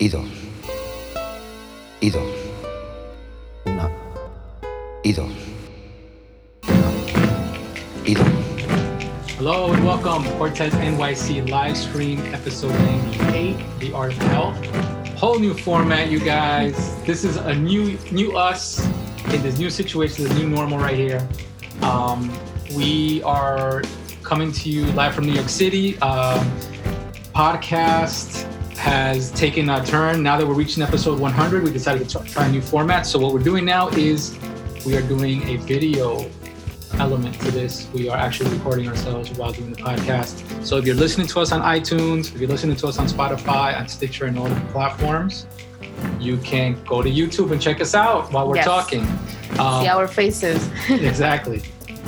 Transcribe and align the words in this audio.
y 0.00 0.08
dos, 0.08 0.24
y 2.00 2.08
dos, 2.08 2.22
una, 3.66 3.90
y 5.04 5.12
dos, 5.12 5.30
una, 6.66 6.90
y 8.06 8.14
dos. 8.14 8.26
Hello 9.36 9.72
and 9.74 9.84
welcome, 9.84 10.24
Cortes 10.38 10.72
NYC 10.72 11.50
live 11.50 11.76
stream 11.76 12.18
episode 12.32 12.72
98, 13.20 13.56
The 13.78 13.92
Art 13.92 14.12
of 14.12 14.22
Health. 14.22 14.66
Whole 15.18 15.38
new 15.38 15.52
format, 15.52 16.10
you 16.10 16.18
guys. 16.18 16.96
This 17.04 17.22
is 17.22 17.36
a 17.36 17.54
new 17.54 17.98
new 18.10 18.38
us 18.38 18.82
in 19.34 19.42
this 19.42 19.58
new 19.58 19.68
situation, 19.68 20.24
this 20.24 20.32
new 20.38 20.48
normal 20.48 20.78
right 20.78 20.96
here. 20.96 21.28
Um, 21.82 22.32
we 22.74 23.22
are 23.24 23.82
coming 24.22 24.50
to 24.50 24.70
you 24.70 24.86
live 24.92 25.14
from 25.14 25.26
New 25.26 25.34
York 25.34 25.50
City. 25.50 25.98
Um, 25.98 26.50
podcast 27.34 28.49
has 28.80 29.30
taken 29.32 29.68
a 29.68 29.84
turn. 29.84 30.22
Now 30.22 30.38
that 30.38 30.46
we're 30.46 30.54
reaching 30.54 30.82
episode 30.82 31.20
100, 31.20 31.62
we 31.62 31.70
decided 31.70 32.08
to 32.08 32.18
try 32.24 32.46
a 32.46 32.50
new 32.50 32.62
format. 32.62 33.06
So 33.06 33.18
what 33.18 33.34
we're 33.34 33.42
doing 33.42 33.66
now 33.66 33.88
is 33.90 34.38
we 34.86 34.96
are 34.96 35.02
doing 35.02 35.42
a 35.48 35.56
video 35.56 36.28
element 36.94 37.38
to 37.40 37.50
this. 37.50 37.88
We 37.92 38.08
are 38.08 38.16
actually 38.16 38.50
recording 38.56 38.88
ourselves 38.88 39.30
while 39.32 39.52
doing 39.52 39.72
the 39.72 39.82
podcast. 39.82 40.64
So 40.64 40.78
if 40.78 40.86
you're 40.86 40.94
listening 40.96 41.26
to 41.26 41.40
us 41.40 41.52
on 41.52 41.60
iTunes, 41.60 42.34
if 42.34 42.40
you're 42.40 42.48
listening 42.48 42.74
to 42.76 42.86
us 42.86 42.98
on 42.98 43.06
Spotify, 43.06 43.78
on 43.78 43.86
Stitcher, 43.86 44.24
and 44.24 44.38
all 44.38 44.48
the 44.48 44.58
platforms, 44.72 45.46
you 46.18 46.38
can 46.38 46.82
go 46.84 47.02
to 47.02 47.10
YouTube 47.10 47.52
and 47.52 47.60
check 47.60 47.82
us 47.82 47.94
out 47.94 48.32
while 48.32 48.48
we're 48.48 48.56
Yes. 48.56 48.64
talking. 48.64 49.02
Um, 49.58 49.82
See 49.82 49.88
our 49.88 50.08
faces. 50.08 50.70
exactly. 50.88 51.62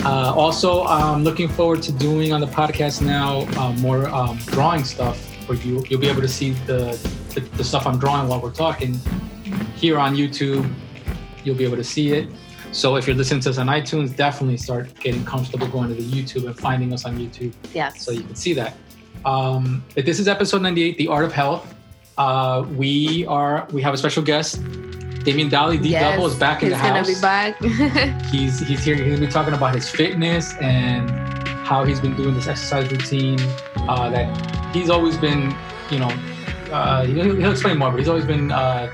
Uh, 0.06 0.32
also, 0.34 0.84
I'm 0.84 1.22
looking 1.22 1.48
forward 1.48 1.82
to 1.82 1.92
doing 1.92 2.32
on 2.32 2.40
the 2.40 2.46
podcast 2.46 3.02
now 3.02 3.40
uh, 3.60 3.72
more 3.74 4.08
um, 4.08 4.38
drawing 4.46 4.84
stuff 4.84 5.28
where 5.48 5.58
you 5.58 5.84
you'll 5.88 6.00
be 6.00 6.08
able 6.08 6.22
to 6.22 6.28
see 6.28 6.50
the, 6.66 6.98
the 7.34 7.40
the 7.56 7.64
stuff 7.64 7.86
I'm 7.86 7.98
drawing 7.98 8.28
while 8.28 8.40
we're 8.40 8.52
talking 8.52 8.98
here 9.76 9.98
on 9.98 10.14
YouTube. 10.16 10.72
You'll 11.44 11.56
be 11.56 11.64
able 11.64 11.76
to 11.76 11.84
see 11.84 12.12
it. 12.12 12.28
So 12.72 12.96
if 12.96 13.06
you're 13.06 13.16
listening 13.16 13.40
to 13.40 13.50
us 13.50 13.58
on 13.58 13.66
iTunes, 13.66 14.16
definitely 14.16 14.56
start 14.56 14.94
getting 15.00 15.24
comfortable 15.24 15.66
going 15.66 15.88
to 15.88 15.94
the 15.94 16.02
YouTube 16.02 16.46
and 16.46 16.58
finding 16.58 16.92
us 16.94 17.04
on 17.04 17.18
YouTube 17.18 17.52
yes. 17.74 18.02
so 18.02 18.12
you 18.12 18.22
can 18.22 18.34
see 18.34 18.54
that. 18.54 18.74
Um, 19.26 19.84
but 19.94 20.06
this 20.06 20.18
is 20.18 20.26
episode 20.26 20.62
98, 20.62 20.96
The 20.96 21.08
Art 21.08 21.24
of 21.24 21.32
Health. 21.32 21.74
Uh, 22.16 22.64
we 22.76 23.26
are 23.26 23.66
we 23.72 23.82
have 23.82 23.94
a 23.94 23.98
special 23.98 24.22
guest. 24.22 24.62
Damien 25.24 25.48
Dali, 25.48 25.80
D 25.80 25.90
yes. 25.90 26.02
Double, 26.02 26.26
is 26.26 26.34
back 26.34 26.62
in 26.62 26.70
the 26.70 26.76
house 26.76 27.06
He's 27.06 27.20
gonna 27.20 27.54
be 27.54 27.68
back. 28.00 28.24
he's 28.26 28.60
he's 28.60 28.84
here. 28.84 28.96
He's 28.96 29.14
gonna 29.14 29.26
be 29.26 29.32
talking 29.32 29.54
about 29.54 29.74
his 29.74 29.88
fitness 29.88 30.54
and 30.54 31.10
how 31.72 31.84
he's 31.84 32.00
been 32.00 32.14
doing 32.14 32.34
this 32.34 32.46
exercise 32.48 32.90
routine. 32.92 33.38
Uh, 33.88 34.10
that 34.10 34.26
he's 34.74 34.90
always 34.90 35.16
been, 35.16 35.42
you 35.90 35.98
know, 35.98 36.10
uh, 36.70 37.04
he'll, 37.06 37.34
he'll 37.40 37.50
explain 37.50 37.78
more, 37.78 37.90
but 37.90 37.98
he's 37.98 38.08
always 38.08 38.26
been 38.26 38.52
uh, 38.52 38.88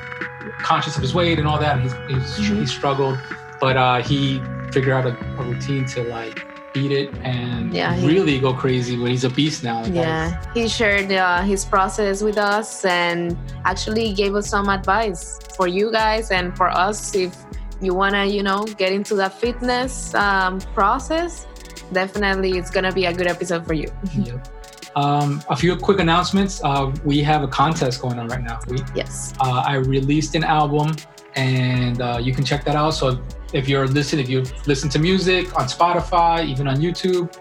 conscious 0.63 0.95
of 0.97 1.03
his 1.03 1.13
weight 1.15 1.39
and 1.41 1.47
all 1.49 1.59
that. 1.59 1.77
And 1.79 1.83
he's 1.83 1.95
he's, 2.37 2.49
Mhm. 2.51 2.61
he's 2.61 2.71
struggled, 2.71 3.19
but 3.61 3.77
uh, 3.77 4.01
he 4.11 4.41
figured 4.73 4.95
out 4.97 5.07
a, 5.07 5.15
a 5.41 5.43
routine 5.51 5.85
to 5.87 6.05
like 6.05 6.37
beat 6.73 6.93
it 6.93 7.09
and 7.25 7.73
Yeah, 7.75 7.95
he- 7.95 8.07
really 8.07 8.39
go 8.39 8.53
crazy 8.53 8.97
when 9.01 9.11
he's 9.11 9.25
a 9.25 9.31
beast 9.31 9.65
now. 9.65 9.83
Like, 9.83 9.95
yeah, 9.95 10.41
he 10.55 10.69
shared 10.69 11.11
uh, 11.11 11.43
his 11.43 11.65
process 11.65 12.23
with 12.23 12.39
us 12.39 12.85
and 12.85 13.37
actually 13.65 14.13
gave 14.13 14.35
us 14.37 14.47
some 14.49 14.69
advice 14.69 15.39
for 15.57 15.67
you 15.67 15.91
guys 15.91 16.31
and 16.31 16.57
for 16.57 16.69
us 16.69 17.15
if 17.17 17.35
you 17.81 17.93
wanna, 17.95 18.25
you 18.27 18.43
know, 18.43 18.61
get 18.83 18.93
into 18.93 19.15
that 19.17 19.33
fitness 19.45 20.15
um, 20.15 20.61
process. 20.79 21.47
Definitely, 21.93 22.59
it's 22.59 22.71
gonna 22.71 22.93
be 22.93 23.07
a 23.07 23.13
good 23.13 23.27
episode 23.27 23.67
for 23.67 23.75
you. 23.75 23.91
Yep. 24.17 24.49
Um, 24.97 25.43
a 25.49 25.57
few 25.57 25.77
quick 25.77 26.01
announcements. 26.01 26.61
Uh, 26.65 26.93
we 27.05 27.23
have 27.23 27.43
a 27.43 27.49
contest 27.49 28.01
going 28.03 28.19
on 28.19 28.27
right 28.29 28.43
now. 28.43 28.59
We 28.69 28.79
Yes. 28.95 29.33
uh, 29.41 29.63
I 29.67 29.75
released 29.77 30.35
an 30.35 30.45
album, 30.45 30.97
and 31.37 32.01
uh, 32.01 32.19
you 32.21 32.33
can 32.35 32.45
check 32.45 32.65
that 32.65 32.75
out. 32.75 32.91
So 32.91 33.21
if 33.53 33.69
you're 33.69 33.87
listening, 33.87 34.25
if 34.25 34.31
you 34.31 34.45
listen 34.67 34.89
to 34.91 34.99
music 34.99 35.57
on 35.59 35.67
Spotify, 35.67 36.45
even 36.47 36.67
on 36.67 36.77
YouTube, 36.79 37.33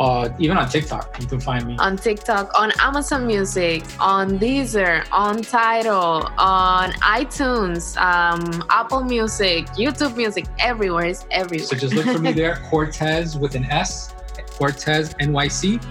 uh, 0.00 0.28
even 0.38 0.56
on 0.56 0.68
TikTok, 0.68 1.16
you 1.20 1.26
can 1.26 1.40
find 1.40 1.66
me. 1.66 1.76
On 1.78 1.96
TikTok, 1.96 2.50
on 2.58 2.72
Amazon 2.80 3.26
Music, 3.26 3.84
on 4.00 4.38
Deezer, 4.38 5.06
on 5.12 5.42
Tidal, 5.42 6.28
on 6.38 6.92
iTunes, 6.92 7.96
um, 7.98 8.64
Apple 8.70 9.04
Music, 9.04 9.66
YouTube 9.68 10.16
Music, 10.16 10.46
everywhere. 10.58 11.06
It's 11.06 11.26
everywhere. 11.30 11.66
So 11.66 11.76
just 11.76 11.94
look 11.94 12.06
for 12.06 12.18
me 12.18 12.32
there, 12.42 12.56
Cortes 12.70 13.36
with 13.36 13.54
an 13.54 13.64
S, 13.66 14.12
Cortes 14.58 15.14
NYC. 15.20 15.82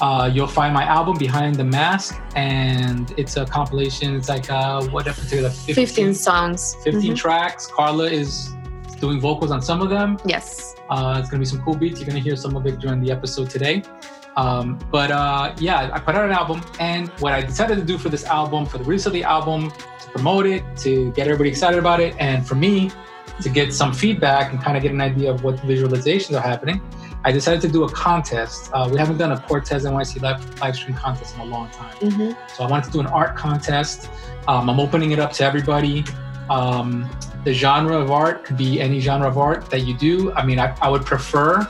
Uh, 0.00 0.28
you'll 0.32 0.48
find 0.48 0.74
my 0.74 0.82
album 0.82 1.16
Behind 1.16 1.54
the 1.54 1.62
Mask, 1.62 2.20
and 2.34 3.14
it's 3.16 3.36
a 3.36 3.44
compilation. 3.46 4.16
It's 4.16 4.28
like 4.28 4.50
uh, 4.50 4.82
what 4.86 5.06
a 5.06 5.12
particular 5.12 5.50
15, 5.50 5.74
15 5.74 6.14
songs. 6.14 6.74
15 6.82 7.12
Mhm. 7.12 7.16
tracks. 7.16 7.68
Carla 7.68 8.06
is 8.06 8.52
doing 9.02 9.20
vocals 9.20 9.50
on 9.50 9.60
some 9.60 9.82
of 9.82 9.90
them. 9.90 10.16
Yes. 10.24 10.76
Uh, 10.88 11.16
it's 11.18 11.28
gonna 11.28 11.40
be 11.40 11.50
some 11.54 11.60
cool 11.62 11.74
beats. 11.74 11.98
You're 11.98 12.06
gonna 12.06 12.20
hear 12.20 12.36
some 12.36 12.56
of 12.56 12.64
it 12.66 12.78
during 12.78 13.00
the 13.02 13.10
episode 13.10 13.50
today. 13.50 13.82
Um, 14.36 14.78
but 14.90 15.10
uh, 15.10 15.54
yeah, 15.58 15.90
I 15.92 15.98
put 15.98 16.14
out 16.14 16.24
an 16.24 16.32
album, 16.32 16.62
and 16.78 17.08
what 17.20 17.32
I 17.34 17.42
decided 17.42 17.76
to 17.76 17.84
do 17.84 17.98
for 17.98 18.08
this 18.08 18.24
album, 18.24 18.64
for 18.64 18.78
the 18.78 18.84
release 18.84 19.04
of 19.04 19.12
the 19.12 19.24
album, 19.24 19.70
to 19.70 20.06
promote 20.12 20.46
it, 20.46 20.62
to 20.78 21.12
get 21.12 21.26
everybody 21.26 21.50
excited 21.50 21.78
about 21.78 22.00
it, 22.00 22.14
and 22.18 22.46
for 22.46 22.54
me 22.54 22.90
to 23.42 23.48
get 23.48 23.74
some 23.74 23.92
feedback 23.92 24.52
and 24.52 24.62
kind 24.62 24.76
of 24.76 24.82
get 24.82 24.92
an 24.92 25.00
idea 25.00 25.30
of 25.30 25.42
what 25.42 25.56
visualizations 25.56 26.38
are 26.38 26.46
happening, 26.52 26.80
I 27.24 27.32
decided 27.32 27.60
to 27.62 27.68
do 27.68 27.84
a 27.84 27.90
contest. 27.90 28.70
Uh, 28.72 28.88
we 28.90 28.98
haven't 28.98 29.18
done 29.18 29.32
a 29.32 29.40
Cortes 29.40 29.84
NYC 29.84 30.22
live, 30.22 30.60
live 30.60 30.76
stream 30.76 30.96
contest 30.96 31.34
in 31.34 31.40
a 31.40 31.44
long 31.44 31.68
time. 31.70 31.94
hmm 31.96 32.30
So 32.54 32.64
I 32.64 32.70
wanted 32.70 32.86
to 32.86 32.90
do 32.92 33.00
an 33.00 33.06
art 33.06 33.36
contest. 33.36 34.08
Um, 34.48 34.70
I'm 34.70 34.80
opening 34.80 35.10
it 35.12 35.18
up 35.18 35.32
to 35.34 35.44
everybody. 35.44 36.04
Um, 36.50 37.08
the 37.44 37.52
genre 37.52 37.98
of 37.98 38.10
art 38.10 38.44
could 38.44 38.56
be 38.56 38.80
any 38.80 39.00
genre 39.00 39.28
of 39.28 39.38
art 39.38 39.70
that 39.70 39.80
you 39.80 39.96
do. 39.96 40.32
I 40.32 40.44
mean, 40.44 40.58
I, 40.58 40.76
I 40.80 40.88
would 40.88 41.04
prefer, 41.04 41.66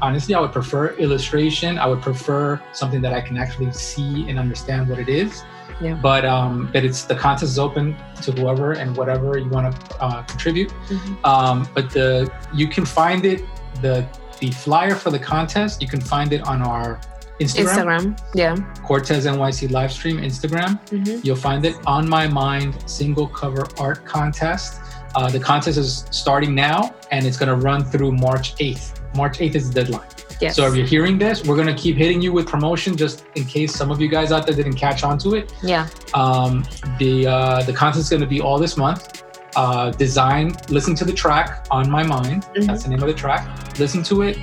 honestly, 0.00 0.34
I 0.34 0.40
would 0.40 0.52
prefer 0.52 0.88
illustration. 0.94 1.78
I 1.78 1.86
would 1.86 2.02
prefer 2.02 2.60
something 2.72 3.00
that 3.02 3.12
I 3.12 3.20
can 3.20 3.36
actually 3.36 3.72
see 3.72 4.28
and 4.28 4.38
understand 4.38 4.88
what 4.88 4.98
it 4.98 5.08
is. 5.08 5.42
Yeah. 5.80 5.94
But 6.00 6.24
um, 6.24 6.70
but 6.72 6.84
it's 6.84 7.02
the 7.04 7.14
contest 7.14 7.52
is 7.52 7.58
open 7.58 7.96
to 8.22 8.32
whoever 8.32 8.72
and 8.72 8.96
whatever 8.96 9.36
you 9.36 9.48
want 9.48 9.74
to 9.74 10.02
uh, 10.02 10.22
contribute. 10.22 10.70
Mhm. 10.88 11.24
Um, 11.24 11.68
but 11.74 11.90
the 11.90 12.30
you 12.54 12.68
can 12.68 12.84
find 12.84 13.24
it 13.24 13.44
the 13.80 14.06
the 14.38 14.50
flyer 14.50 14.94
for 14.94 15.10
the 15.10 15.18
contest. 15.18 15.82
You 15.82 15.88
can 15.88 16.00
find 16.00 16.32
it 16.32 16.42
on 16.46 16.62
our 16.62 17.00
Instagram. 17.40 18.14
Instagram. 18.14 18.20
Yeah. 18.34 18.56
Cortes 18.84 19.26
NYC 19.26 19.70
live 19.70 19.92
stream 19.92 20.18
Instagram. 20.18 20.78
hmm 20.90 21.20
You'll 21.24 21.36
find 21.36 21.64
it 21.64 21.74
on 21.86 22.08
my 22.08 22.26
mind 22.26 22.76
single 22.88 23.26
cover 23.26 23.66
art 23.78 24.04
contest. 24.04 24.80
Uh, 25.14 25.28
the 25.30 25.38
contest 25.40 25.76
is 25.78 26.06
starting 26.10 26.54
now 26.54 26.94
and 27.10 27.26
it's 27.26 27.36
going 27.36 27.48
to 27.48 27.56
run 27.56 27.84
through 27.84 28.12
March 28.12 28.54
8th. 28.56 28.98
March 29.14 29.38
8th 29.38 29.54
is 29.56 29.70
the 29.70 29.82
deadline. 29.84 30.08
Yes. 30.40 30.56
So 30.56 30.66
if 30.66 30.74
you're 30.74 30.86
hearing 30.86 31.18
this, 31.18 31.44
we're 31.44 31.54
going 31.54 31.68
to 31.68 31.74
keep 31.80 31.96
hitting 31.96 32.20
you 32.20 32.32
with 32.32 32.46
promotion 32.48 32.96
just 32.96 33.24
in 33.36 33.44
case 33.44 33.74
some 33.74 33.90
of 33.92 34.00
you 34.00 34.08
guys 34.08 34.32
out 34.32 34.46
there 34.46 34.56
didn't 34.56 34.74
catch 34.76 35.04
on 35.04 35.18
to 35.18 35.34
it. 35.34 35.52
yeah. 35.62 35.88
Um, 36.14 36.64
the 36.98 37.26
uh, 37.28 37.62
the 37.62 37.72
contest 37.72 38.04
is 38.04 38.10
going 38.10 38.22
to 38.22 38.26
be 38.26 38.40
all 38.40 38.58
this 38.58 38.76
month. 38.76 39.22
Uh, 39.54 39.90
design, 39.90 40.56
listen 40.70 40.94
to 40.96 41.04
the 41.04 41.12
track 41.12 41.66
on 41.70 41.88
my 41.90 42.02
mind. 42.02 42.44
Mhm. 42.56 42.66
That's 42.66 42.82
the 42.84 42.88
name 42.88 43.02
of 43.02 43.06
the 43.08 43.14
track. 43.14 43.46
Listen 43.78 44.02
to 44.04 44.22
it. 44.22 44.38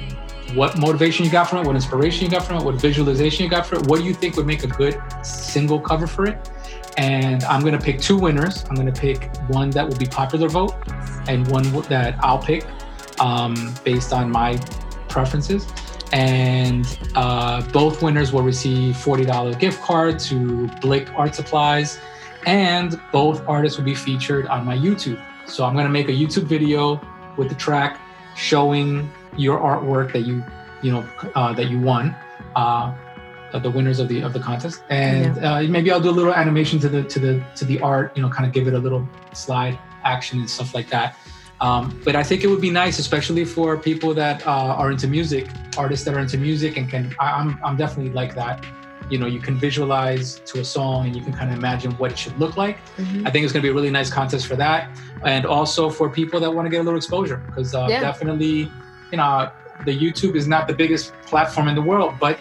What 0.56 0.80
motivation 0.80 1.26
you 1.26 1.32
got 1.32 1.50
from 1.50 1.60
it? 1.60 1.68
What 1.68 1.76
inspiration 1.76 2.26
you 2.26 2.32
got 2.32 2.44
from 2.44 2.58
it? 2.58 2.64
What 2.64 2.76
visualization 2.76 3.44
you 3.44 3.50
got 3.50 3.68
for 3.68 3.76
it? 3.76 3.88
What 3.88 4.00
do 4.00 4.06
you 4.06 4.14
think 4.14 4.36
would 4.36 4.48
make 4.48 4.64
a 4.64 4.68
good 4.68 5.00
single 5.24 5.80
cover 5.80 6.08
for 6.08 6.26
it? 6.26 6.50
And 6.98 7.44
I'm 7.44 7.62
going 7.62 7.78
to 7.78 7.80
pick 7.80 8.02
two 8.02 8.18
winners. 8.18 8.66
I'm 8.68 8.76
going 8.76 8.92
to 8.92 9.00
pick 9.00 9.36
one 9.48 9.70
that 9.72 9.88
will 9.88 9.98
be 9.98 10.08
popular 10.08 10.50
vote 10.50 10.74
and 11.28 11.48
one 11.50 11.72
that 11.84 12.18
I'll 12.24 12.42
pick 12.42 12.66
um, 13.20 13.74
based 13.84 14.12
on 14.12 14.32
my 14.32 14.58
preferences. 15.08 15.68
And 16.12 16.86
uh, 17.16 17.62
both 17.72 18.02
winners 18.02 18.34
will 18.34 18.42
receive 18.42 18.96
$40 18.96 19.60
gift 19.60 19.82
card 19.84 20.18
to 20.20 20.68
Blick 20.82 21.10
Art 21.16 21.36
Supplies. 21.36 22.00
And 22.48 23.00
both 23.12 23.48
artists 23.48 23.78
will 23.78 23.86
be 23.86 23.96
featured 23.96 24.48
on 24.48 24.66
my 24.66 24.76
YouTube. 24.76 25.24
So 25.46 25.64
I'm 25.64 25.74
going 25.74 25.86
to 25.86 25.92
make 25.92 26.10
a 26.10 26.14
YouTube 26.14 26.46
video 26.46 27.00
with 27.38 27.50
the 27.50 27.56
track 27.56 28.00
showing 28.36 29.12
your 29.38 29.60
artwork 29.60 30.14
that 30.14 30.22
you, 30.22 30.44
you 30.82 30.92
know, 30.92 31.08
uh, 31.36 31.54
that 31.54 31.70
you 31.70 31.80
won. 31.80 32.16
Uh, 32.56 32.94
the 33.64 33.70
winners 33.72 33.98
of 34.00 34.08
the 34.08 34.22
of 34.22 34.32
the 34.32 34.40
contest, 34.40 34.84
and 34.92 35.44
uh, 35.44 35.62
maybe 35.64 35.92
I'll 35.92 36.00
do 36.00 36.12
a 36.12 36.18
little 36.20 36.34
animation 36.34 36.80
to 36.82 36.88
the 36.90 37.02
to 37.06 37.20
the 37.20 37.44
to 37.56 37.66
the 37.66 37.80
art. 37.82 38.16
You 38.16 38.22
know, 38.22 38.30
kind 38.30 38.46
of 38.46 38.54
give 38.54 38.68
it 38.68 38.76
a 38.76 38.78
little 38.78 39.08
slide 39.34 39.78
action 40.04 40.40
and 40.40 40.48
stuff 40.50 40.76
like 40.76 40.88
that. 40.92 41.16
Um, 41.60 42.00
but 42.06 42.16
I 42.16 42.22
think 42.22 42.44
it 42.44 42.48
would 42.48 42.62
be 42.62 42.70
nice, 42.70 43.00
especially 43.00 43.46
for 43.46 43.76
people 43.76 44.14
that 44.14 44.46
uh, 44.46 44.52
are 44.82 44.92
into 44.92 45.08
music, 45.08 45.48
artists 45.78 46.06
that 46.06 46.14
are 46.14 46.20
into 46.20 46.38
music, 46.38 46.78
and 46.78 46.88
can. 46.88 47.16
I, 47.20 47.32
I'm 47.32 47.60
I'm 47.64 47.76
definitely 47.76 48.14
like 48.14 48.36
that. 48.36 48.64
You 49.10 49.18
know, 49.18 49.26
you 49.26 49.40
can 49.40 49.58
visualize 49.58 50.40
to 50.46 50.60
a 50.60 50.64
song, 50.64 51.08
and 51.08 51.16
you 51.16 51.24
can 51.24 51.34
kind 51.34 51.52
of 51.52 51.58
imagine 51.58 51.92
what 51.94 52.12
it 52.12 52.20
should 52.20 52.38
look 52.38 52.56
like. 52.56 52.78
Mhm. 52.98 53.28
I 53.28 53.32
think 53.32 53.44
it's 53.46 53.52
going 53.54 53.64
to 53.64 53.68
be 53.68 53.70
a 53.72 53.74
really 53.74 53.90
nice 53.90 54.12
contest 54.12 54.46
for 54.46 54.58
that, 54.58 54.92
and 55.26 55.48
also 55.48 55.90
for 55.90 56.08
people 56.08 56.40
that 56.42 56.54
want 56.54 56.68
to 56.68 56.70
get 56.70 56.82
a 56.82 56.84
little 56.84 56.98
exposure, 56.98 57.38
because 57.48 57.74
uh, 57.74 57.88
Yeah. 57.90 58.00
definitely, 58.02 58.72
you 59.12 59.18
know, 59.18 59.52
the 59.86 59.98
YouTube 59.98 60.36
is 60.36 60.48
not 60.48 60.68
the 60.68 60.74
biggest 60.74 61.14
platform 61.26 61.68
in 61.68 61.76
the 61.76 61.82
world, 61.82 62.16
but 62.20 62.38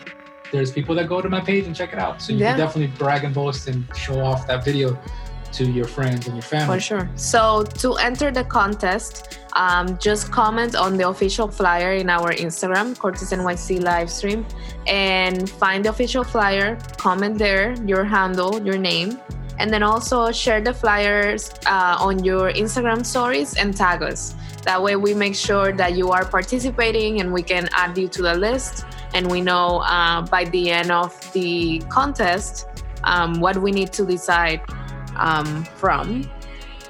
there's 0.53 0.73
people 0.73 0.95
that 0.95 1.09
go 1.09 1.21
to 1.21 1.29
my 1.29 1.41
page 1.41 1.67
and 1.67 1.75
check 1.77 1.93
it 1.93 1.99
out. 1.99 2.21
So 2.23 2.33
you 2.33 2.39
Yeah. 2.41 2.51
can 2.51 2.59
definitely 2.59 2.93
brag 2.99 3.25
and 3.25 3.35
boast 3.35 3.69
and 3.69 3.85
show 3.97 4.21
off 4.25 4.47
that 4.47 4.65
video 4.65 4.99
to 5.53 5.65
your 5.65 5.87
friends 5.87 6.27
and 6.27 6.37
your 6.37 6.43
family. 6.43 6.77
For 6.77 6.81
sure. 6.81 7.09
So 7.15 7.65
to 7.83 7.95
enter 7.95 8.31
the 8.31 8.45
contest, 8.45 9.39
um, 9.55 9.97
just 9.99 10.31
comment 10.31 10.75
on 10.77 10.97
the 10.99 11.09
official 11.09 11.49
flyer 11.49 11.93
in 11.93 12.11
our 12.11 12.33
Instagram, 12.33 12.97
Cortes 12.99 13.33
NYC 13.33 13.79
live 13.83 14.11
stream, 14.11 14.45
and 14.87 15.49
find 15.49 15.85
the 15.85 15.91
official 15.91 16.23
flyer, 16.25 16.77
comment 16.99 17.39
there, 17.39 17.75
your 17.87 18.05
handle, 18.05 18.61
your 18.63 18.77
name, 18.79 19.19
and 19.59 19.73
then 19.73 19.83
also 19.83 20.31
share 20.33 20.61
the 20.61 20.73
flyers 20.73 21.51
uh, 21.67 21.97
on 22.01 22.25
your 22.25 22.53
Instagram 22.53 23.05
stories 23.05 23.57
and 23.57 23.77
tag 23.77 24.03
us. 24.03 24.35
That 24.63 24.83
way, 24.83 24.97
we 24.97 25.15
make 25.15 25.35
sure 25.35 25.73
that 25.73 25.97
you 25.97 26.11
are 26.11 26.25
participating 26.25 27.21
and 27.21 27.33
we 27.33 27.43
can 27.43 27.69
add 27.73 27.97
you 27.97 28.09
to 28.09 28.23
the 28.23 28.35
list. 28.35 28.85
And 29.15 29.31
we 29.31 29.41
know 29.41 29.79
uh, 29.79 30.23
by 30.23 30.45
the 30.45 30.71
end 30.71 30.91
of 30.91 31.15
the 31.33 31.81
contest 31.89 32.67
um, 33.05 33.41
what 33.41 33.57
we 33.57 33.71
need 33.71 33.93
to 33.95 34.05
decide 34.05 34.61
um, 35.17 35.65
from. 35.77 36.31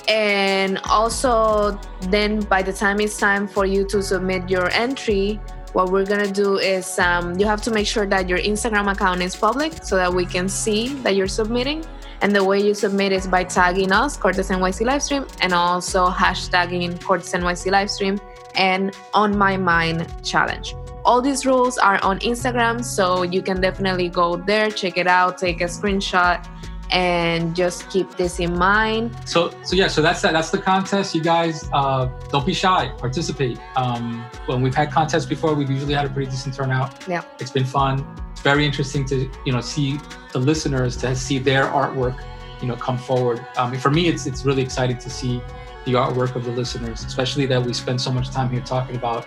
And 0.09 0.79
also, 0.89 1.79
then 2.09 2.41
by 2.41 2.63
the 2.63 2.73
time 2.73 3.01
it's 3.01 3.19
time 3.19 3.47
for 3.47 3.67
you 3.67 3.87
to 3.89 4.03
submit 4.03 4.49
your 4.49 4.71
entry, 4.71 5.39
what 5.75 5.93
we're 5.93 6.07
gonna 6.07 6.33
do 6.33 6.59
is 6.59 6.99
um, 6.99 7.39
you 7.39 7.47
have 7.47 7.61
to 7.63 7.71
make 7.71 7.87
sure 7.87 8.07
that 8.07 8.29
your 8.29 8.39
Instagram 8.39 8.91
account 8.91 9.23
is 9.23 9.37
public 9.37 9.85
so 9.85 9.97
that 9.97 10.13
we 10.13 10.25
can 10.25 10.49
see 10.49 10.95
that 11.05 11.15
you're 11.15 11.29
submitting. 11.29 11.85
And 12.21 12.35
the 12.35 12.43
way 12.43 12.61
you 12.61 12.75
submit 12.75 13.13
is 13.13 13.27
by 13.27 13.45
tagging 13.45 13.93
us, 13.93 14.17
Cortes 14.17 14.49
NYC 14.49 14.87
Livestream, 14.87 15.29
and 15.41 15.53
also 15.53 16.09
hashtagging 16.09 17.01
Cortes 17.03 17.33
NYC 17.33 17.71
Livestream 17.71 18.21
and 18.57 18.95
On 19.15 19.37
My 19.37 19.57
Mind 19.57 20.13
Challenge. 20.25 20.75
All 21.05 21.23
these 21.23 21.47
rules 21.47 21.79
are 21.79 22.03
on 22.03 22.19
Instagram, 22.21 22.85
so 22.85 23.23
you 23.23 23.41
can 23.41 23.61
definitely 23.61 24.09
go 24.09 24.37
there, 24.37 24.71
check 24.71 24.99
it 24.99 25.07
out, 25.07 25.39
take 25.39 25.61
a 25.61 25.65
screenshot, 25.65 26.45
and 26.91 27.55
just 27.55 27.89
keep 27.91 28.11
this 28.17 28.41
in 28.41 28.59
mind. 28.59 29.17
So, 29.25 29.51
so 29.63 29.77
yeah, 29.77 29.89
so 29.89 30.03
that's 30.03 30.21
that. 30.23 30.33
That's 30.33 30.51
the 30.51 30.59
contest. 30.59 31.15
You 31.15 31.23
guys, 31.23 31.69
uh, 31.73 32.09
don't 32.31 32.47
be 32.47 32.55
shy. 32.55 32.93
Participate. 32.99 33.59
Um, 33.77 34.25
when 34.47 34.61
we've 34.61 34.75
had 34.75 34.91
contests 34.91 35.27
before, 35.27 35.55
we've 35.55 35.71
usually 35.71 35.95
had 35.95 36.07
a 36.07 36.11
pretty 36.11 36.31
decent 36.31 36.55
turnout. 36.55 37.07
Yeah, 37.07 37.23
it's 37.39 37.51
been 37.51 37.67
fun. 37.67 38.05
It's 38.39 38.45
very 38.45 38.65
interesting 38.65 39.05
to 39.07 39.29
you 39.45 39.53
know 39.53 39.61
see 39.61 39.99
the 40.33 40.39
listeners 40.39 40.97
to 40.99 41.17
see 41.17 41.41
their 41.41 41.65
artwork, 41.65 42.23
you 42.63 42.69
know, 42.69 42.77
come 42.77 42.97
forward. 42.97 43.45
Um, 43.57 43.77
for 43.81 43.91
me, 43.91 44.07
it's 44.07 44.27
it's 44.27 44.45
really 44.45 44.63
exciting 44.63 44.97
to 44.99 45.11
see 45.11 45.43
the 45.85 45.95
artwork 45.95 46.37
of 46.37 46.45
the 46.45 46.53
listeners, 46.53 47.03
especially 47.03 47.47
that 47.47 47.61
we 47.61 47.73
spend 47.73 48.01
so 48.01 48.13
much 48.13 48.31
time 48.31 48.49
here 48.49 48.61
talking 48.61 48.95
about 48.95 49.27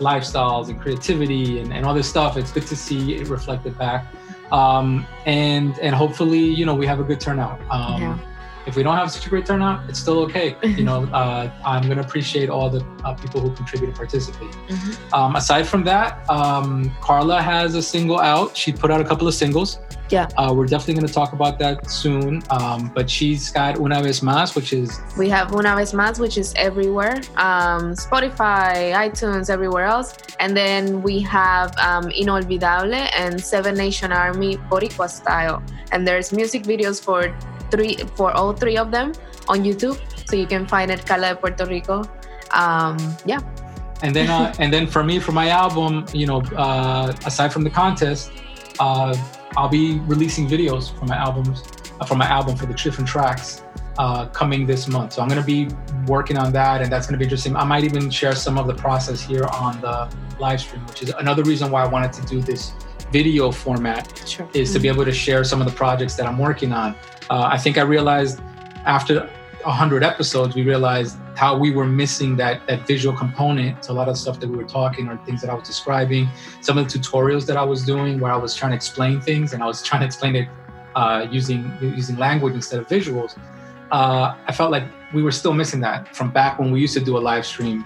lifestyles 0.00 0.70
and 0.70 0.80
creativity 0.80 1.60
and, 1.60 1.72
and 1.72 1.86
all 1.86 1.94
this 1.94 2.10
stuff. 2.10 2.36
It's 2.36 2.50
good 2.50 2.66
to 2.66 2.74
see 2.74 3.14
it 3.14 3.28
reflected 3.28 3.78
back. 3.78 4.12
Um, 4.50 5.06
and 5.24 5.78
and 5.78 5.94
hopefully, 5.94 6.40
you 6.40 6.66
know, 6.66 6.74
we 6.74 6.84
have 6.88 6.98
a 6.98 7.04
good 7.04 7.20
turnout. 7.20 7.60
Um, 7.70 8.02
Yeah. 8.02 8.18
If 8.68 8.76
we 8.76 8.82
don't 8.82 8.96
have 8.96 9.10
such 9.10 9.24
a 9.24 9.30
great 9.30 9.46
turnout, 9.46 9.88
it's 9.88 9.98
still 9.98 10.18
okay. 10.26 10.56
You 10.78 10.84
know, 10.84 11.04
uh, 11.06 11.50
I'm 11.64 11.84
going 11.84 11.96
to 11.96 12.04
appreciate 12.04 12.50
all 12.50 12.68
the 12.68 12.84
uh, 13.02 13.14
people 13.14 13.40
who 13.40 13.50
contribute 13.56 13.88
and 13.88 13.96
participate. 13.96 14.52
Mhm. 14.68 15.12
Um, 15.12 15.34
aside 15.34 15.66
from 15.66 15.82
that, 15.84 16.28
um, 16.28 16.94
Carla 17.00 17.40
has 17.40 17.74
a 17.74 17.82
single 17.82 18.20
out. 18.20 18.54
She 18.54 18.70
put 18.70 18.90
out 18.90 19.00
a 19.00 19.04
couple 19.04 19.26
of 19.26 19.34
singles. 19.34 19.78
Yeah. 20.10 20.28
Uh, 20.36 20.52
we're 20.54 20.66
definitely 20.66 20.94
going 20.94 21.06
to 21.06 21.12
talk 21.12 21.32
about 21.32 21.58
that 21.58 21.90
soon. 21.90 22.42
Um, 22.50 22.92
but 22.94 23.08
she's 23.10 23.50
got 23.50 23.78
Una 23.78 24.02
Vez 24.02 24.20
Más, 24.20 24.54
which 24.54 24.72
is 24.72 25.00
We 25.16 25.28
have 25.30 25.52
Una 25.52 25.74
Vez 25.74 25.92
Más, 25.92 26.20
which 26.20 26.36
is 26.36 26.52
everywhere 26.56 27.16
um, 27.36 27.94
Spotify, 27.94 28.92
iTunes, 29.06 29.50
everywhere 29.50 29.86
else. 29.86 30.14
And 30.40 30.56
then 30.56 31.02
we 31.02 31.20
have 31.20 31.76
um, 31.78 32.04
Inolvidable 32.10 32.94
and 33.16 33.40
Seven 33.40 33.74
Nation 33.74 34.12
Army 34.12 34.56
Boricua 34.70 35.08
style. 35.08 35.62
And 35.92 36.06
there's 36.06 36.32
music 36.32 36.62
videos 36.64 37.02
for 37.02 37.34
three 37.70 37.96
for 38.16 38.32
all 38.32 38.52
three 38.52 38.76
of 38.76 38.90
them 38.90 39.12
on 39.48 39.64
YouTube. 39.64 39.98
So 40.28 40.36
you 40.36 40.46
can 40.46 40.66
find 40.66 40.90
it 40.90 41.06
Carla 41.06 41.28
de 41.34 41.36
Puerto 41.36 41.64
Rico. 41.66 42.04
Um, 42.52 42.96
yeah. 43.26 43.40
and 44.02 44.14
then 44.14 44.30
uh, 44.30 44.54
and 44.58 44.72
then 44.72 44.86
for 44.86 45.02
me 45.02 45.18
for 45.20 45.32
my 45.32 45.48
album 45.48 46.06
you 46.14 46.26
know 46.26 46.40
uh, 46.56 47.12
aside 47.26 47.52
from 47.52 47.62
the 47.64 47.70
contest 47.70 48.30
uh, 48.80 49.14
i'll 49.56 49.68
be 49.68 49.98
releasing 50.06 50.46
videos 50.48 50.84
for 50.98 51.04
my 51.04 51.16
albums 51.16 51.62
uh, 52.00 52.04
from 52.06 52.18
my 52.18 52.26
album 52.26 52.56
for 52.56 52.66
the 52.66 52.74
different 52.74 53.08
tracks 53.08 53.62
uh, 53.98 54.24
coming 54.28 54.66
this 54.66 54.86
month 54.88 55.12
so 55.14 55.20
i'm 55.20 55.28
going 55.28 55.40
to 55.40 55.46
be 55.46 55.68
working 56.06 56.38
on 56.38 56.52
that 56.52 56.80
and 56.80 56.90
that's 56.92 57.06
going 57.06 57.12
to 57.14 57.18
be 57.18 57.24
interesting 57.24 57.54
i 57.56 57.64
might 57.64 57.84
even 57.84 58.08
share 58.08 58.34
some 58.34 58.56
of 58.56 58.66
the 58.66 58.74
process 58.74 59.20
here 59.20 59.44
on 59.52 59.78
the 59.80 59.96
live 60.38 60.60
stream 60.60 60.86
which 60.86 61.02
is 61.02 61.10
another 61.18 61.42
reason 61.42 61.70
why 61.70 61.82
i 61.82 61.86
wanted 61.86 62.12
to 62.12 62.22
do 62.26 62.40
this 62.40 62.72
video 63.12 63.50
format 63.50 64.04
Sure. 64.26 64.48
is 64.54 64.72
to 64.74 64.78
be 64.78 64.88
able 64.88 65.04
to 65.04 65.12
share 65.12 65.42
some 65.44 65.60
of 65.60 65.66
the 65.66 65.72
projects 65.72 66.14
that 66.16 66.26
I'm 66.26 66.38
working 66.38 66.72
on. 66.72 66.94
Uh, 67.30 67.48
I 67.52 67.58
think 67.58 67.78
I 67.78 67.82
realized 67.82 68.40
after 68.86 69.28
100 69.62 70.02
episodes, 70.02 70.54
we 70.54 70.62
realized 70.62 71.18
how 71.36 71.56
we 71.56 71.70
were 71.70 71.86
missing 71.86 72.36
that, 72.36 72.66
that 72.66 72.86
visual 72.86 73.16
component 73.16 73.82
to 73.82 73.92
a 73.92 73.94
lot 73.94 74.08
of 74.08 74.16
stuff 74.16 74.40
that 74.40 74.48
we 74.48 74.56
were 74.56 74.64
talking 74.64 75.08
or 75.08 75.16
things 75.24 75.40
that 75.40 75.50
I 75.50 75.54
was 75.54 75.66
describing. 75.66 76.28
Some 76.60 76.78
of 76.78 76.90
the 76.90 76.98
tutorials 76.98 77.46
that 77.46 77.56
I 77.56 77.64
was 77.64 77.84
doing 77.84 78.18
where 78.18 78.32
I 78.32 78.36
was 78.36 78.54
trying 78.54 78.72
to 78.72 78.76
explain 78.76 79.20
things 79.20 79.52
and 79.52 79.62
I 79.62 79.66
was 79.66 79.82
trying 79.88 80.00
to 80.00 80.06
explain 80.06 80.36
it 80.36 80.48
uh, 80.94 81.26
using, 81.30 81.72
using 81.80 82.16
language 82.16 82.54
instead 82.54 82.80
of 82.80 82.88
visuals. 82.88 83.38
Uh, 83.90 84.34
I 84.46 84.52
felt 84.52 84.70
like 84.70 84.84
we 85.14 85.22
were 85.22 85.32
still 85.32 85.54
missing 85.54 85.80
that 85.80 86.14
from 86.14 86.30
back 86.30 86.58
when 86.58 86.70
we 86.70 86.80
used 86.80 86.94
to 86.94 87.00
do 87.00 87.16
a 87.16 87.20
live 87.20 87.46
stream 87.46 87.84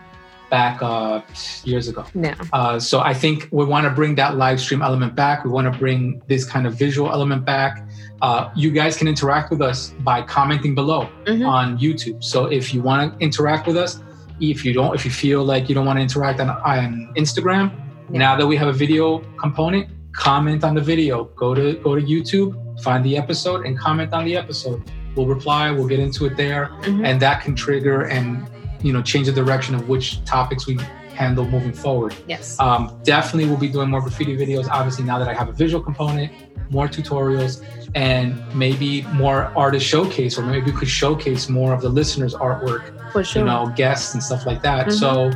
back 0.52 0.74
uh, 0.82 1.22
years 1.64 1.88
ago. 1.88 2.04
Yeah. 2.14 2.34
Uh, 2.52 2.78
so 2.78 3.00
I 3.00 3.14
think 3.22 3.48
we 3.58 3.64
want 3.64 3.84
to 3.88 3.90
bring 4.00 4.12
that 4.16 4.36
live 4.36 4.58
stream 4.60 4.82
element 4.82 5.12
back. 5.24 5.36
We 5.46 5.50
want 5.50 5.66
to 5.72 5.76
bring 5.84 6.20
this 6.28 6.44
kind 6.44 6.64
of 6.68 6.72
visual 6.74 7.08
element 7.10 7.42
back. 7.54 7.72
Uh, 8.26 8.50
you 8.54 8.70
guys 8.70 8.92
can 8.98 9.08
interact 9.08 9.50
with 9.50 9.62
us 9.70 9.78
by 10.10 10.18
commenting 10.36 10.74
below 10.80 11.08
Mhm. 11.24 11.48
on 11.56 11.64
YouTube. 11.84 12.18
So 12.32 12.38
if 12.58 12.64
you 12.74 12.80
want 12.82 13.00
to 13.02 13.08
interact 13.28 13.66
with 13.66 13.78
us, 13.84 13.92
if 14.40 14.58
you 14.64 14.72
don't, 14.78 14.92
if 14.98 15.02
you 15.06 15.10
feel 15.24 15.40
like 15.52 15.62
you 15.68 15.74
don't 15.76 15.86
want 15.90 15.98
to 16.00 16.02
interact 16.08 16.38
on, 16.44 16.50
on 16.50 17.08
Instagram, 17.22 17.64
Yeah. 18.12 18.18
now 18.26 18.32
that 18.38 18.46
we 18.46 18.54
have 18.62 18.68
a 18.76 18.78
video 18.84 19.04
component, 19.44 19.84
comment 20.28 20.62
on 20.68 20.72
the 20.78 20.84
video. 20.92 21.14
Go 21.42 21.48
to 21.58 21.64
go 21.86 21.90
to 21.98 22.02
YouTube, 22.14 22.48
find 22.86 23.00
the 23.08 23.14
episode, 23.22 23.60
and 23.66 23.72
comment 23.86 24.10
on 24.18 24.22
the 24.28 24.36
episode. 24.42 24.78
We'll 25.14 25.30
reply. 25.36 25.70
We'll 25.76 25.90
get 25.94 26.00
into 26.06 26.20
it 26.28 26.34
there 26.44 26.62
Mhm. 26.82 27.06
and 27.08 27.14
that 27.24 27.36
can 27.44 27.54
trigger 27.54 27.98
and 28.16 28.26
you 28.82 28.92
know 28.92 29.02
change 29.02 29.26
the 29.26 29.32
direction 29.32 29.74
of 29.74 29.88
which 29.88 30.24
topics 30.24 30.66
we 30.66 30.78
handle 31.14 31.44
moving 31.46 31.72
forward 31.72 32.14
Yes. 32.26 32.58
um, 32.58 32.98
definitely 33.04 33.48
will 33.50 33.58
be 33.58 33.68
doing 33.68 33.88
more 33.90 34.00
graffiti 34.00 34.36
videos 34.36 34.68
obviously 34.68 35.04
now 35.04 35.18
that 35.18 35.28
i 35.28 35.34
have 35.34 35.48
a 35.48 35.52
visual 35.52 35.82
component 35.82 36.32
more 36.70 36.88
tutorials 36.88 37.62
and 37.94 38.42
maybe 38.54 39.02
more 39.12 39.52
artist 39.56 39.84
showcase 39.86 40.38
or 40.38 40.42
maybe 40.42 40.70
we 40.70 40.76
could 40.78 40.88
showcase 40.88 41.48
more 41.50 41.74
of 41.74 41.82
the 41.82 41.88
listeners 41.88 42.34
artwork 42.34 42.82
For 43.12 43.22
sure. 43.22 43.40
you 43.42 43.46
know 43.46 43.70
guests 43.76 44.14
and 44.14 44.22
stuff 44.22 44.46
like 44.46 44.62
that 44.62 44.86
Mhm. 44.86 44.92
so 44.98 45.30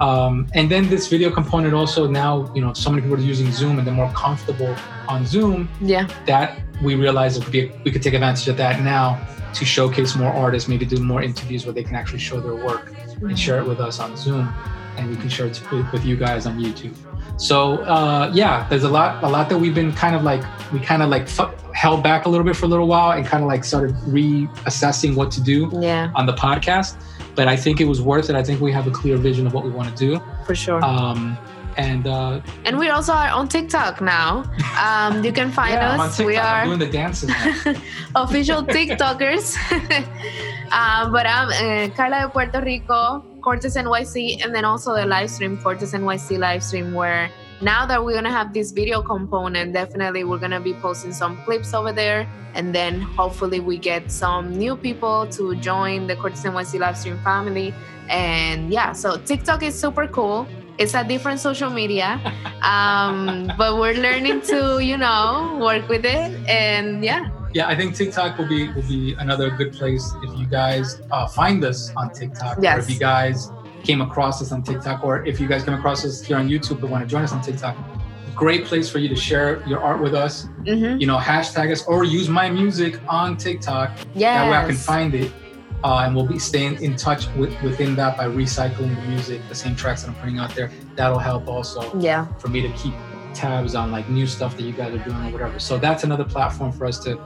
um, 0.00 0.48
and 0.54 0.68
then 0.70 0.88
this 0.88 1.06
video 1.08 1.30
component 1.30 1.74
also 1.74 2.06
now 2.08 2.50
you 2.54 2.60
know 2.60 2.72
so 2.74 2.90
many 2.90 3.02
people 3.02 3.16
are 3.16 3.20
using 3.20 3.50
zoom 3.52 3.78
and 3.78 3.86
they're 3.86 3.94
more 3.94 4.12
comfortable 4.12 4.74
on 5.08 5.24
zoom 5.24 5.68
yeah. 5.80 6.06
that 6.26 6.58
we 6.82 6.94
realized 6.96 7.38
it 7.40 7.44
could 7.44 7.52
be 7.52 7.72
we 7.84 7.90
could 7.92 8.02
take 8.02 8.14
advantage 8.14 8.48
of 8.48 8.56
that 8.56 8.82
now 8.82 9.06
to 9.54 9.64
showcase 9.64 10.14
more 10.16 10.32
artists, 10.32 10.68
maybe 10.68 10.84
do 10.84 11.02
more 11.02 11.22
interviews 11.22 11.64
where 11.66 11.72
they 11.72 11.82
can 11.84 11.94
actually 11.96 12.18
show 12.20 12.40
their 12.40 12.54
work 12.54 12.92
and 13.20 13.38
share 13.38 13.58
it 13.60 13.66
with 13.66 13.80
us 13.80 14.00
on 14.00 14.16
Zoom, 14.16 14.52
and 14.96 15.08
we 15.10 15.16
can 15.16 15.28
share 15.28 15.46
it 15.46 15.60
with, 15.70 15.92
with 15.92 16.04
you 16.04 16.16
guys 16.16 16.46
on 16.46 16.58
YouTube. 16.58 16.94
So 17.36 17.78
uh, 17.84 18.30
yeah, 18.34 18.66
there's 18.68 18.84
a 18.84 18.88
lot, 18.88 19.22
a 19.24 19.28
lot 19.28 19.48
that 19.48 19.58
we've 19.58 19.74
been 19.74 19.92
kind 19.92 20.14
of 20.14 20.22
like 20.22 20.42
we 20.72 20.78
kind 20.80 21.02
of 21.02 21.08
like 21.08 21.28
fu- 21.28 21.50
held 21.72 22.02
back 22.02 22.26
a 22.26 22.28
little 22.28 22.44
bit 22.44 22.54
for 22.56 22.66
a 22.66 22.68
little 22.68 22.86
while 22.86 23.12
and 23.16 23.26
kind 23.26 23.42
of 23.42 23.48
like 23.48 23.64
started 23.64 23.94
reassessing 24.06 25.14
what 25.14 25.30
to 25.32 25.40
do 25.42 25.70
Yeah. 25.80 26.10
on 26.14 26.26
the 26.26 26.34
podcast. 26.34 26.96
But 27.34 27.48
I 27.48 27.56
think 27.56 27.80
it 27.80 27.86
was 27.86 28.02
worth 28.02 28.28
it. 28.28 28.36
I 28.36 28.42
think 28.42 28.60
we 28.60 28.70
have 28.72 28.86
a 28.86 28.90
clear 28.90 29.16
vision 29.16 29.46
of 29.46 29.54
what 29.54 29.64
we 29.64 29.70
want 29.70 29.88
to 29.88 29.94
do. 29.96 30.20
For 30.44 30.54
sure. 30.54 30.84
Um, 30.84 31.38
and 31.76 32.06
uh, 32.06 32.40
and 32.64 32.78
we 32.78 32.88
also 32.88 33.12
are 33.12 33.30
on 33.30 33.48
TikTok 33.48 34.00
now. 34.00 34.44
Um, 34.78 35.24
you 35.24 35.32
can 35.32 35.50
find 35.50 35.74
yeah, 35.74 35.92
I'm 35.92 36.00
us. 36.00 36.18
We 36.18 36.36
I'm 36.36 36.46
are 36.46 36.64
doing 36.66 36.78
the 36.78 36.90
dances. 36.90 37.30
Official 38.14 38.62
TikTokers. 38.76 39.56
um, 40.72 41.12
but 41.16 41.26
I'm 41.26 41.48
uh, 41.48 41.94
Carla 41.94 42.22
de 42.22 42.28
Puerto 42.28 42.60
Rico, 42.60 43.24
Cortes 43.40 43.76
NYC, 43.76 44.44
and 44.44 44.54
then 44.54 44.64
also 44.64 44.94
the 44.94 45.06
live 45.06 45.30
stream, 45.30 45.58
Cortes 45.58 45.92
NYC 45.92 46.38
live 46.38 46.62
stream, 46.62 46.94
where 46.94 47.30
now 47.60 47.86
that 47.86 48.04
we're 48.04 48.14
gonna 48.14 48.30
have 48.30 48.52
this 48.52 48.72
video 48.72 49.02
component, 49.02 49.72
definitely 49.72 50.24
we're 50.24 50.38
gonna 50.38 50.60
be 50.60 50.74
posting 50.74 51.12
some 51.12 51.36
clips 51.44 51.74
over 51.74 51.92
there. 51.92 52.28
And 52.54 52.74
then 52.74 53.00
hopefully 53.00 53.60
we 53.60 53.78
get 53.78 54.10
some 54.10 54.50
new 54.50 54.76
people 54.76 55.26
to 55.28 55.54
join 55.56 56.06
the 56.06 56.16
Cortes 56.16 56.42
NYC 56.42 56.80
live 56.80 56.98
stream 56.98 57.18
family. 57.24 57.72
And 58.08 58.70
yeah, 58.70 58.92
so 58.92 59.16
TikTok 59.16 59.62
is 59.62 59.78
super 59.78 60.06
cool. 60.06 60.46
It's 60.78 60.94
a 60.94 61.04
different 61.04 61.38
social 61.40 61.70
media, 61.70 62.20
um, 62.62 63.50
but 63.58 63.76
we're 63.78 63.94
learning 63.94 64.40
to, 64.42 64.80
you 64.80 64.96
know, 64.96 65.58
work 65.60 65.88
with 65.88 66.04
it. 66.04 66.32
And 66.48 67.04
yeah, 67.04 67.28
Yeah, 67.54 67.68
I 67.68 67.76
think 67.76 67.94
TikTok 67.94 68.38
will 68.38 68.48
be 68.48 68.72
will 68.72 68.88
be 68.88 69.14
another 69.18 69.50
good 69.50 69.72
place 69.72 70.12
if 70.22 70.38
you 70.38 70.46
guys 70.46 71.02
uh, 71.10 71.28
find 71.28 71.62
us 71.64 71.92
on 71.96 72.10
TikTok, 72.12 72.58
or 72.58 72.78
if 72.78 72.88
you 72.88 72.98
guys 72.98 73.50
came 73.84 74.00
across 74.00 74.40
us 74.40 74.52
on 74.52 74.62
TikTok, 74.62 75.04
or 75.04 75.24
if 75.26 75.38
you 75.40 75.46
guys 75.48 75.64
came 75.64 75.74
across 75.74 76.04
us 76.04 76.22
here 76.24 76.38
on 76.38 76.48
YouTube 76.48 76.80
but 76.80 76.88
want 76.88 77.02
to 77.04 77.08
join 77.08 77.22
us 77.22 77.32
on 77.32 77.42
TikTok, 77.42 77.76
great 78.34 78.64
place 78.64 78.88
for 78.88 78.98
you 78.98 79.08
to 79.08 79.16
share 79.16 79.62
your 79.68 79.80
art 79.80 80.00
with 80.00 80.14
us. 80.14 80.46
Mm-hmm. 80.64 81.00
You 81.00 81.06
know, 81.06 81.18
hashtag 81.18 81.70
us 81.70 81.84
or 81.86 82.04
use 82.04 82.28
my 82.28 82.48
music 82.48 82.98
on 83.06 83.36
TikTok. 83.36 83.90
Yes. 84.14 84.40
That 84.40 84.50
way 84.50 84.56
I 84.56 84.66
can 84.66 84.76
find 84.76 85.14
it. 85.14 85.32
Uh, 85.84 86.02
and 86.04 86.14
we'll 86.14 86.26
be 86.26 86.38
staying 86.38 86.80
in 86.82 86.94
touch 86.96 87.26
with, 87.34 87.60
within 87.62 87.96
that 87.96 88.16
by 88.16 88.24
recycling 88.26 88.94
the 88.94 89.02
music, 89.08 89.40
the 89.48 89.54
same 89.54 89.74
tracks 89.74 90.02
that 90.02 90.08
I'm 90.10 90.14
putting 90.16 90.38
out 90.38 90.54
there. 90.54 90.70
That'll 90.94 91.18
help 91.18 91.48
also 91.48 91.92
Yeah. 91.98 92.26
for 92.38 92.48
me 92.48 92.62
to 92.62 92.68
keep 92.74 92.94
tabs 93.34 93.74
on 93.74 93.90
like 93.90 94.08
new 94.08 94.26
stuff 94.26 94.56
that 94.56 94.62
you 94.62 94.72
guys 94.72 94.94
are 94.94 95.02
doing 95.04 95.16
or 95.26 95.30
whatever. 95.32 95.58
So 95.58 95.78
that's 95.78 96.04
another 96.04 96.24
platform 96.24 96.70
for 96.70 96.86
us 96.86 96.98
to 97.04 97.18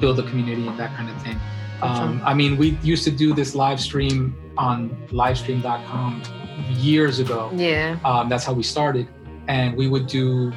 build 0.00 0.18
a 0.20 0.22
community 0.22 0.66
and 0.66 0.78
that 0.78 0.94
kind 0.96 1.10
of 1.10 1.20
thing. 1.22 1.38
Um, 1.82 2.22
I 2.24 2.32
mean, 2.34 2.56
we 2.56 2.78
used 2.82 3.04
to 3.04 3.10
do 3.10 3.34
this 3.34 3.54
live 3.54 3.80
stream 3.80 4.34
on 4.56 4.90
livestream.com 5.10 6.22
years 6.70 7.18
ago. 7.18 7.50
Yeah. 7.54 7.98
Um, 8.04 8.28
that's 8.28 8.44
how 8.44 8.52
we 8.52 8.62
started. 8.62 9.08
And 9.48 9.76
we 9.76 9.86
would 9.86 10.06
do, 10.06 10.52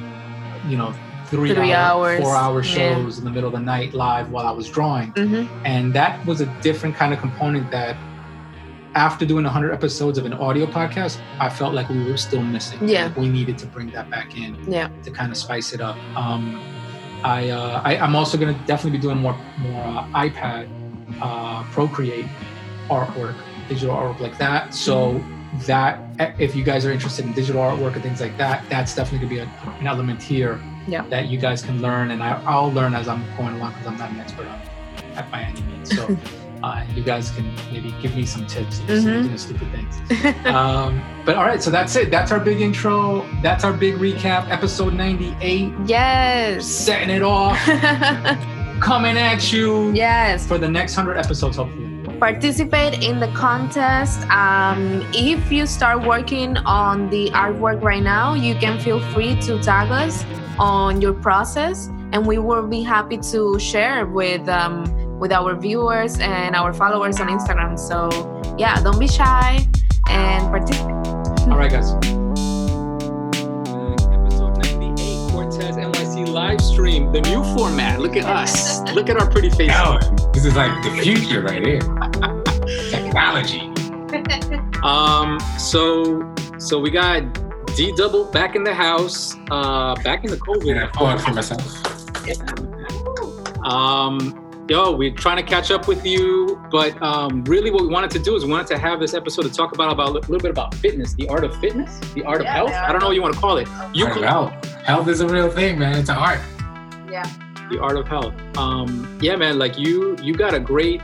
you 0.68 0.76
know, 0.76 0.94
three, 1.32 1.54
Three 1.54 1.72
hour, 1.72 2.10
hours, 2.10 2.20
four 2.20 2.36
hour 2.36 2.62
yeah. 2.62 2.74
shows 2.76 3.18
in 3.18 3.24
the 3.24 3.30
middle 3.30 3.48
of 3.48 3.54
the 3.54 3.64
night 3.74 3.94
live 3.94 4.30
while 4.30 4.46
I 4.46 4.50
was 4.50 4.68
drawing. 4.68 5.12
Mm-hmm. 5.14 5.64
And 5.64 5.94
that 5.94 6.24
was 6.26 6.42
a 6.42 6.46
different 6.60 6.94
kind 6.94 7.14
of 7.14 7.20
component 7.20 7.70
that 7.70 7.96
after 8.94 9.24
doing 9.24 9.44
100 9.44 9.72
episodes 9.72 10.18
of 10.18 10.26
an 10.26 10.34
audio 10.34 10.66
podcast, 10.66 11.18
I 11.40 11.48
felt 11.48 11.72
like 11.72 11.88
we 11.88 12.04
were 12.04 12.18
still 12.18 12.42
missing. 12.42 12.86
Yeah. 12.86 13.06
Like 13.06 13.16
we 13.16 13.30
needed 13.30 13.56
to 13.58 13.66
bring 13.66 13.90
that 13.92 14.10
back 14.10 14.36
in 14.36 14.70
Yeah. 14.70 14.90
to 15.04 15.10
kind 15.10 15.32
of 15.32 15.38
spice 15.38 15.72
it 15.72 15.80
up. 15.80 15.96
Um, 16.14 16.60
I, 17.24 17.48
uh, 17.48 17.80
I 17.82 17.96
I'm 17.96 18.14
also 18.14 18.36
gonna 18.36 18.58
definitely 18.66 18.98
be 18.98 19.02
doing 19.02 19.16
more 19.16 19.34
more 19.60 19.82
uh, 19.82 20.04
iPad 20.08 20.68
uh, 21.22 21.62
Procreate 21.70 22.26
artwork, 22.90 23.36
digital 23.68 23.94
artwork 23.94 24.20
like 24.20 24.36
that. 24.38 24.74
So 24.74 25.24
that 25.66 25.98
if 26.38 26.54
you 26.54 26.64
guys 26.64 26.84
are 26.84 26.92
interested 26.92 27.24
in 27.24 27.32
digital 27.32 27.62
artwork 27.62 27.94
and 27.94 28.02
things 28.02 28.20
like 28.20 28.36
that, 28.38 28.68
that's 28.68 28.94
definitely 28.94 29.28
gonna 29.28 29.46
be 29.46 29.50
a, 29.50 29.78
an 29.78 29.86
element 29.86 30.20
here 30.20 30.60
Yeah. 30.86 31.02
that 31.08 31.28
you 31.28 31.38
guys 31.38 31.62
can 31.62 31.80
learn, 31.80 32.10
and 32.10 32.22
I, 32.22 32.40
I'll 32.44 32.72
learn 32.72 32.94
as 32.94 33.06
I'm 33.08 33.24
going 33.36 33.54
along 33.54 33.72
because 33.72 33.86
I'm 33.86 33.98
not 33.98 34.10
an 34.10 34.20
expert 34.20 34.46
on 34.46 34.60
at 35.14 35.30
by 35.30 35.42
any 35.42 35.60
means. 35.62 35.94
So. 35.94 36.16
Uh, 36.62 36.86
you 36.94 37.02
guys 37.02 37.28
can 37.32 37.52
maybe 37.72 37.92
give 38.00 38.14
me 38.14 38.24
some 38.24 38.46
tips 38.46 38.78
Mhm. 38.82 39.24
doing 39.24 39.36
stupid 39.36 39.66
things 39.72 40.46
um, 40.46 41.02
but 41.26 41.34
all 41.34 41.42
right, 41.44 41.60
so 41.60 41.72
that's 41.72 41.96
it. 41.96 42.08
That's 42.08 42.30
our 42.30 42.38
big 42.38 42.60
intro. 42.60 43.26
That's 43.42 43.64
our 43.64 43.72
big 43.72 43.96
recap. 43.96 44.48
Episode 44.48 44.94
98. 44.94 45.72
yes. 45.86 46.64
Setting 46.64 47.10
it 47.10 47.22
off, 47.22 47.58
coming 48.80 49.16
at 49.16 49.52
you 49.52 49.90
yes. 49.92 50.46
for 50.46 50.56
the 50.56 50.68
next 50.68 50.96
100 50.96 51.18
episodes, 51.18 51.56
hopefully. 51.56 51.88
participate 52.20 53.02
in 53.02 53.18
the 53.18 53.26
contest. 53.34 54.22
Um, 54.30 55.02
if 55.12 55.50
you 55.50 55.66
start 55.66 56.06
working 56.06 56.56
on 56.58 57.10
the 57.10 57.30
artwork 57.30 57.82
right 57.82 58.02
now, 58.02 58.34
you 58.34 58.54
can 58.54 58.78
feel 58.78 59.00
free 59.12 59.34
to 59.42 59.60
tag 59.60 59.90
us 59.90 60.24
on 60.58 61.00
your 61.00 61.12
process, 61.14 61.88
and 62.12 62.26
we 62.26 62.38
will 62.38 62.66
be 62.66 62.82
happy 62.82 63.18
to 63.18 63.58
share 63.58 64.06
with 64.06 64.48
um, 64.48 64.84
with 65.18 65.32
our 65.32 65.54
viewers 65.54 66.18
and 66.18 66.54
our 66.54 66.72
followers 66.72 67.20
on 67.20 67.28
Instagram. 67.28 67.78
So 67.78 68.10
yeah, 68.58 68.80
don't 68.82 68.98
be 68.98 69.08
shy 69.08 69.66
and 70.08 70.44
participate. 70.48 70.90
All 71.48 71.58
right, 71.58 71.70
guys. 71.70 71.92
Episode 74.12 74.56
98, 74.64 75.30
Cortes 75.32 75.76
NYC 75.76 76.28
live 76.28 76.60
stream, 76.60 77.12
the 77.12 77.20
new 77.22 77.42
format. 77.54 78.00
Look 78.00 78.16
at 78.16 78.24
us. 78.24 78.80
Look 78.94 79.08
at 79.08 79.16
our 79.16 79.30
pretty 79.30 79.50
faces. 79.50 79.76
Yo, 79.76 79.98
this 80.32 80.44
is 80.44 80.56
like 80.56 80.82
the 80.82 80.90
future 81.02 81.42
right 81.42 81.64
here. 81.64 81.80
Technology. 82.90 83.68
Um, 84.82 85.38
so 85.58 86.34
so 86.58 86.78
we 86.78 86.90
got 86.90 87.41
D 87.76 87.92
double 87.96 88.24
back 88.26 88.54
in 88.54 88.64
the 88.64 88.74
house, 88.74 89.34
uh, 89.50 89.94
back 90.02 90.24
in 90.24 90.30
the 90.30 90.36
COVID. 90.36 90.70
And 90.70 90.80
I 90.80 90.84
applaud 90.84 91.20
for 91.22 91.32
myself. 91.32 91.62
Um, 93.64 94.64
yo, 94.68 94.90
we're 94.92 95.14
trying 95.14 95.36
to 95.36 95.42
catch 95.42 95.70
up 95.70 95.86
with 95.86 96.04
you, 96.04 96.60
but 96.70 97.00
um, 97.02 97.44
really, 97.44 97.70
what 97.70 97.82
we 97.82 97.88
wanted 97.88 98.10
to 98.12 98.18
do 98.18 98.34
is 98.36 98.44
we 98.44 98.50
wanted 98.50 98.66
to 98.68 98.78
have 98.78 99.00
this 99.00 99.14
episode 99.14 99.42
to 99.42 99.50
talk 99.52 99.72
about 99.74 99.92
about 99.92 100.08
a 100.08 100.12
little 100.12 100.38
bit 100.38 100.50
about 100.50 100.74
fitness, 100.74 101.14
the 101.14 101.28
art 101.28 101.44
of 101.44 101.58
fitness, 101.60 101.98
the 102.14 102.24
art 102.24 102.40
of 102.40 102.46
health. 102.46 102.70
the 102.70 102.76
I 102.76 102.90
don't 102.92 103.00
know 103.00 103.06
what 103.08 103.16
you 103.16 103.22
want 103.22 103.34
to 103.34 103.40
call 103.40 103.56
it. 103.58 103.68
You 103.94 104.06
Art 104.06 104.14
call 104.14 104.22
health. 104.22 104.64
Health 104.84 105.08
is 105.08 105.20
a 105.20 105.28
real 105.28 105.50
thing, 105.50 105.78
man. 105.78 105.96
It's 105.98 106.08
an 106.08 106.16
art. 106.16 106.40
Yeah. 107.10 107.22
the 107.70 107.78
art 107.80 107.96
of 107.96 108.08
health. 108.08 108.34
Um, 108.56 109.18
yeah, 109.22 109.36
man, 109.36 109.58
like 109.58 109.78
you, 109.78 110.16
you 110.22 110.34
got 110.34 110.54
a 110.54 110.60
great, 110.60 111.00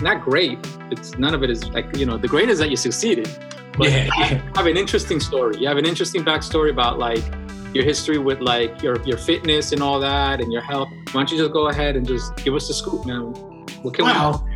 not 0.00 0.22
great. 0.22 0.58
It's 0.90 1.16
none 1.18 1.34
of 1.34 1.42
it 1.42 1.50
is 1.50 1.66
like 1.70 1.96
you 1.96 2.04
know 2.04 2.16
the 2.18 2.28
great 2.28 2.48
is 2.48 2.58
that 2.58 2.68
you 2.70 2.76
succeeded. 2.76 3.28
But 3.76 3.90
Yeah, 3.90 4.04
you 4.30 4.36
have 4.54 4.66
an 4.66 4.76
interesting 4.76 5.20
story. 5.20 5.58
You 5.58 5.68
have 5.68 5.76
an 5.76 5.86
interesting 5.86 6.24
backstory 6.24 6.70
about 6.70 6.98
like 6.98 7.22
your 7.74 7.84
history 7.84 8.18
with 8.18 8.40
like 8.40 8.82
your 8.82 9.00
your 9.02 9.18
fitness 9.18 9.72
and 9.72 9.82
all 9.82 10.00
that 10.00 10.40
and 10.40 10.52
your 10.52 10.62
health. 10.62 10.88
Why 11.12 11.20
don't 11.20 11.30
you 11.30 11.38
just 11.38 11.52
go 11.52 11.68
ahead 11.68 11.96
and 11.96 12.06
just 12.06 12.36
give 12.36 12.54
us 12.54 12.68
the 12.68 12.74
scoop, 12.74 13.06
man? 13.06 13.32
What 13.82 13.94
can 13.94 14.04
Well, 14.04 14.46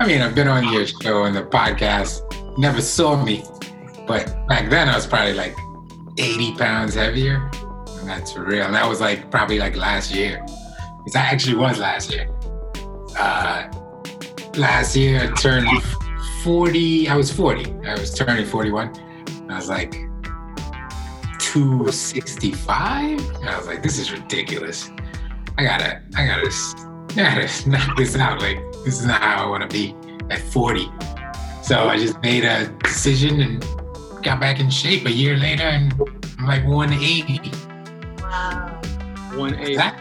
I 0.00 0.06
mean, 0.06 0.20
I've 0.20 0.34
been 0.34 0.48
on 0.48 0.72
your 0.72 0.86
show 0.86 1.24
and 1.24 1.36
the 1.36 1.44
podcast. 1.44 2.20
Never 2.58 2.80
saw 2.80 3.22
me, 3.22 3.44
but 4.06 4.34
back 4.48 4.68
then 4.68 4.88
I 4.88 4.96
was 4.96 5.06
probably 5.06 5.34
like 5.34 5.56
80 6.18 6.54
pounds 6.56 6.94
heavier. 6.94 7.50
And 8.00 8.08
that's 8.08 8.32
for 8.32 8.44
real. 8.44 8.66
And 8.66 8.74
that 8.74 8.88
was 8.88 9.00
like 9.00 9.30
probably 9.30 9.58
like 9.58 9.76
last 9.76 10.12
year. 10.12 10.44
It 11.06 11.16
actually 11.16 11.56
was 11.56 11.78
last 11.78 12.12
year. 12.12 12.28
Uh, 13.16 13.70
last 14.56 14.96
year 14.96 15.22
I 15.22 15.40
turned 15.40 15.68
40. 16.42 17.08
I 17.08 17.16
was 17.16 17.30
40. 17.32 17.72
I 17.86 17.92
was 17.94 18.12
turning 18.14 18.44
41. 18.44 18.92
I 19.48 19.56
was 19.56 19.68
like 19.68 19.92
265. 21.38 23.20
I 23.44 23.56
was 23.56 23.66
like, 23.66 23.82
this 23.82 23.98
is 23.98 24.10
ridiculous. 24.12 24.90
I 25.58 25.64
gotta, 25.64 26.02
I 26.16 26.26
gotta, 26.26 26.50
I 27.10 27.14
gotta 27.14 27.48
knock 27.70 27.96
this 27.96 28.16
out. 28.16 28.40
Like, 28.40 28.58
this 28.84 28.98
is 29.00 29.06
not 29.06 29.20
how 29.22 29.46
I 29.46 29.48
wanna 29.50 29.68
be 29.68 29.94
at 30.30 30.40
40. 30.40 30.88
So 31.62 31.88
I 31.88 31.96
just 31.96 32.20
made 32.22 32.44
a 32.44 32.66
decision 32.82 33.40
and 33.40 33.64
got 34.22 34.40
back 34.40 34.58
in 34.58 34.68
shape 34.70 35.06
a 35.06 35.12
year 35.12 35.36
later 35.36 35.62
and 35.64 35.92
I'm 36.38 36.46
like 36.46 36.66
180. 36.66 37.50
Wow. 38.22 38.80
one 39.34 39.54
eight? 39.60 39.76
That, 39.76 39.96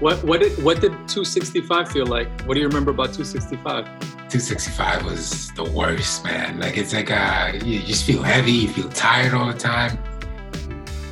What 0.00 0.22
what 0.24 0.40
did 0.40 0.62
what 0.62 0.80
did 0.80 0.92
265 1.08 1.90
feel 1.90 2.06
like? 2.06 2.28
What 2.42 2.54
do 2.54 2.60
you 2.60 2.66
remember 2.68 2.90
about 2.90 3.14
265? 3.14 3.86
265 4.28 5.06
was 5.06 5.50
the 5.52 5.64
worst, 5.64 6.22
man. 6.22 6.60
Like 6.60 6.76
it's 6.76 6.92
like 6.92 7.10
uh, 7.10 7.52
you 7.64 7.80
just 7.80 8.04
feel 8.04 8.22
heavy, 8.22 8.52
you 8.52 8.68
feel 8.68 8.90
tired 8.90 9.32
all 9.32 9.50
the 9.50 9.58
time. 9.58 9.98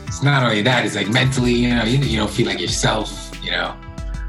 It's 0.07 0.23
not 0.23 0.43
only 0.43 0.61
that; 0.63 0.85
it's 0.85 0.97
like 0.97 1.09
mentally, 1.09 1.53
you 1.53 1.75
know, 1.75 1.85
you, 1.85 1.97
you 1.99 2.19
don't 2.19 2.31
feel 2.31 2.47
like 2.47 2.61
yourself. 2.61 3.33
You 3.43 3.53
know, 3.53 3.75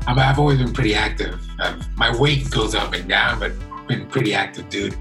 I'm, 0.08 0.18
I've 0.18 0.40
always 0.40 0.60
been 0.60 0.72
pretty 0.72 0.96
active. 0.96 1.38
I've, 1.60 1.98
my 1.98 2.18
weight 2.18 2.50
goes 2.50 2.76
up 2.76 2.94
and 2.94 3.10
down, 3.10 3.40
but 3.40 3.52
I've 3.74 3.88
been 3.90 4.08
pretty 4.08 4.34
active, 4.34 4.70
dude. 4.70 4.96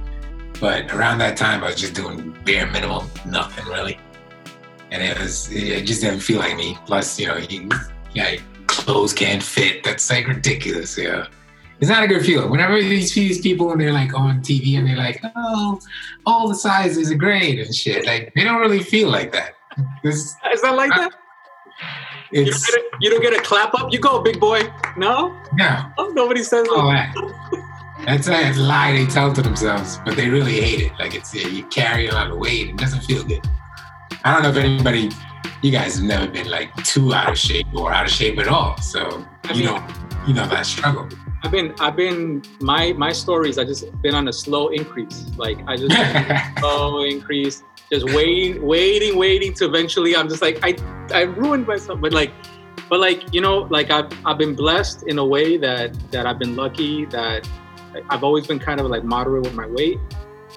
But 0.58 0.92
around 0.92 1.18
that 1.18 1.36
time, 1.36 1.62
I 1.62 1.68
was 1.68 1.76
just 1.76 1.94
doing 1.94 2.36
bare 2.44 2.66
minimum, 2.66 3.08
nothing 3.24 3.66
really, 3.66 4.00
and 4.90 5.00
it 5.00 5.16
was 5.16 5.48
it 5.52 5.84
just 5.84 6.00
didn't 6.00 6.20
feel 6.20 6.40
like 6.40 6.56
me. 6.56 6.76
Plus, 6.86 7.20
you 7.20 7.28
know, 7.28 7.36
you, 7.36 7.68
yeah, 8.14 8.34
clothes 8.66 9.12
can't 9.12 9.44
fit. 9.44 9.84
That's 9.84 10.10
like 10.10 10.26
ridiculous. 10.26 10.98
Yeah 10.98 11.28
it's 11.80 11.90
not 11.90 12.02
a 12.02 12.06
good 12.06 12.24
feeling. 12.24 12.50
Whenever 12.50 12.78
you 12.78 13.02
see 13.02 13.28
these 13.28 13.40
people 13.40 13.70
and 13.70 13.80
they're 13.80 13.92
like 13.92 14.14
on 14.14 14.40
TV 14.40 14.78
and 14.78 14.86
they're 14.86 14.96
like, 14.96 15.20
oh, 15.36 15.78
all 16.24 16.48
the 16.48 16.54
sizes 16.54 17.10
are 17.10 17.16
great 17.16 17.58
and 17.58 17.74
shit, 17.74 18.06
like 18.06 18.32
they 18.34 18.44
don't 18.44 18.60
really 18.60 18.82
feel 18.82 19.10
like 19.10 19.32
that. 19.32 19.54
It's, 20.02 20.34
Is 20.52 20.62
that 20.62 20.74
like 20.74 20.90
that? 20.90 21.12
You 22.32 22.46
don't, 22.46 22.54
a, 22.54 22.82
you 23.00 23.10
don't 23.10 23.22
get 23.22 23.34
a 23.34 23.42
clap 23.42 23.74
up. 23.74 23.92
You 23.92 24.00
go, 24.00 24.20
big 24.20 24.40
boy. 24.40 24.62
No, 24.96 25.38
no, 25.54 25.92
oh, 25.98 26.08
nobody 26.14 26.42
says 26.42 26.66
all 26.68 26.90
that. 26.90 27.14
that. 27.14 27.62
That's 28.06 28.28
a 28.28 28.60
lie 28.60 28.92
they 28.92 29.06
tell 29.06 29.32
to 29.32 29.42
themselves, 29.42 29.98
but 30.04 30.16
they 30.16 30.28
really 30.28 30.60
hate 30.60 30.80
it. 30.80 30.92
Like 30.98 31.14
it's 31.14 31.34
you 31.34 31.64
carry 31.66 32.08
a 32.08 32.14
lot 32.14 32.30
of 32.30 32.38
weight, 32.38 32.70
it 32.70 32.76
doesn't 32.78 33.02
feel 33.02 33.22
good. 33.22 33.46
I 34.24 34.32
don't 34.32 34.42
know 34.42 34.48
if 34.50 34.56
anybody, 34.56 35.10
you 35.62 35.70
guys 35.70 35.96
have 35.96 36.04
never 36.04 36.26
been 36.26 36.48
like 36.48 36.74
too 36.84 37.14
out 37.14 37.30
of 37.30 37.38
shape 37.38 37.66
or 37.74 37.92
out 37.92 38.06
of 38.06 38.12
shape 38.12 38.38
at 38.38 38.48
all, 38.48 38.76
so 38.78 39.24
I 39.44 39.52
you 39.52 39.64
mean- 39.64 39.66
don't, 39.66 40.28
you 40.28 40.34
know 40.34 40.48
that 40.48 40.66
struggle. 40.66 41.08
I've 41.46 41.52
been, 41.52 41.74
I've 41.78 41.94
been, 41.94 42.42
my 42.58 42.92
my 42.94 43.12
stories. 43.12 43.56
I 43.56 43.64
just 43.64 43.84
been 44.02 44.16
on 44.16 44.26
a 44.26 44.32
slow 44.32 44.66
increase. 44.70 45.26
Like 45.36 45.58
I 45.68 45.76
just 45.76 45.94
slow 46.58 47.04
increase, 47.04 47.62
just 47.92 48.04
waiting, 48.06 48.66
waiting, 48.66 49.16
waiting 49.16 49.54
to 49.54 49.66
eventually. 49.66 50.16
I'm 50.16 50.28
just 50.28 50.42
like 50.42 50.58
I, 50.64 50.76
I 51.14 51.20
ruined 51.20 51.68
myself. 51.68 52.00
But 52.00 52.12
like, 52.12 52.32
but 52.88 52.98
like 52.98 53.32
you 53.32 53.40
know, 53.40 53.58
like 53.70 53.92
I've 53.92 54.10
I've 54.26 54.38
been 54.38 54.56
blessed 54.56 55.04
in 55.04 55.18
a 55.18 55.24
way 55.24 55.56
that 55.56 55.96
that 56.10 56.26
I've 56.26 56.40
been 56.40 56.56
lucky 56.56 57.04
that 57.06 57.48
I've 58.10 58.24
always 58.24 58.48
been 58.48 58.58
kind 58.58 58.80
of 58.80 58.86
like 58.86 59.04
moderate 59.04 59.44
with 59.44 59.54
my 59.54 59.68
weight. 59.68 60.00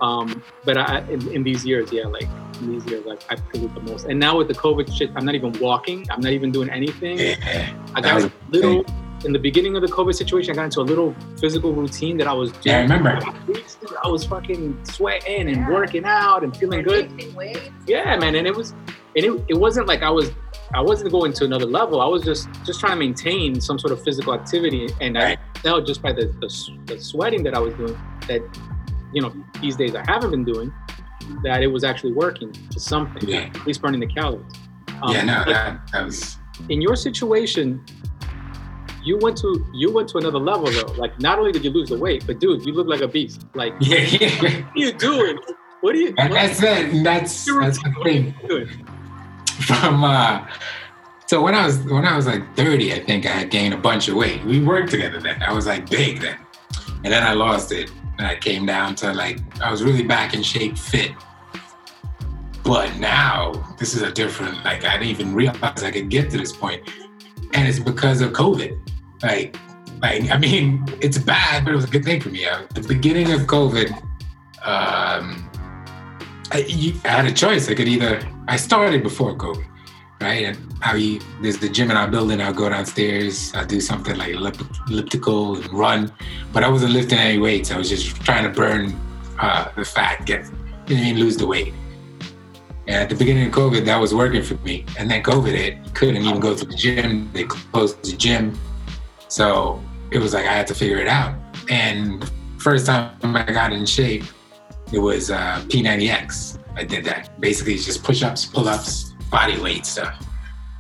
Um, 0.02 0.42
but 0.66 0.76
I 0.76 1.02
in, 1.02 1.32
in 1.32 1.44
these 1.44 1.64
years, 1.68 1.92
yeah, 1.92 2.08
like 2.08 2.28
in 2.62 2.72
these 2.72 2.86
years, 2.88 3.06
like 3.06 3.22
I 3.30 3.36
feel 3.36 3.66
it 3.66 3.76
the 3.76 3.82
most. 3.82 4.08
And 4.08 4.20
now 4.20 4.40
with 4.40 4.48
the 4.48 4.56
COVID 4.56 4.92
shit, 4.92 5.12
I'm 5.16 5.24
not 5.24 5.36
even 5.36 5.52
walking. 5.60 6.08
I'm 6.10 6.20
not 6.20 6.32
even 6.32 6.52
doing 6.52 6.72
anything. 6.72 7.20
yeah, 7.20 7.78
I 7.94 8.02
got 8.02 8.32
little 8.50 8.84
in 9.26 9.34
the 9.34 9.40
beginning 9.40 9.76
of 9.76 9.82
the 9.82 9.88
COVID 9.88 10.14
situation. 10.16 10.52
I 10.54 10.56
got 10.56 10.66
into 10.66 10.82
a 10.82 10.84
little 10.84 11.16
physical 11.40 11.74
routine 11.74 12.18
that 12.18 12.28
I 12.28 12.34
was 12.34 12.52
doing. 12.52 12.64
Yeah, 12.66 12.78
I 12.78 12.82
remember. 12.98 13.20
I 14.04 14.08
was 14.08 14.24
fucking 14.26 14.80
sweating 14.86 15.50
and 15.50 15.68
working 15.68 16.06
out 16.06 16.44
and 16.44 16.56
feeling 16.56 16.84
good. 16.84 17.12
Yeah, 17.88 18.16
man, 18.18 18.36
and 18.36 18.48
it 18.48 18.56
was, 18.56 18.72
and 19.16 19.26
it, 19.26 19.46
it 19.50 19.56
wasn't 19.56 19.88
like 19.88 20.02
I 20.04 20.10
was 20.10 20.32
I 20.74 20.82
wasn't 20.82 21.12
going 21.12 21.34
to 21.34 21.46
another 21.46 21.66
level. 21.66 22.02
I 22.02 22.08
was 22.08 22.24
just 22.24 22.48
just 22.66 22.80
trying 22.80 22.94
to 22.94 22.98
maintain 23.00 23.60
some 23.60 23.80
sort 23.80 23.92
of 23.92 24.04
physical 24.04 24.34
activity, 24.34 24.90
and 25.02 25.16
Right. 25.16 25.38
I 25.56 25.60
felt 25.60 25.86
just 25.86 26.02
by 26.02 26.14
the, 26.14 26.28
the 26.40 26.50
the 26.86 27.00
sweating 27.02 27.44
that 27.44 27.54
I 27.56 27.60
was 27.60 27.74
doing 27.74 27.98
that 28.28 28.42
you 29.14 29.22
know 29.22 29.34
these 29.62 29.76
days 29.76 29.96
I 29.96 30.04
haven't 30.08 30.32
been 30.32 30.46
doing 30.46 30.72
that 31.44 31.62
it 31.62 31.68
was 31.68 31.84
actually 31.84 32.14
working 32.14 32.52
to 32.72 32.80
something, 32.80 33.28
Yeah. 33.28 33.50
at 33.54 33.66
least 33.68 33.82
burning 33.82 34.00
the 34.00 34.08
calories. 34.08 34.46
Um, 35.02 35.14
yeah, 35.14 35.24
no, 35.24 35.44
that, 35.46 35.88
that 35.92 36.06
was 36.06 36.38
in 36.70 36.82
your 36.82 36.96
situation, 36.96 37.84
you 39.04 39.18
went 39.18 39.38
to 39.38 39.66
you 39.74 39.92
went 39.92 40.10
to 40.10 40.18
another 40.18 40.40
level 40.40 40.72
though. 40.72 40.94
Like 40.94 41.20
not 41.20 41.40
only 41.40 41.52
did 41.52 41.64
you 41.64 41.72
lose 41.72 41.90
the 41.90 41.98
weight, 41.98 42.26
but 42.26 42.40
dude, 42.40 42.66
you 42.66 42.74
look 42.74 42.88
like 42.88 43.02
a 43.02 43.08
beast. 43.08 43.46
Like 43.54 43.74
what 43.80 43.88
yeah, 43.88 44.46
are 44.46 44.72
you 44.76 44.92
doing? 44.94 45.40
What 45.82 45.96
are 45.96 46.00
you? 46.00 46.14
And 46.18 46.30
what 46.30 46.42
that's 46.42 46.62
it. 46.62 47.04
That's 47.04 47.46
that's 47.46 47.82
the 47.84 47.96
thing. 48.04 48.36
you? 48.50 48.68
From 49.66 50.04
uh, 50.04 50.48
so 51.30 51.42
when 51.42 51.54
I 51.54 51.66
was 51.66 51.78
when 51.84 52.06
I 52.06 52.16
was 52.16 52.26
like 52.26 52.56
30, 52.56 52.94
I 52.94 53.04
think 53.04 53.26
I 53.26 53.30
had 53.30 53.52
gained 53.52 53.74
a 53.74 53.78
bunch 53.78 54.08
of 54.08 54.16
weight. 54.16 54.44
We 54.46 54.64
worked 54.64 54.90
together 54.90 55.20
then. 55.20 55.42
I 55.44 55.54
was 55.54 55.68
like 55.68 55.90
big 55.90 56.22
then, 56.22 56.38
and 57.04 57.14
then 57.14 57.24
I 57.24 57.34
lost 57.34 57.72
it, 57.72 57.92
and 58.18 58.26
I 58.26 58.36
came 58.36 58.66
down 58.66 58.96
to 58.96 59.14
like 59.14 59.40
I 59.62 59.70
was 59.70 59.84
really 59.84 60.04
back 60.04 60.34
in 60.34 60.42
shape, 60.42 60.78
fit. 60.78 61.12
But 62.64 62.98
now 62.98 63.76
this 63.78 63.94
is 63.94 64.02
a 64.02 64.12
different. 64.12 64.64
Like 64.66 64.84
I 64.86 64.94
didn't 64.94 65.10
even 65.10 65.36
realize 65.36 65.84
I 65.84 65.92
could 65.92 66.10
get 66.10 66.30
to 66.32 66.38
this 66.38 66.52
point, 66.52 66.82
and 67.54 67.68
it's 67.68 67.80
because 67.80 68.22
of 68.22 68.32
COVID. 68.34 68.89
Like, 69.22 69.58
like 70.02 70.30
I 70.32 70.38
mean, 70.38 70.86
it's 71.02 71.18
bad, 71.18 71.66
but 71.66 71.74
it 71.74 71.76
was 71.76 71.86
a 71.86 71.90
good 71.90 72.06
thing 72.06 72.22
for 72.22 72.30
me. 72.30 72.46
At 72.46 72.70
the 72.70 72.82
beginning 72.82 73.32
of 73.32 73.42
COVID, 73.42 73.92
um, 74.64 75.50
I, 76.52 76.66
you, 76.68 76.94
I 77.06 77.10
had 77.10 77.26
a 77.26 77.34
choice. 77.34 77.70
I 77.70 77.76
could 77.76 77.88
either 77.88 78.22
I 78.48 78.58
started 78.58 79.04
before 79.04 79.36
COVID, 79.36 79.66
right? 80.22 80.46
And 80.46 80.58
how 80.82 80.96
you 80.96 81.20
there's 81.42 81.58
the 81.58 81.70
gym 81.70 81.92
in 81.92 81.98
our 81.98 82.08
building. 82.10 82.42
I'll 82.42 82.54
go 82.54 82.70
downstairs. 82.70 83.54
I'll 83.54 83.66
do 83.66 83.82
something 83.82 84.16
like 84.18 84.34
ellip- 84.34 84.90
elliptical 84.90 85.58
and 85.58 85.72
run, 85.74 86.12
but 86.54 86.64
I 86.64 86.70
wasn't 86.70 86.94
lifting 86.94 87.20
any 87.20 87.38
weights. 87.38 87.72
I 87.72 87.78
was 87.78 87.90
just 87.90 88.16
trying 88.22 88.44
to 88.44 88.50
burn 88.50 89.00
uh, 89.40 89.72
the 89.76 89.86
fat, 89.86 90.26
get 90.26 90.46
you 90.88 90.96
know, 90.96 91.04
I 91.04 91.12
lose 91.12 91.38
the 91.38 91.46
weight. 91.46 91.74
And 92.88 92.98
at 92.98 93.10
the 93.10 93.16
beginning 93.16 93.46
of 93.48 93.54
COVID, 93.54 93.86
that 93.86 93.98
was 93.98 94.16
working 94.16 94.42
for 94.42 94.56
me. 94.56 94.84
And 94.98 95.12
then 95.12 95.22
COVID 95.22 95.54
hit. 95.54 95.94
Couldn't 95.94 96.18
even 96.18 96.40
go 96.40 96.56
to 96.56 96.66
the 96.66 96.74
gym. 96.74 97.30
They 97.34 97.44
closed 97.44 98.04
the 98.04 98.18
gym. 98.18 98.58
So 99.30 99.82
it 100.12 100.18
was 100.18 100.34
like 100.34 100.46
I 100.46 100.52
had 100.52 100.68
to 100.68 100.74
figure 100.74 100.98
it 100.98 101.08
out. 101.08 101.36
And 101.70 102.30
first 102.58 102.86
time 102.88 103.14
I 103.24 103.44
got 103.44 103.72
in 103.72 103.86
shape, 103.86 104.26
it 104.92 105.00
was 105.00 105.30
uh, 105.32 105.64
P90X. 105.68 106.60
I 106.76 106.84
did 106.84 107.06
that. 107.06 107.40
Basically, 107.40 107.76
it's 107.76 107.86
just 107.86 108.04
push-ups, 108.04 108.48
pull-ups, 108.48 109.14
body 109.32 109.60
weight 109.62 109.86
stuff. 109.86 110.26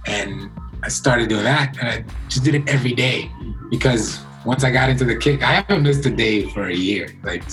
And 0.07 0.49
I 0.81 0.89
started 0.89 1.29
doing 1.29 1.43
that, 1.43 1.77
and 1.79 1.87
I 1.87 2.05
just 2.27 2.43
did 2.43 2.55
it 2.55 2.67
every 2.67 2.93
day 2.93 3.31
because 3.69 4.19
once 4.45 4.63
I 4.63 4.71
got 4.71 4.89
into 4.89 5.05
the 5.05 5.15
kick, 5.15 5.43
I 5.43 5.51
haven't 5.51 5.83
missed 5.83 6.05
a 6.05 6.09
day 6.09 6.49
for 6.49 6.67
a 6.67 6.75
year. 6.75 7.15
Like 7.23 7.43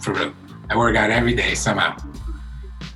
for 0.00 0.14
real, 0.14 0.32
I 0.70 0.76
work 0.76 0.96
out 0.96 1.10
every 1.10 1.34
day 1.34 1.54
somehow, 1.54 1.96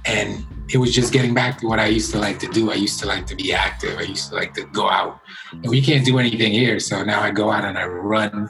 and 0.06 0.46
it 0.72 0.78
was 0.78 0.94
just 0.94 1.12
getting 1.12 1.34
back 1.34 1.58
to 1.58 1.66
what 1.66 1.80
I 1.80 1.86
used 1.86 2.12
to 2.12 2.18
like 2.18 2.38
to 2.40 2.48
do. 2.48 2.70
I 2.70 2.74
used 2.74 3.00
to 3.00 3.06
like 3.06 3.26
to 3.26 3.34
be 3.34 3.52
active. 3.52 3.98
I 3.98 4.02
used 4.02 4.30
to 4.30 4.36
like 4.36 4.54
to 4.54 4.64
go 4.66 4.88
out, 4.88 5.20
and 5.52 5.68
we 5.68 5.80
can't 5.82 6.04
do 6.04 6.18
anything 6.18 6.52
here. 6.52 6.78
So 6.78 7.02
now 7.02 7.20
I 7.20 7.30
go 7.30 7.50
out 7.50 7.64
and 7.64 7.76
I 7.76 7.86
run. 7.86 8.48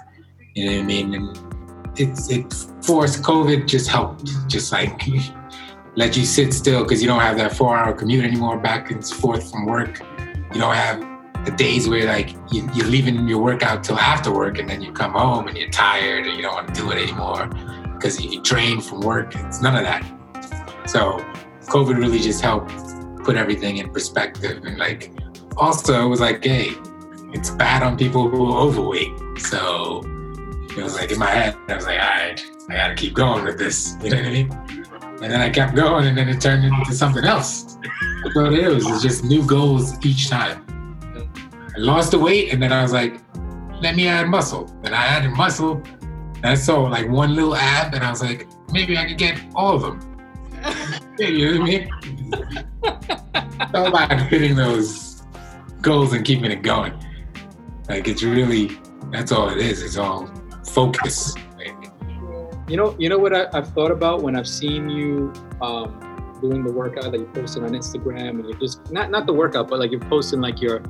You 0.54 0.66
know 0.66 0.76
what 0.76 0.82
I 0.82 0.86
mean? 0.86 1.14
And 1.14 1.98
it's 1.98 2.30
it 2.30 2.52
forced 2.82 3.22
COVID 3.22 3.66
just 3.66 3.88
helped, 3.88 4.26
just 4.48 4.70
like 4.72 5.02
let 5.96 6.16
you 6.16 6.24
sit 6.26 6.52
still 6.52 6.82
because 6.82 7.00
you 7.00 7.08
don't 7.08 7.20
have 7.20 7.38
that 7.38 7.56
four 7.56 7.76
hour 7.76 7.92
commute 7.92 8.24
anymore 8.24 8.58
back 8.58 8.90
and 8.90 9.04
forth 9.04 9.50
from 9.50 9.66
work. 9.66 10.00
You 10.52 10.60
don't 10.60 10.74
have 10.74 11.00
the 11.46 11.52
days 11.52 11.88
where 11.88 12.06
like 12.06 12.36
you, 12.52 12.68
you're 12.74 12.86
leaving 12.86 13.26
your 13.26 13.40
workout 13.40 13.82
till 13.82 13.98
after 13.98 14.30
work 14.30 14.58
and 14.58 14.68
then 14.68 14.82
you 14.82 14.92
come 14.92 15.12
home 15.12 15.48
and 15.48 15.56
you're 15.56 15.70
tired 15.70 16.26
and 16.26 16.36
you 16.36 16.42
don't 16.42 16.54
want 16.54 16.74
to 16.74 16.80
do 16.80 16.90
it 16.90 16.98
anymore 16.98 17.48
because 17.94 18.22
you 18.22 18.42
train 18.42 18.80
from 18.80 19.00
work. 19.00 19.34
It's 19.34 19.62
none 19.62 19.74
of 19.74 19.84
that. 19.84 20.04
So 20.86 21.24
COVID 21.70 21.96
really 21.98 22.18
just 22.18 22.40
helped 22.40 22.72
put 23.24 23.36
everything 23.36 23.76
in 23.76 23.90
perspective 23.90 24.64
and 24.64 24.76
like 24.76 25.12
also 25.56 26.04
it 26.04 26.08
was 26.08 26.20
like, 26.20 26.44
hey, 26.44 26.72
it's 27.32 27.50
bad 27.50 27.84
on 27.84 27.96
people 27.96 28.28
who 28.28 28.50
are 28.50 28.60
overweight. 28.60 29.12
So 29.38 30.02
it 30.76 30.82
was 30.82 30.96
like 30.96 31.12
in 31.12 31.18
my 31.20 31.30
head, 31.30 31.56
I 31.68 31.76
was 31.76 31.86
like, 31.86 32.00
all 32.00 32.08
right, 32.08 32.44
I 32.68 32.74
gotta 32.74 32.94
keep 32.96 33.14
going 33.14 33.44
with 33.44 33.56
this. 33.56 33.96
You 34.02 34.10
know 34.10 34.16
what 34.16 34.26
I 34.26 34.30
mean? 34.30 34.50
And 35.22 35.30
then 35.30 35.40
I 35.40 35.48
kept 35.48 35.76
going 35.76 36.06
and 36.06 36.18
then 36.18 36.28
it 36.28 36.40
turned 36.40 36.64
into 36.64 36.92
something 36.92 37.24
else. 37.24 37.78
What 38.34 38.52
it 38.52 38.58
is, 38.58 38.84
it's 38.88 39.02
just 39.02 39.22
new 39.22 39.46
goals 39.46 40.04
each 40.04 40.28
time. 40.28 40.66
I 41.76 41.78
lost 41.78 42.10
the 42.10 42.18
weight 42.18 42.52
and 42.52 42.60
then 42.60 42.72
I 42.72 42.82
was 42.82 42.92
like, 42.92 43.20
let 43.80 43.94
me 43.94 44.08
add 44.08 44.26
muscle. 44.26 44.68
And 44.82 44.92
I 44.92 45.06
added 45.06 45.30
muscle 45.30 45.80
and 46.34 46.46
I 46.46 46.54
saw 46.56 46.80
like 46.80 47.08
one 47.08 47.36
little 47.36 47.54
ab 47.54 47.94
and 47.94 48.02
I 48.02 48.10
was 48.10 48.22
like, 48.22 48.48
maybe 48.72 48.98
I 48.98 49.06
could 49.06 49.18
get 49.18 49.40
all 49.54 49.76
of 49.76 49.82
them. 49.82 50.09
You 51.18 51.52
know 51.52 51.60
what 51.60 51.68
I 51.68 51.72
mean? 51.72 51.90
It's 53.60 53.74
all 53.74 53.86
about 53.86 54.20
hitting 54.28 54.56
those 54.56 55.22
goals 55.82 56.12
and 56.12 56.24
keeping 56.24 56.50
it 56.50 56.62
going. 56.62 56.92
Like 57.88 58.08
it's 58.08 58.22
really, 58.22 58.78
that's 59.10 59.32
all 59.32 59.48
it 59.48 59.58
is. 59.58 59.82
It's 59.82 59.96
all 59.96 60.32
focus. 60.64 61.34
You 62.68 62.76
know, 62.76 62.94
you 62.98 63.08
know 63.08 63.18
what 63.18 63.34
I, 63.34 63.48
I've 63.52 63.68
thought 63.72 63.90
about 63.90 64.22
when 64.22 64.36
I've 64.36 64.46
seen 64.46 64.88
you 64.88 65.32
um, 65.60 66.38
doing 66.40 66.62
the 66.62 66.72
workout 66.72 67.10
that 67.10 67.18
you 67.18 67.26
posted 67.34 67.64
on 67.64 67.70
Instagram, 67.70 68.30
and 68.30 68.44
you're 68.44 68.58
just 68.58 68.92
not 68.92 69.10
not 69.10 69.26
the 69.26 69.32
workout, 69.32 69.68
but 69.68 69.80
like 69.80 69.90
you're 69.90 70.00
posting 70.00 70.40
like 70.40 70.60
your 70.60 70.80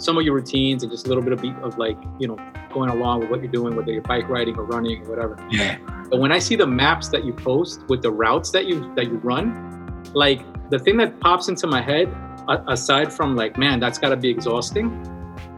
some 0.00 0.16
of 0.18 0.24
your 0.24 0.34
routines 0.34 0.82
and 0.82 0.90
just 0.90 1.06
a 1.06 1.08
little 1.08 1.22
bit 1.22 1.32
of, 1.32 1.40
beat 1.42 1.54
of 1.56 1.76
like 1.78 1.96
you 2.18 2.26
know 2.28 2.36
going 2.72 2.90
along 2.90 3.20
with 3.20 3.30
what 3.30 3.40
you're 3.42 3.50
doing, 3.52 3.74
whether 3.76 3.92
you're 3.92 4.02
bike 4.02 4.28
riding 4.28 4.56
or 4.56 4.64
running 4.64 5.04
or 5.04 5.10
whatever. 5.10 5.36
yeah, 5.50 5.78
But 6.10 6.20
when 6.20 6.32
I 6.32 6.38
see 6.38 6.56
the 6.56 6.66
maps 6.66 7.08
that 7.08 7.24
you 7.24 7.32
post 7.32 7.82
with 7.88 8.00
the 8.02 8.10
routes 8.10 8.50
that 8.52 8.66
you 8.66 8.92
that 8.94 9.06
you 9.06 9.16
run, 9.18 10.02
like 10.14 10.40
the 10.70 10.78
thing 10.78 10.96
that 10.98 11.18
pops 11.20 11.48
into 11.48 11.66
my 11.66 11.82
head, 11.82 12.08
a- 12.48 12.64
aside 12.68 13.12
from 13.12 13.34
like, 13.36 13.58
man, 13.58 13.80
that's 13.80 13.98
got 13.98 14.10
to 14.10 14.16
be 14.16 14.28
exhausting, 14.30 14.86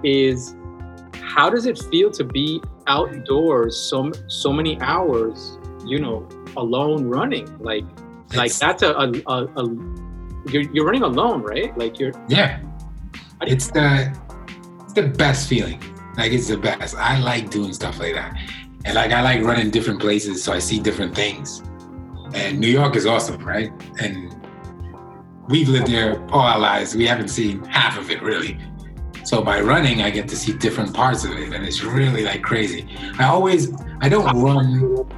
is 0.02 0.55
how 1.20 1.48
does 1.50 1.66
it 1.66 1.78
feel 1.90 2.11
to 2.11 2.24
be 2.24 2.61
outdoors 2.87 3.76
so 3.76 4.11
so 4.28 4.52
many 4.52 4.81
hours, 4.81 5.59
you 5.87 5.98
know, 5.98 6.26
alone 6.57 7.05
running? 7.09 7.46
Like, 7.59 7.85
like 8.35 8.52
that's 8.55 8.83
a, 8.83 8.90
a, 8.92 9.11
a, 9.26 9.44
a 9.57 9.64
you're, 10.50 10.62
you're 10.72 10.85
running 10.87 11.02
alone, 11.02 11.42
right? 11.42 11.76
Like 11.76 11.98
you're 12.00 12.12
yeah. 12.28 12.61
You- 12.61 12.68
It's 13.42 13.68
the 13.68 14.16
it's 14.92 15.00
the 15.00 15.16
best 15.16 15.48
feeling. 15.48 15.83
Like 16.16 16.33
it's 16.33 16.48
the 16.48 16.57
best. 16.59 16.94
I 16.96 17.18
like 17.18 17.50
doing 17.50 17.72
stuff 17.72 17.98
like 17.98 18.14
that, 18.14 18.37
and 18.85 18.94
like 18.94 19.12
I 19.12 19.22
like 19.22 19.42
running 19.42 19.70
different 19.70 20.00
places, 20.00 20.44
so 20.44 20.52
I 20.52 20.59
see 20.59 20.78
different 20.78 21.14
things. 21.14 21.62
And 22.35 22.61
New 22.61 22.68
York 22.68 22.96
is 22.96 23.07
awesome, 23.07 23.42
right? 23.42 23.72
And 24.00 24.35
we've 25.48 25.68
lived 25.68 25.87
there 25.87 26.22
all 26.31 26.40
our 26.40 26.59
lives. 26.59 26.94
We 26.94 27.07
haven't 27.07 27.28
seen 27.28 27.64
half 27.64 27.98
of 27.98 28.11
it 28.11 28.22
really. 28.22 28.59
So 29.24 29.40
by 29.42 29.61
running, 29.61 30.02
I 30.02 30.11
get 30.11 30.28
to 30.28 30.37
see 30.37 30.52
different 30.52 30.92
parts 30.92 31.24
of 31.24 31.31
it, 31.33 31.52
and 31.55 31.64
it's 31.64 31.83
really 31.83 32.24
like 32.24 32.42
crazy. 32.42 32.87
I 33.18 33.24
always, 33.24 33.72
I 34.02 34.11
don't 34.11 34.26
run. 34.42 35.09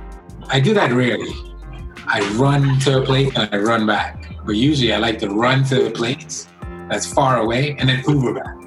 I 0.46 0.60
do 0.60 0.72
that 0.74 0.92
rarely. 0.92 1.34
I 2.06 2.20
run 2.37 2.78
to 2.80 3.02
a 3.02 3.04
place 3.04 3.32
and 3.34 3.52
I 3.52 3.58
run 3.58 3.87
back. 3.87 4.37
But 4.44 4.54
usually, 4.54 4.92
I 4.92 4.98
like 4.98 5.18
to 5.20 5.30
run 5.30 5.64
to 5.64 5.88
a 5.88 5.90
place 5.90 6.46
that's 6.88 7.12
far 7.12 7.38
away 7.38 7.74
and 7.78 7.88
then 7.88 8.04
Uber 8.06 8.34
back. 8.34 8.63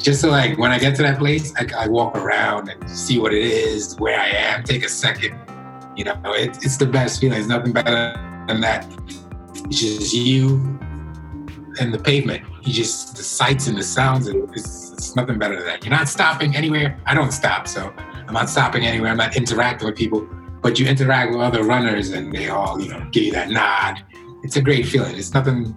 Just 0.00 0.22
so 0.22 0.30
like 0.30 0.56
when 0.56 0.72
I 0.72 0.78
get 0.78 0.96
to 0.96 1.02
that 1.02 1.18
place, 1.18 1.52
I, 1.56 1.66
I 1.84 1.88
walk 1.88 2.16
around 2.16 2.70
and 2.70 2.90
see 2.90 3.18
what 3.18 3.34
it 3.34 3.42
is, 3.42 3.96
where 3.98 4.18
I 4.18 4.28
am, 4.28 4.64
take 4.64 4.84
a 4.84 4.88
second. 4.88 5.38
You 5.94 6.04
know, 6.04 6.18
it, 6.24 6.56
it's 6.64 6.78
the 6.78 6.86
best 6.86 7.20
feeling. 7.20 7.34
There's 7.34 7.48
nothing 7.48 7.72
better 7.72 8.14
than 8.48 8.62
that. 8.62 8.86
It's 9.66 9.80
just 9.80 10.14
you 10.14 10.56
and 11.78 11.92
the 11.92 11.98
pavement. 11.98 12.42
You 12.62 12.72
just 12.72 13.16
the 13.16 13.22
sights 13.22 13.66
and 13.66 13.76
the 13.76 13.82
sounds, 13.82 14.26
and 14.26 14.48
it's, 14.56 14.92
it's 14.92 15.16
nothing 15.16 15.38
better 15.38 15.56
than 15.56 15.66
that. 15.66 15.84
You're 15.84 15.94
not 15.94 16.08
stopping 16.08 16.56
anywhere. 16.56 16.98
I 17.04 17.14
don't 17.14 17.32
stop, 17.32 17.68
so 17.68 17.92
I'm 18.26 18.32
not 18.32 18.48
stopping 18.48 18.86
anywhere. 18.86 19.10
I'm 19.10 19.18
not 19.18 19.36
interacting 19.36 19.86
with 19.86 19.96
people, 19.96 20.26
but 20.62 20.78
you 20.78 20.86
interact 20.86 21.32
with 21.32 21.42
other 21.42 21.62
runners, 21.62 22.10
and 22.10 22.32
they 22.32 22.48
all, 22.48 22.80
you 22.80 22.88
know, 22.88 23.06
give 23.12 23.24
you 23.24 23.32
that 23.32 23.50
nod. 23.50 24.02
It's 24.42 24.56
a 24.56 24.62
great 24.62 24.86
feeling. 24.86 25.16
It's 25.16 25.34
nothing, 25.34 25.74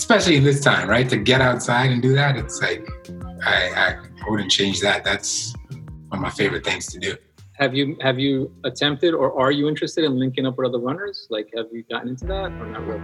especially 0.00 0.34
in 0.34 0.42
this 0.42 0.60
time, 0.60 0.88
right? 0.88 1.10
To 1.10 1.18
get 1.18 1.42
outside 1.42 1.90
and 1.90 2.00
do 2.00 2.14
that, 2.14 2.34
it's 2.34 2.62
like 2.62 2.88
I, 3.44 3.98
I 4.24 4.30
wouldn't 4.30 4.50
change 4.50 4.80
that. 4.80 5.04
That's 5.04 5.54
one 6.08 6.18
of 6.18 6.20
my 6.20 6.30
favorite 6.30 6.64
things 6.64 6.86
to 6.86 6.98
do. 6.98 7.16
have 7.52 7.74
you 7.74 7.98
have 8.00 8.18
you 8.18 8.50
attempted 8.64 9.12
or 9.12 9.38
are 9.38 9.52
you 9.52 9.68
interested 9.68 10.02
in 10.04 10.18
linking 10.18 10.46
up 10.46 10.56
with 10.56 10.66
other 10.68 10.78
runners? 10.78 11.26
Like, 11.28 11.48
have 11.54 11.66
you 11.70 11.84
gotten 11.90 12.08
into 12.08 12.24
that 12.26 12.50
or 12.60 12.66
not 12.66 12.86
really? 12.86 13.02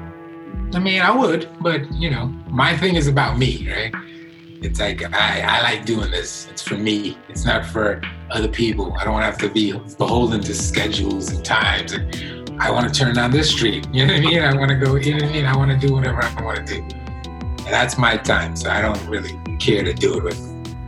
I 0.75 0.79
mean, 0.79 1.03
I 1.03 1.11
would, 1.11 1.47
but 1.61 1.81
you 1.93 2.11
know, 2.11 2.27
my 2.49 2.75
thing 2.75 2.97
is 2.97 3.09
about 3.09 3.39
me, 3.39 3.71
right? 3.71 3.95
It's 4.63 4.81
like 4.81 5.03
I, 5.15 5.43
I 5.43 5.61
like 5.69 5.85
doing 5.85 6.11
this. 6.11 6.49
It's 6.51 6.63
for 6.63 6.79
me. 6.79 7.19
It's 7.29 7.45
not 7.45 7.67
for 7.67 8.01
other 8.31 8.49
people. 8.49 8.97
I 8.99 9.05
don't 9.05 9.21
have 9.21 9.37
to 9.39 9.51
be 9.51 9.73
beholden 9.99 10.41
to 10.41 10.55
schedules 10.55 11.31
and 11.31 11.45
times. 11.45 11.93
And 11.93 12.05
I 12.59 12.71
want 12.71 12.93
to 12.93 12.99
turn 12.99 13.15
down 13.15 13.31
this 13.31 13.51
street. 13.51 13.87
You 13.93 14.07
know 14.07 14.15
what 14.15 14.23
I 14.23 14.27
mean? 14.27 14.43
I 14.43 14.57
want 14.57 14.71
to 14.71 14.77
go. 14.77 14.97
You 14.97 15.13
know 15.19 15.25
what 15.27 15.31
I 15.31 15.33
mean? 15.33 15.45
I 15.47 15.57
want 15.57 15.71
to 15.79 15.87
do 15.87 15.95
whatever 15.95 16.23
I 16.23 16.43
want 16.43 16.67
to 16.67 16.75
do. 16.75 16.83
And 16.83 17.67
that's 17.75 17.99
my 17.99 18.17
time. 18.17 18.57
So 18.57 18.71
I 18.71 18.81
don't 18.81 19.05
really 19.07 19.39
care 19.59 19.83
to 19.83 19.93
do 19.93 20.19
it 20.19 20.23
with, 20.25 20.39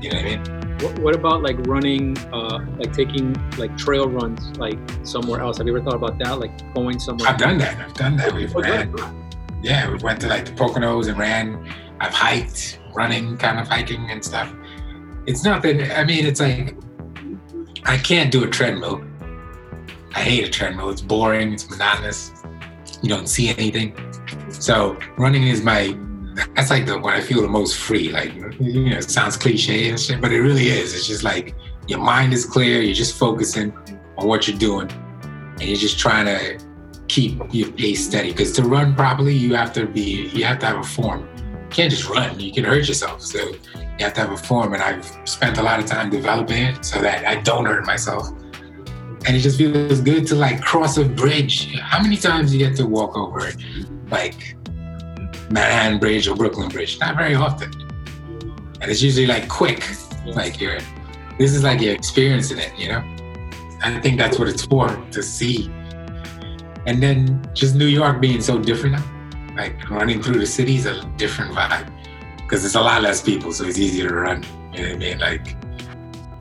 you 0.00 0.10
know 0.10 0.16
what 0.16 0.24
I 0.26 0.36
mean? 0.36 0.78
What, 0.80 0.98
what 1.00 1.14
about 1.14 1.42
like 1.42 1.56
running, 1.66 2.16
uh, 2.32 2.64
like 2.78 2.92
taking 2.92 3.34
like 3.58 3.76
trail 3.76 4.08
runs, 4.08 4.56
like 4.58 4.78
somewhere 5.02 5.40
else? 5.40 5.58
Have 5.58 5.66
you 5.66 5.76
ever 5.76 5.84
thought 5.84 5.94
about 5.96 6.18
that? 6.20 6.38
Like 6.38 6.52
going 6.74 6.98
somewhere? 7.00 7.28
I've 7.28 7.36
done 7.38 7.58
that. 7.58 7.76
I've 7.78 7.94
done 7.94 8.16
that. 8.16 8.32
We've 8.32 8.54
Oh, 8.54 8.60
ran. 8.60 8.94
yeah. 8.96 9.12
Yeah, 9.60 9.90
we 9.90 9.98
went 9.98 10.20
to 10.20 10.28
like 10.28 10.44
the 10.44 10.52
Poconos 10.52 11.08
and 11.08 11.18
ran. 11.18 11.68
I've 12.00 12.14
hiked, 12.14 12.78
running, 12.94 13.36
kind 13.36 13.58
of 13.58 13.66
hiking 13.66 14.08
and 14.08 14.24
stuff. 14.24 14.54
It's 15.26 15.42
nothing. 15.42 15.82
I 15.90 16.04
mean, 16.04 16.24
it's 16.24 16.38
like 16.40 16.76
I 17.84 17.98
can't 17.98 18.30
do 18.30 18.44
a 18.44 18.46
treadmill. 18.48 19.02
I 20.18 20.22
hate 20.22 20.44
a 20.44 20.50
treadmill. 20.50 20.90
It's 20.90 21.00
boring. 21.00 21.52
It's 21.52 21.70
monotonous. 21.70 22.32
You 23.02 23.08
don't 23.08 23.28
see 23.28 23.50
anything. 23.50 23.94
So 24.50 24.98
running 25.16 25.46
is 25.46 25.62
my. 25.62 25.96
That's 26.56 26.70
like 26.70 26.86
the 26.86 26.98
when 26.98 27.14
I 27.14 27.20
feel 27.20 27.40
the 27.40 27.46
most 27.46 27.78
free. 27.78 28.10
Like 28.10 28.34
you 28.58 28.90
know, 28.90 28.96
it 28.96 29.08
sounds 29.08 29.36
cliche 29.36 29.88
and 29.90 29.98
shit, 29.98 30.20
but 30.20 30.32
it 30.32 30.40
really 30.40 30.70
is. 30.70 30.92
It's 30.96 31.06
just 31.06 31.22
like 31.22 31.54
your 31.86 32.00
mind 32.00 32.32
is 32.32 32.44
clear. 32.44 32.80
You're 32.80 32.96
just 32.96 33.16
focusing 33.16 33.72
on 34.16 34.26
what 34.26 34.48
you're 34.48 34.58
doing, 34.58 34.90
and 34.90 35.62
you're 35.62 35.76
just 35.76 36.00
trying 36.00 36.26
to 36.26 36.58
keep 37.06 37.40
your 37.52 37.70
pace 37.70 38.04
steady. 38.04 38.32
Because 38.32 38.50
to 38.54 38.64
run 38.64 38.96
properly, 38.96 39.34
you 39.34 39.54
have 39.54 39.72
to 39.74 39.86
be. 39.86 40.30
You 40.30 40.44
have 40.46 40.58
to 40.58 40.66
have 40.66 40.78
a 40.78 40.82
form. 40.82 41.28
You 41.36 41.68
can't 41.70 41.92
just 41.92 42.08
run. 42.08 42.40
You 42.40 42.52
can 42.52 42.64
hurt 42.64 42.88
yourself. 42.88 43.22
So 43.22 43.38
you 43.38 44.00
have 44.00 44.14
to 44.14 44.22
have 44.22 44.32
a 44.32 44.36
form, 44.36 44.74
and 44.74 44.82
I've 44.82 45.06
spent 45.26 45.58
a 45.58 45.62
lot 45.62 45.78
of 45.78 45.86
time 45.86 46.10
developing 46.10 46.64
it 46.64 46.84
so 46.84 47.00
that 47.02 47.24
I 47.24 47.36
don't 47.36 47.66
hurt 47.66 47.86
myself. 47.86 48.30
And 49.26 49.36
it 49.36 49.40
just 49.40 49.58
feels 49.58 50.00
good 50.00 50.26
to 50.28 50.34
like 50.34 50.62
cross 50.62 50.96
a 50.96 51.04
bridge. 51.04 51.74
How 51.80 52.02
many 52.02 52.16
times 52.16 52.52
you 52.52 52.58
get 52.58 52.76
to 52.76 52.86
walk 52.86 53.16
over 53.16 53.50
like 54.10 54.56
Manhattan 55.50 55.98
Bridge 55.98 56.28
or 56.28 56.36
Brooklyn 56.36 56.68
Bridge? 56.68 56.98
Not 57.00 57.16
very 57.16 57.34
often. 57.34 57.72
And 58.80 58.90
it's 58.90 59.02
usually 59.02 59.26
like 59.26 59.48
quick. 59.48 59.84
Like 60.24 60.60
you're 60.60 60.78
this 61.38 61.54
is 61.54 61.62
like 61.62 61.80
you're 61.80 61.94
experiencing 61.94 62.58
it, 62.58 62.72
you 62.78 62.88
know? 62.88 63.02
I 63.82 64.00
think 64.00 64.18
that's 64.18 64.38
what 64.38 64.48
it's 64.48 64.64
for, 64.64 64.88
to 65.12 65.22
see. 65.22 65.70
And 66.86 67.00
then 67.02 67.48
just 67.54 67.76
New 67.76 67.86
York 67.86 68.20
being 68.20 68.40
so 68.40 68.58
different 68.58 68.96
now. 68.96 69.54
Like 69.56 69.88
running 69.90 70.22
through 70.22 70.40
the 70.40 70.46
city 70.46 70.76
is 70.76 70.86
a 70.86 71.04
different 71.16 71.54
vibe. 71.54 71.92
Because 72.38 72.62
there's 72.62 72.74
a 72.74 72.80
lot 72.80 73.02
less 73.02 73.22
people, 73.22 73.52
so 73.52 73.64
it's 73.64 73.78
easier 73.78 74.08
to 74.08 74.14
run. 74.14 74.44
You 74.72 74.82
know 74.82 74.88
what 74.88 74.96
I 74.96 74.98
mean? 74.98 75.18
Like 75.18 75.56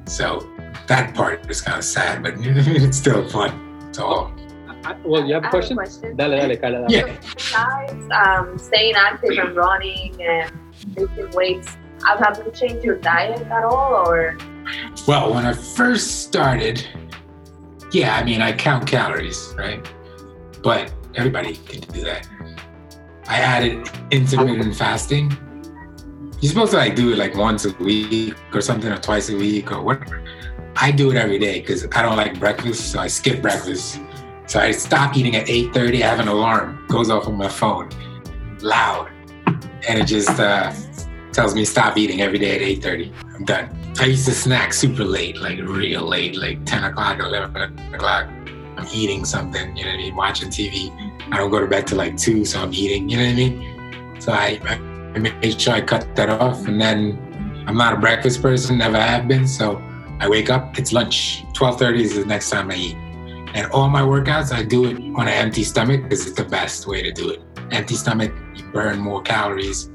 so 0.08 0.50
that 0.88 1.14
part 1.14 1.50
is 1.50 1.62
kind 1.62 1.78
of 1.78 1.84
sad, 1.84 2.24
but 2.24 2.34
it's 2.40 2.98
still 2.98 3.28
fun. 3.30 3.94
So 3.94 4.34
I, 4.84 4.96
well, 5.04 5.26
you 5.26 5.34
have 5.36 5.44
a 5.44 5.48
I 5.48 5.50
question? 5.50 5.76
question. 5.78 6.16
Dale, 6.16 6.32
dale, 6.32 6.58
Carla, 6.58 6.88
dale. 6.88 7.08
yeah. 7.08 7.18
Besides 7.36 8.08
um, 8.12 8.58
staying 8.58 8.96
active 8.96 9.38
and 9.38 9.56
running 9.56 10.22
and 10.22 10.52
lifting 10.96 11.30
weights, 11.32 11.78
have 12.06 12.42
you 12.46 12.52
changed 12.52 12.86
your 12.86 12.98
diet 12.98 13.42
at 13.48 13.64
all, 13.64 14.08
or 14.08 14.38
Well, 15.08 15.34
when 15.34 15.46
I 15.46 15.54
first 15.54 16.24
started, 16.24 16.86
yeah, 17.92 18.16
I 18.16 18.24
mean, 18.24 18.42
I 18.42 18.54
count 18.54 18.88
calories, 18.88 19.54
right? 19.58 19.86
But 20.64 20.94
everybody 21.16 21.56
can 21.56 21.82
do 21.92 22.02
that. 22.04 22.28
I 23.28 23.40
added 23.40 23.90
intermittent 24.12 24.76
fasting. 24.76 25.36
You're 26.40 26.52
supposed 26.52 26.72
to 26.72 26.78
like 26.78 26.96
do 26.96 27.12
it 27.12 27.18
like 27.18 27.36
once 27.36 27.66
a 27.66 27.74
week 27.84 28.36
or 28.54 28.62
something, 28.62 28.92
or 28.92 28.98
twice 28.98 29.30
a 29.30 29.36
week 29.36 29.72
or 29.72 29.82
whatever. 29.82 30.24
I 30.80 30.92
do 30.92 31.10
it 31.10 31.18
every 31.18 31.40
day 31.40 31.60
because 31.60 31.88
I 31.94 32.04
don't 32.04 32.18
like 32.18 32.40
breakfast, 32.40 32.92
so 32.92 33.00
I 33.00 33.08
skip 33.08 33.42
breakfast. 33.42 34.00
So 34.46 34.60
I 34.60 34.72
stop 34.72 35.18
eating 35.18 35.36
at 35.36 35.48
8:30. 35.48 36.04
I 36.04 36.08
have 36.08 36.20
an 36.20 36.28
alarm 36.28 36.86
goes 36.88 37.10
off 37.10 37.28
on 37.28 37.36
my 37.36 37.50
phone, 37.50 37.90
loud, 38.62 39.10
and 39.90 40.00
it 40.00 40.06
just 40.06 40.40
uh, 40.40 40.72
tells 41.34 41.56
me 41.56 41.66
stop 41.66 41.98
eating 41.98 42.22
every 42.22 42.38
day 42.38 42.56
at 42.56 42.62
8:30. 42.62 43.12
I'm 43.36 43.46
done. 43.46 43.70
I 44.00 44.06
used 44.06 44.26
to 44.26 44.34
snack 44.34 44.72
super 44.72 45.04
late, 45.04 45.42
like 45.42 45.58
real 45.58 46.04
late, 46.04 46.38
like 46.38 46.64
10 46.66 46.84
o'clock, 46.84 47.20
11 47.20 47.96
o'clock. 47.96 48.28
I'm 48.78 48.88
eating 48.94 49.26
something, 49.26 49.76
you 49.76 49.84
know 49.84 49.90
what 49.90 49.96
I 49.96 50.04
mean? 50.04 50.16
Watching 50.16 50.50
TV. 50.50 50.92
I 51.32 51.38
don't 51.38 51.50
go 51.50 51.60
to 51.60 51.66
bed 51.66 51.88
till 51.88 51.98
like 51.98 52.16
2, 52.16 52.46
so 52.46 52.62
I'm 52.62 52.72
eating, 52.72 53.10
you 53.10 53.18
know 53.18 53.24
what 53.24 53.32
I 53.32 53.36
mean? 53.36 54.22
So 54.22 54.32
I, 54.32 54.60
I 55.16 55.18
made 55.18 55.60
sure 55.60 55.74
I 55.74 55.82
cut 55.82 56.16
that 56.16 56.30
off. 56.30 56.68
And 56.68 56.80
then 56.80 57.18
I'm 57.68 57.76
not 57.76 57.94
a 57.96 57.98
breakfast 57.98 58.40
person, 58.44 58.78
never 58.78 59.00
have 59.00 59.28
been. 59.28 59.48
So 59.48 59.82
I 60.20 60.28
wake 60.28 60.50
up, 60.50 60.80
it's 60.80 60.92
lunch. 60.92 61.44
12.30 61.54 62.00
is 62.00 62.16
the 62.16 62.26
next 62.26 62.50
time 62.50 62.72
I 62.72 62.76
eat. 62.76 62.96
And 63.54 63.72
all 63.72 63.88
my 63.88 64.02
workouts, 64.02 64.52
I 64.52 64.64
do 64.64 64.86
it 64.86 64.98
on 65.16 65.28
an 65.28 65.34
empty 65.34 65.64
stomach 65.64 66.04
because 66.04 66.26
it's 66.26 66.36
the 66.36 66.44
best 66.44 66.88
way 66.88 67.04
to 67.04 67.12
do 67.12 67.30
it. 67.30 67.42
Empty 67.72 67.96
stomach, 67.96 68.34
you 68.56 68.64
burn 68.66 68.98
more 69.00 69.22
calories, 69.22 69.92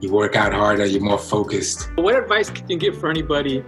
you 0.00 0.10
work 0.12 0.34
out 0.34 0.52
harder, 0.52 0.84
you're 0.84 1.00
more 1.00 1.18
focused. 1.18 1.90
What 1.94 2.16
advice 2.16 2.50
can 2.50 2.68
you 2.68 2.76
give 2.76 2.98
for 2.98 3.08
anybody 3.08 3.64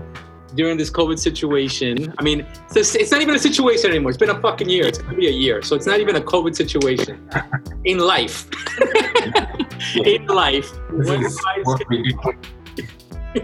during 0.56 0.76
this 0.78 0.90
COVID 0.90 1.18
situation? 1.18 2.12
I 2.18 2.22
mean, 2.22 2.44
it's, 2.74 2.96
it's 2.96 3.12
not 3.12 3.22
even 3.22 3.36
a 3.36 3.38
situation 3.38 3.90
anymore. 3.90 4.10
It's 4.10 4.18
been 4.18 4.30
a 4.30 4.40
fucking 4.40 4.68
year. 4.68 4.86
It's 4.86 4.98
gonna 4.98 5.16
be 5.16 5.28
a 5.28 5.32
year, 5.32 5.62
so 5.62 5.76
it's 5.76 5.86
not 5.86 6.00
even 6.00 6.16
a 6.16 6.20
COVID 6.20 6.56
situation. 6.56 7.28
In 7.84 7.98
life, 7.98 8.48
in 9.94 10.26
life, 10.26 10.70
what 10.90 11.18
advice, 11.18 11.84
we 11.90 12.16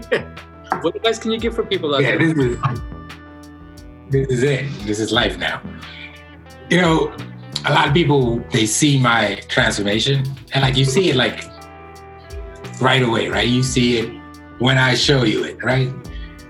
do. 0.01 0.25
what 0.81 0.95
advice 0.95 1.19
can 1.19 1.31
you 1.31 1.39
give 1.39 1.55
for 1.55 1.63
people 1.63 1.93
out 1.95 2.01
Yeah, 2.01 2.17
there? 2.17 2.33
this 2.33 2.37
is 2.37 2.57
this 4.09 4.27
is 4.29 4.43
it. 4.43 4.85
This 4.85 4.99
is 4.99 5.11
life 5.11 5.37
now. 5.37 5.61
You 6.69 6.81
know, 6.81 7.13
a 7.65 7.73
lot 7.73 7.87
of 7.87 7.93
people 7.93 8.39
they 8.51 8.65
see 8.65 8.99
my 8.99 9.41
transformation, 9.47 10.25
and 10.53 10.61
like 10.63 10.77
you 10.77 10.85
see 10.85 11.09
it 11.09 11.15
like 11.15 11.43
right 12.81 13.03
away, 13.03 13.29
right? 13.29 13.47
You 13.47 13.63
see 13.63 13.97
it 13.99 14.09
when 14.59 14.77
I 14.77 14.95
show 14.95 15.23
you 15.23 15.43
it, 15.43 15.63
right? 15.63 15.91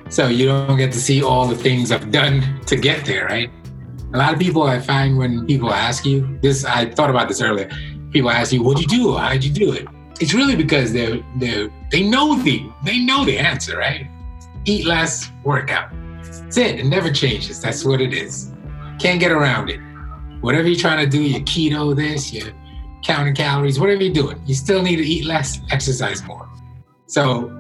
So 0.09 0.27
you 0.27 0.45
don't 0.47 0.77
get 0.77 0.91
to 0.93 0.99
see 0.99 1.23
all 1.23 1.47
the 1.47 1.55
things 1.55 1.91
I've 1.91 2.11
done 2.11 2.59
to 2.65 2.75
get 2.75 3.05
there, 3.05 3.25
right? 3.25 3.49
A 4.13 4.17
lot 4.17 4.33
of 4.33 4.39
people 4.39 4.63
I 4.63 4.79
find 4.79 5.17
when 5.17 5.45
people 5.47 5.71
ask 5.73 6.05
you 6.05 6.37
this, 6.41 6.65
I 6.65 6.85
thought 6.91 7.09
about 7.09 7.29
this 7.29 7.41
earlier. 7.41 7.69
People 8.11 8.29
ask 8.29 8.51
you, 8.51 8.61
"What'd 8.61 8.81
you 8.81 8.87
do? 8.87 9.15
How 9.15 9.29
did 9.31 9.43
you 9.45 9.51
do 9.53 9.71
it?" 9.71 9.87
It's 10.19 10.33
really 10.33 10.55
because 10.55 10.91
they're 10.91 11.19
they 11.37 11.69
they 11.91 12.03
know 12.03 12.35
the 12.35 12.61
they 12.83 12.99
know 12.99 13.23
the 13.23 13.37
answer, 13.39 13.77
right? 13.77 14.07
Eat 14.65 14.85
less, 14.85 15.31
work 15.43 15.71
out. 15.71 15.91
That's 16.23 16.57
it. 16.57 16.79
It 16.79 16.85
never 16.85 17.11
changes. 17.11 17.61
That's 17.61 17.83
what 17.83 18.01
it 18.01 18.13
is. 18.13 18.51
Can't 18.99 19.19
get 19.19 19.31
around 19.31 19.69
it. 19.69 19.79
Whatever 20.41 20.67
you're 20.67 20.79
trying 20.79 21.03
to 21.03 21.09
do, 21.09 21.21
your 21.21 21.41
keto, 21.41 21.95
this, 21.95 22.33
you're 22.33 22.53
counting 23.03 23.35
calories, 23.35 23.79
whatever 23.79 24.03
you're 24.03 24.13
doing, 24.13 24.41
you 24.45 24.53
still 24.53 24.81
need 24.81 24.97
to 24.97 25.03
eat 25.03 25.25
less, 25.25 25.59
exercise 25.71 26.23
more. 26.23 26.47
So 27.07 27.51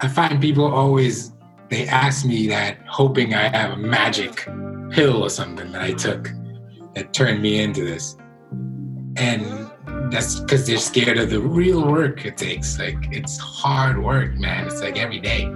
I 0.00 0.08
find 0.08 0.40
people 0.40 0.64
always 0.64 1.32
they 1.68 1.86
ask 1.88 2.24
me 2.24 2.46
that 2.48 2.78
hoping 2.86 3.34
I 3.34 3.48
have 3.48 3.72
a 3.72 3.76
magic 3.76 4.46
pill 4.90 5.24
or 5.24 5.30
something 5.30 5.72
that 5.72 5.82
I 5.82 5.92
took 5.92 6.30
that 6.94 7.12
turned 7.12 7.42
me 7.42 7.60
into 7.60 7.84
this. 7.84 8.16
And 9.16 9.70
that's 10.12 10.38
because 10.40 10.66
they're 10.66 10.78
scared 10.78 11.18
of 11.18 11.30
the 11.30 11.40
real 11.40 11.90
work 11.90 12.24
it 12.24 12.36
takes. 12.36 12.78
Like 12.78 12.96
it's 13.10 13.36
hard 13.38 14.02
work, 14.02 14.34
man. 14.34 14.66
It's 14.66 14.80
like 14.80 14.96
every 14.96 15.18
day. 15.18 15.52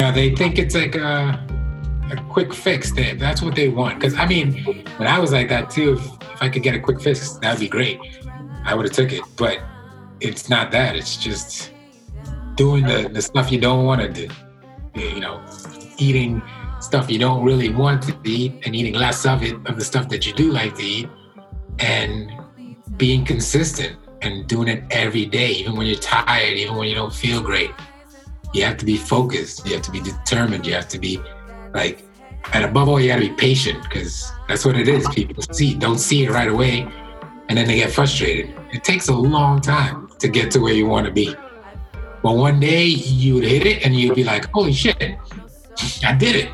They 0.00 0.34
think 0.34 0.58
it's 0.58 0.74
like 0.74 0.94
a, 0.94 1.46
a 2.10 2.16
quick 2.30 2.54
fix. 2.54 2.92
That's 2.92 3.42
what 3.42 3.54
they 3.54 3.68
want. 3.68 4.00
Because 4.00 4.14
I 4.14 4.26
mean, 4.26 4.64
when 4.96 5.08
I 5.08 5.18
was 5.18 5.32
like 5.32 5.48
that 5.50 5.70
too, 5.70 5.92
if, 5.92 6.32
if 6.32 6.42
I 6.42 6.48
could 6.48 6.62
get 6.62 6.74
a 6.74 6.80
quick 6.80 7.00
fix, 7.00 7.32
that'd 7.34 7.60
be 7.60 7.68
great. 7.68 8.00
I 8.64 8.74
would 8.74 8.86
have 8.86 8.94
took 8.94 9.12
it. 9.12 9.22
But 9.36 9.60
it's 10.20 10.48
not 10.48 10.70
that. 10.72 10.96
It's 10.96 11.16
just 11.16 11.72
doing 12.54 12.84
the, 12.84 13.10
the 13.12 13.22
stuff 13.22 13.52
you 13.52 13.60
don't 13.60 13.84
want 13.84 14.00
to 14.00 14.08
do. 14.08 14.28
You 14.94 15.20
know, 15.20 15.44
eating 15.98 16.42
stuff 16.80 17.10
you 17.10 17.18
don't 17.18 17.44
really 17.44 17.68
want 17.68 18.02
to 18.02 18.16
eat 18.24 18.54
and 18.64 18.74
eating 18.74 18.94
less 18.94 19.26
of 19.26 19.42
it 19.42 19.54
of 19.66 19.76
the 19.76 19.84
stuff 19.84 20.08
that 20.08 20.26
you 20.26 20.32
do 20.32 20.50
like 20.50 20.74
to 20.76 20.82
eat 20.82 21.08
and 21.78 22.32
being 22.96 23.24
consistent 23.24 23.96
and 24.22 24.46
doing 24.46 24.68
it 24.68 24.84
every 24.90 25.26
day 25.26 25.50
even 25.50 25.76
when 25.76 25.86
you're 25.86 25.98
tired 25.98 26.54
even 26.54 26.76
when 26.76 26.88
you 26.88 26.94
don't 26.94 27.12
feel 27.12 27.40
great 27.40 27.70
you 28.52 28.64
have 28.64 28.76
to 28.78 28.84
be 28.84 28.96
focused. 28.96 29.66
You 29.66 29.74
have 29.74 29.82
to 29.82 29.90
be 29.90 30.00
determined. 30.00 30.66
You 30.66 30.74
have 30.74 30.88
to 30.88 30.98
be 30.98 31.20
like 31.72 32.04
and 32.52 32.64
above 32.64 32.88
all 32.88 33.00
you 33.00 33.08
got 33.08 33.16
to 33.16 33.28
be 33.28 33.34
patient 33.34 33.82
because 33.82 34.32
that's 34.48 34.64
what 34.64 34.76
it 34.76 34.88
is. 34.88 35.06
People 35.10 35.42
see 35.52 35.74
don't 35.74 35.98
see 35.98 36.24
it 36.24 36.30
right 36.30 36.48
away 36.48 36.90
and 37.48 37.58
then 37.58 37.66
they 37.66 37.76
get 37.76 37.92
frustrated. 37.92 38.54
It 38.72 38.84
takes 38.84 39.08
a 39.08 39.14
long 39.14 39.60
time 39.60 40.08
to 40.18 40.28
get 40.28 40.50
to 40.52 40.60
where 40.60 40.74
you 40.74 40.86
want 40.86 41.06
to 41.06 41.12
be. 41.12 41.34
But 42.22 42.36
one 42.36 42.60
day 42.60 42.84
you 42.84 43.34
would 43.34 43.44
hit 43.44 43.66
it 43.66 43.84
and 43.84 43.94
you'd 43.94 44.14
be 44.14 44.24
like 44.24 44.46
holy 44.50 44.72
shit 44.72 45.18
i 46.04 46.14
did 46.14 46.36
it. 46.36 46.50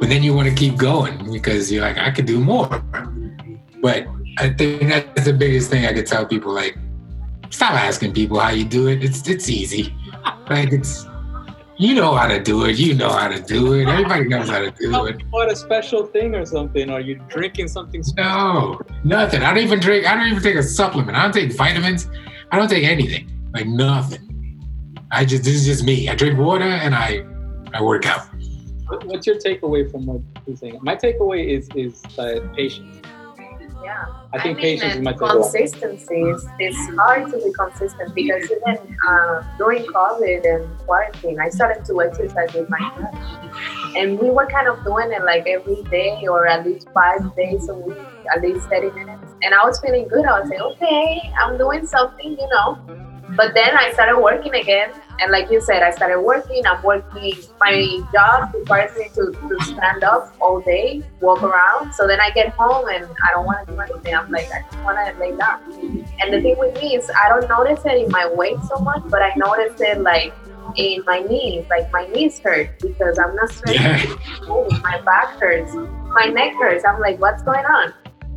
But 0.00 0.08
then 0.08 0.22
you 0.22 0.32
want 0.32 0.48
to 0.48 0.54
keep 0.54 0.76
going 0.76 1.30
because 1.32 1.70
you're 1.72 1.82
like 1.82 1.98
i 1.98 2.10
could 2.10 2.26
do 2.26 2.40
more. 2.40 2.68
But 3.82 4.06
i 4.38 4.50
think 4.50 4.88
that's 4.88 5.24
the 5.24 5.32
biggest 5.32 5.70
thing 5.70 5.84
i 5.86 5.92
could 5.92 6.06
tell 6.06 6.24
people 6.24 6.52
like 6.52 6.78
stop 7.50 7.72
asking 7.72 8.12
people 8.12 8.38
how 8.38 8.50
you 8.50 8.64
do 8.64 8.88
it. 8.88 9.02
It's 9.02 9.26
it's 9.28 9.48
easy. 9.48 9.94
Like 10.48 10.72
it's 10.72 11.07
you 11.78 11.94
know 11.94 12.14
how 12.14 12.26
to 12.26 12.42
do 12.42 12.64
it 12.64 12.76
you 12.76 12.94
know 12.94 13.08
how 13.08 13.28
to 13.28 13.40
do 13.40 13.74
it 13.74 13.88
everybody 13.88 14.24
knows 14.24 14.48
how 14.48 14.58
to 14.58 14.70
do 14.72 15.06
it 15.06 15.22
What 15.30 15.50
a 15.50 15.56
special 15.56 16.06
thing 16.06 16.34
or 16.34 16.44
something? 16.44 16.90
Are 16.90 17.00
you 17.00 17.14
drinking 17.28 17.68
something 17.68 18.02
special? 18.02 18.24
no 18.24 18.80
nothing 19.04 19.42
i 19.42 19.54
don't 19.54 19.62
even 19.62 19.78
drink 19.78 20.06
i 20.06 20.14
don't 20.16 20.26
even 20.28 20.42
take 20.42 20.56
a 20.56 20.62
supplement 20.62 21.16
i 21.16 21.22
don't 21.22 21.32
take 21.32 21.52
vitamins 21.56 22.08
i 22.50 22.58
don't 22.58 22.68
take 22.68 22.84
anything 22.84 23.30
like 23.52 23.66
nothing. 23.66 24.24
I 25.10 25.24
just 25.24 25.44
this 25.44 25.54
is 25.54 25.64
just 25.64 25.84
me. 25.84 26.08
I 26.08 26.14
drink 26.14 26.38
water 26.38 26.64
and 26.64 26.94
I 26.94 27.24
I 27.72 27.82
work 27.82 28.06
out. 28.06 28.26
What's 29.04 29.26
your 29.26 29.36
takeaway 29.36 29.90
from 29.90 30.06
what 30.06 30.20
you're 30.46 30.56
saying? 30.56 30.78
My 30.82 30.96
takeaway 30.96 31.48
is 31.48 31.68
is 31.74 32.02
uh, 32.18 32.40
patience. 32.54 33.00
Yeah. 33.82 34.04
I 34.32 34.42
think 34.42 34.58
mean, 34.58 34.78
patience 34.78 34.96
is 34.96 35.02
my 35.02 35.12
takeaway. 35.12 35.42
consistency 35.42 36.20
is 36.22 36.46
it's 36.58 36.96
hard 36.96 37.30
to 37.30 37.38
be 37.38 37.52
consistent 37.52 38.14
because 38.14 38.44
even 38.44 38.96
uh, 39.06 39.42
during 39.56 39.84
COVID 39.84 40.44
and 40.44 40.78
quarantine, 40.80 41.40
I 41.40 41.48
started 41.48 41.84
to 41.86 42.02
exercise 42.02 42.52
with 42.52 42.68
my 42.68 42.78
friends, 42.96 43.96
and 43.96 44.18
we 44.18 44.30
were 44.30 44.46
kind 44.46 44.68
of 44.68 44.84
doing 44.84 45.12
it 45.12 45.24
like 45.24 45.46
every 45.46 45.82
day 45.84 46.26
or 46.28 46.46
at 46.46 46.66
least 46.66 46.88
five 46.92 47.34
days 47.36 47.68
a 47.68 47.74
week, 47.74 47.96
at 48.34 48.42
least 48.42 48.68
thirty 48.68 48.90
minutes. 48.90 49.32
And 49.42 49.54
I 49.54 49.64
was 49.64 49.80
feeling 49.80 50.08
good. 50.08 50.26
I 50.26 50.40
was 50.40 50.50
like, 50.50 50.60
okay, 50.60 51.32
I'm 51.40 51.56
doing 51.56 51.86
something, 51.86 52.32
you 52.32 52.48
know. 52.48 53.07
But 53.38 53.54
then 53.54 53.76
I 53.78 53.92
started 53.92 54.18
working 54.18 54.52
again, 54.52 54.90
and 55.20 55.30
like 55.30 55.48
you 55.48 55.60
said, 55.60 55.84
I 55.84 55.92
started 55.92 56.20
working. 56.20 56.66
I'm 56.66 56.82
working. 56.82 57.34
My 57.60 58.00
job 58.12 58.52
requires 58.52 58.98
me 58.98 59.10
to, 59.14 59.30
to 59.30 59.64
stand 59.64 60.02
up 60.02 60.34
all 60.40 60.60
day, 60.60 61.04
walk 61.20 61.44
around. 61.44 61.92
So 61.92 62.08
then 62.08 62.20
I 62.20 62.30
get 62.30 62.48
home 62.48 62.88
and 62.88 63.04
I 63.04 63.30
don't 63.30 63.46
want 63.46 63.64
to 63.64 63.72
do 63.72 63.80
anything. 63.80 64.12
I'm 64.16 64.28
like, 64.32 64.48
I 64.52 64.62
just 64.62 64.82
want 64.82 64.98
to 64.98 65.20
lay 65.20 65.36
down. 65.36 65.62
And 66.18 66.34
the 66.34 66.40
thing 66.40 66.58
with 66.58 66.74
me 66.82 66.96
is, 66.96 67.08
I 67.10 67.28
don't 67.28 67.48
notice 67.48 67.84
it 67.84 68.06
in 68.06 68.10
my 68.10 68.28
weight 68.28 68.58
so 68.68 68.80
much, 68.80 69.04
but 69.08 69.22
I 69.22 69.32
notice 69.36 69.80
it 69.80 70.00
like 70.00 70.34
in 70.74 71.04
my 71.06 71.20
knees. 71.20 71.64
Like 71.70 71.92
my 71.92 72.08
knees 72.08 72.40
hurt 72.40 72.76
because 72.80 73.20
I'm 73.20 73.36
not 73.36 73.50
straight. 73.50 73.78
Yeah. 73.78 74.16
My 74.82 75.00
back 75.02 75.38
hurts. 75.38 75.74
My 75.74 76.26
neck 76.26 76.54
hurts. 76.54 76.84
I'm 76.84 77.00
like, 77.00 77.20
what's 77.20 77.44
going 77.44 77.64
on? 77.64 77.94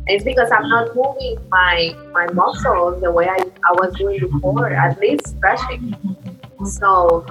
It's 0.08 0.24
because 0.24 0.50
I'm 0.50 0.68
not 0.68 0.94
moving 0.96 1.36
my 1.48 1.94
my 2.12 2.26
muscles 2.32 3.00
the 3.00 3.10
way 3.12 3.28
I, 3.28 3.36
I 3.38 3.72
was 3.72 3.94
doing 3.94 4.18
before, 4.18 4.70
at 4.70 4.98
least 5.00 5.28
stretching. 5.36 5.94
So 6.64 7.24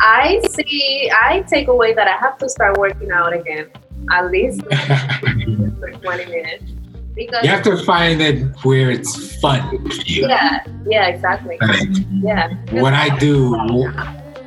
I 0.00 0.40
see 0.50 1.10
I 1.22 1.44
take 1.48 1.68
away 1.68 1.94
that 1.94 2.08
I 2.08 2.16
have 2.16 2.36
to 2.38 2.48
start 2.48 2.78
working 2.78 3.10
out 3.12 3.32
again. 3.32 3.68
At 4.10 4.30
least 4.30 4.60
for 4.62 5.90
20 6.02 6.26
minutes. 6.26 6.64
Because 7.14 7.44
You 7.44 7.50
have 7.50 7.62
to 7.62 7.76
find 7.84 8.20
it 8.20 8.42
where 8.64 8.90
it's 8.90 9.40
fun 9.40 9.62
for 9.88 10.02
you. 10.04 10.26
yeah, 10.28 10.64
yeah, 10.86 11.06
exactly. 11.06 11.56
Like, 11.60 11.88
Yeah. 12.10 12.48
what 12.82 12.92
I 12.92 13.16
do, 13.18 13.54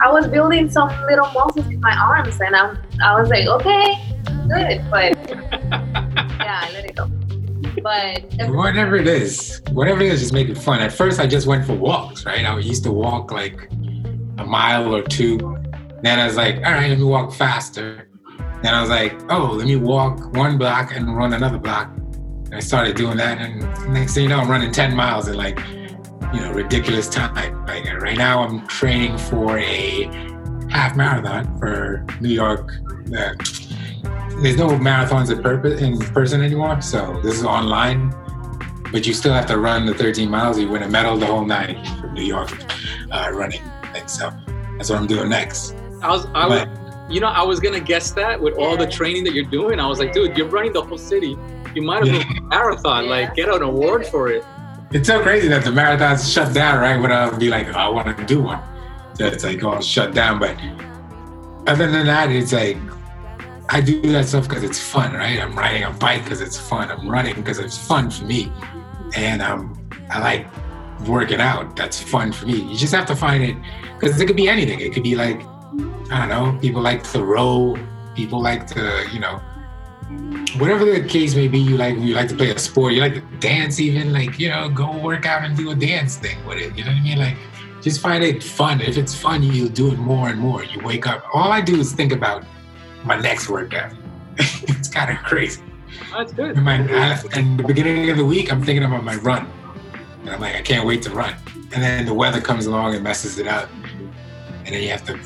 I 0.02 0.12
was 0.12 0.28
building 0.28 0.70
some 0.70 0.90
little 1.10 1.26
muscles 1.32 1.66
in 1.68 1.80
my 1.80 1.96
arms, 1.96 2.40
and 2.42 2.54
I'm, 2.56 2.78
I 3.02 3.20
was 3.20 3.30
like, 3.30 3.48
okay, 3.48 3.96
good, 4.50 4.84
but 4.92 5.16
yeah, 6.44 6.60
I 6.66 6.70
let 6.74 6.86
it 6.86 6.96
go. 6.96 7.10
But 7.82 8.24
whatever 8.50 8.96
it 8.96 9.08
is, 9.08 9.62
whatever 9.72 10.02
it 10.02 10.12
is, 10.12 10.20
just 10.20 10.34
make 10.34 10.50
it 10.50 10.58
fun. 10.58 10.82
At 10.82 10.92
first, 10.92 11.20
I 11.20 11.28
just 11.28 11.48
went 11.48 11.66
for 11.66 11.74
walks, 11.74 12.26
right? 12.26 12.46
I 12.46 12.58
used 12.60 12.84
to 12.84 12.92
walk 12.92 13.32
like 13.32 13.70
a 14.38 14.46
mile 14.46 14.94
or 14.94 15.02
two. 15.02 15.38
Then 16.02 16.20
I 16.20 16.26
was 16.26 16.36
like, 16.36 16.58
all 16.58 16.74
right, 16.74 16.90
let 16.90 16.98
me 16.98 17.04
walk 17.04 17.34
faster. 17.34 18.08
Then 18.62 18.74
I 18.74 18.82
was 18.82 18.90
like, 18.90 19.20
oh, 19.32 19.54
let 19.54 19.68
me 19.68 19.76
walk 19.76 20.34
one 20.34 20.58
block 20.58 20.96
and 20.96 21.16
run 21.16 21.34
another 21.34 21.58
block. 21.58 21.92
And 22.46 22.56
I 22.56 22.60
started 22.60 22.96
doing 22.96 23.18
that, 23.18 23.40
and 23.40 23.62
next 23.94 24.14
thing 24.14 24.24
you 24.24 24.30
know, 24.30 24.40
I'm 24.40 24.50
running 24.50 24.72
10 24.72 24.96
miles 24.96 25.28
in 25.28 25.36
like, 25.36 25.60
you 26.34 26.40
know, 26.40 26.52
ridiculous 26.54 27.08
time. 27.10 27.66
Like 27.66 27.86
right 28.02 28.18
now, 28.18 28.44
I'm 28.44 28.66
training 28.68 29.18
for 29.18 29.58
a 29.58 30.04
half 30.70 30.96
marathon 30.96 31.58
for 31.60 32.06
New 32.22 32.30
York. 32.30 32.72
Uh, 33.16 33.34
there's 34.42 34.58
no 34.58 34.70
marathons 34.70 35.32
in, 35.32 35.42
purpose, 35.42 35.82
in 35.82 35.98
person 36.00 36.42
anymore, 36.42 36.82
so 36.82 37.20
this 37.24 37.36
is 37.36 37.44
online. 37.44 38.14
But 38.92 39.06
you 39.06 39.14
still 39.14 39.34
have 39.34 39.46
to 39.48 39.58
run 39.58 39.86
the 39.86 39.94
13 39.94 40.30
miles. 40.30 40.58
You 40.58 40.70
win 40.70 40.84
a 40.84 40.88
medal 40.90 41.18
the 41.18 41.26
whole 41.26 41.44
night 41.46 41.86
from 42.00 42.14
New 42.14 42.24
York 42.24 42.50
uh, 43.12 43.30
running. 43.34 43.62
And 43.94 44.10
so 44.10 44.32
that's 44.78 44.90
what 44.90 45.00
I'm 45.00 45.08
doing 45.08 45.30
next. 45.30 45.76
I 46.02 46.10
was, 46.12 46.26
I 46.34 46.48
was, 46.48 46.62
But 46.66 47.12
you 47.12 47.20
know, 47.20 47.28
I 47.28 47.44
was 47.44 47.60
gonna 47.60 47.80
guess 47.82 48.12
that 48.12 48.40
with 48.40 48.56
all 48.58 48.78
the 48.78 48.88
training 48.88 49.24
that 49.26 49.34
you're 49.34 49.44
doing. 49.46 49.80
I 49.80 49.88
was 49.88 50.00
like, 50.00 50.14
dude, 50.14 50.38
you're 50.38 50.48
running 50.48 50.72
the 50.74 50.82
whole 50.84 50.98
city. 50.98 51.38
You 51.76 51.82
might 51.82 52.04
well 52.04 52.16
Yeah. 52.16 52.24
a 52.38 52.42
marathon. 52.44 53.10
Like, 53.10 53.36
get 53.36 53.50
an 53.50 53.62
award 53.62 54.06
for 54.08 54.30
it. 54.30 54.44
it's 54.92 55.08
so 55.08 55.22
crazy 55.22 55.48
that 55.50 55.64
the 55.66 55.72
marathon's 55.72 56.32
shut 56.32 56.54
down, 56.54 56.80
right? 56.80 56.98
When 57.02 57.12
I'll 57.12 57.38
be 57.38 57.50
like, 57.50 57.68
oh, 57.70 57.72
I 57.80 57.90
want 57.90 58.16
to 58.18 58.26
do 58.26 58.42
one. 58.42 58.62
So 59.16 59.26
it's 59.26 59.44
like 59.44 59.62
all 59.64 59.82
shut 59.82 60.14
down. 60.14 60.40
But 60.40 60.56
other 61.68 61.92
than 61.92 62.06
that, 62.06 62.32
it's 62.32 62.54
like 62.54 62.78
I 63.70 63.82
do 63.82 64.02
that 64.14 64.26
stuff 64.26 64.48
because 64.48 64.64
it's 64.64 64.80
fun, 64.80 65.14
right? 65.14 65.40
I'm 65.40 65.56
riding 65.56 65.84
a 65.84 65.92
bike 65.92 66.24
because 66.24 66.42
it's 66.42 66.58
fun. 66.58 66.90
I'm 66.90 67.10
running 67.10 67.36
because 67.36 67.60
it's 67.60 67.78
fun 67.78 68.10
for 68.10 68.24
me, 68.24 68.52
and 69.16 69.42
um, 69.42 69.78
I 70.10 70.20
like 70.20 70.48
working 71.06 71.42
out. 71.42 71.76
That's 71.76 72.02
fun 72.02 72.32
for 72.32 72.46
me. 72.46 72.62
You 72.62 72.78
just 72.78 72.94
have 72.94 73.06
to 73.08 73.16
find 73.16 73.44
it 73.44 73.58
because 74.00 74.20
it 74.20 74.26
could 74.26 74.38
be 74.38 74.48
anything. 74.48 74.80
It 74.80 74.94
could 74.94 75.04
be 75.04 75.16
like 75.16 75.42
I 76.10 76.26
don't 76.26 76.30
know. 76.30 76.60
People 76.60 76.82
like 76.82 77.04
to 77.12 77.24
row. 77.24 77.78
People 78.16 78.42
like 78.42 78.66
to, 78.68 79.08
you 79.12 79.20
know, 79.20 79.40
whatever 80.58 80.86
the 80.86 81.06
case 81.08 81.36
may 81.36 81.48
be. 81.48 81.60
You 81.60 81.78
like 81.78 81.98
you 81.98 82.14
like 82.16 82.30
to 82.30 82.36
play 82.36 82.50
a 82.52 82.58
sport. 82.58 82.94
You 82.94 83.02
like 83.02 83.16
to 83.16 83.38
dance, 83.40 83.80
even 83.80 84.14
like 84.14 84.40
you 84.40 84.50
know, 84.50 84.70
go 84.70 84.98
work 84.98 85.26
out 85.26 85.44
and 85.44 85.56
do 85.58 85.72
a 85.72 85.76
dance 85.76 86.16
thing 86.16 86.44
with 86.46 86.58
it. 86.58 86.78
You 86.78 86.86
know 86.86 86.92
what 86.92 87.00
I 87.00 87.04
mean? 87.04 87.18
Like 87.20 87.38
just 87.82 88.00
find 88.00 88.24
it 88.24 88.42
fun. 88.42 88.82
If 88.82 88.98
it's 88.98 89.14
fun, 89.14 89.44
you'll 89.44 89.70
do 89.70 89.92
it 89.92 90.00
more 90.00 90.30
and 90.30 90.40
more. 90.40 90.64
You 90.64 90.82
wake 90.82 91.06
up. 91.08 91.26
All 91.34 91.52
I 91.52 91.62
do 91.62 91.80
is 91.80 91.92
think 91.92 92.12
about 92.12 92.46
my 93.08 93.20
next 93.20 93.50
workout. 93.50 93.94
it's 94.38 94.90
kind 94.90 95.10
of 95.10 95.24
crazy. 95.24 95.64
That's 96.12 96.34
good. 96.34 96.58
In 96.58 96.64
my 96.64 96.76
and 96.76 97.60
the 97.60 97.64
beginning 97.64 98.10
of 98.10 98.18
the 98.18 98.26
week, 98.26 98.52
I'm 98.52 98.62
thinking 98.62 98.84
about 98.84 99.04
my 99.04 99.16
run, 99.16 99.50
and 100.22 100.30
I'm 100.30 100.40
like, 100.40 100.56
I 100.56 100.62
can't 100.62 100.86
wait 100.86 101.02
to 101.04 101.10
run. 101.12 101.36
And 101.74 101.84
then 101.84 102.06
the 102.06 102.14
weather 102.14 102.42
comes 102.42 102.66
along 102.66 102.96
and 102.96 103.04
messes 103.04 103.40
it 103.40 103.48
up, 103.48 103.70
and 104.66 104.68
then 104.68 104.82
you 104.82 104.90
have 104.90 105.06
to 105.06 105.20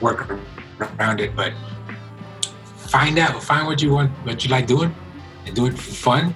work 0.00 0.38
around 0.80 1.20
it. 1.20 1.36
But 1.36 1.52
find 2.76 3.18
out, 3.18 3.42
find 3.42 3.66
what 3.66 3.80
you 3.82 3.92
want, 3.92 4.10
what 4.26 4.44
you 4.44 4.50
like 4.50 4.66
doing, 4.66 4.94
and 5.46 5.54
do 5.54 5.66
it 5.66 5.74
for 5.74 5.92
fun, 5.92 6.34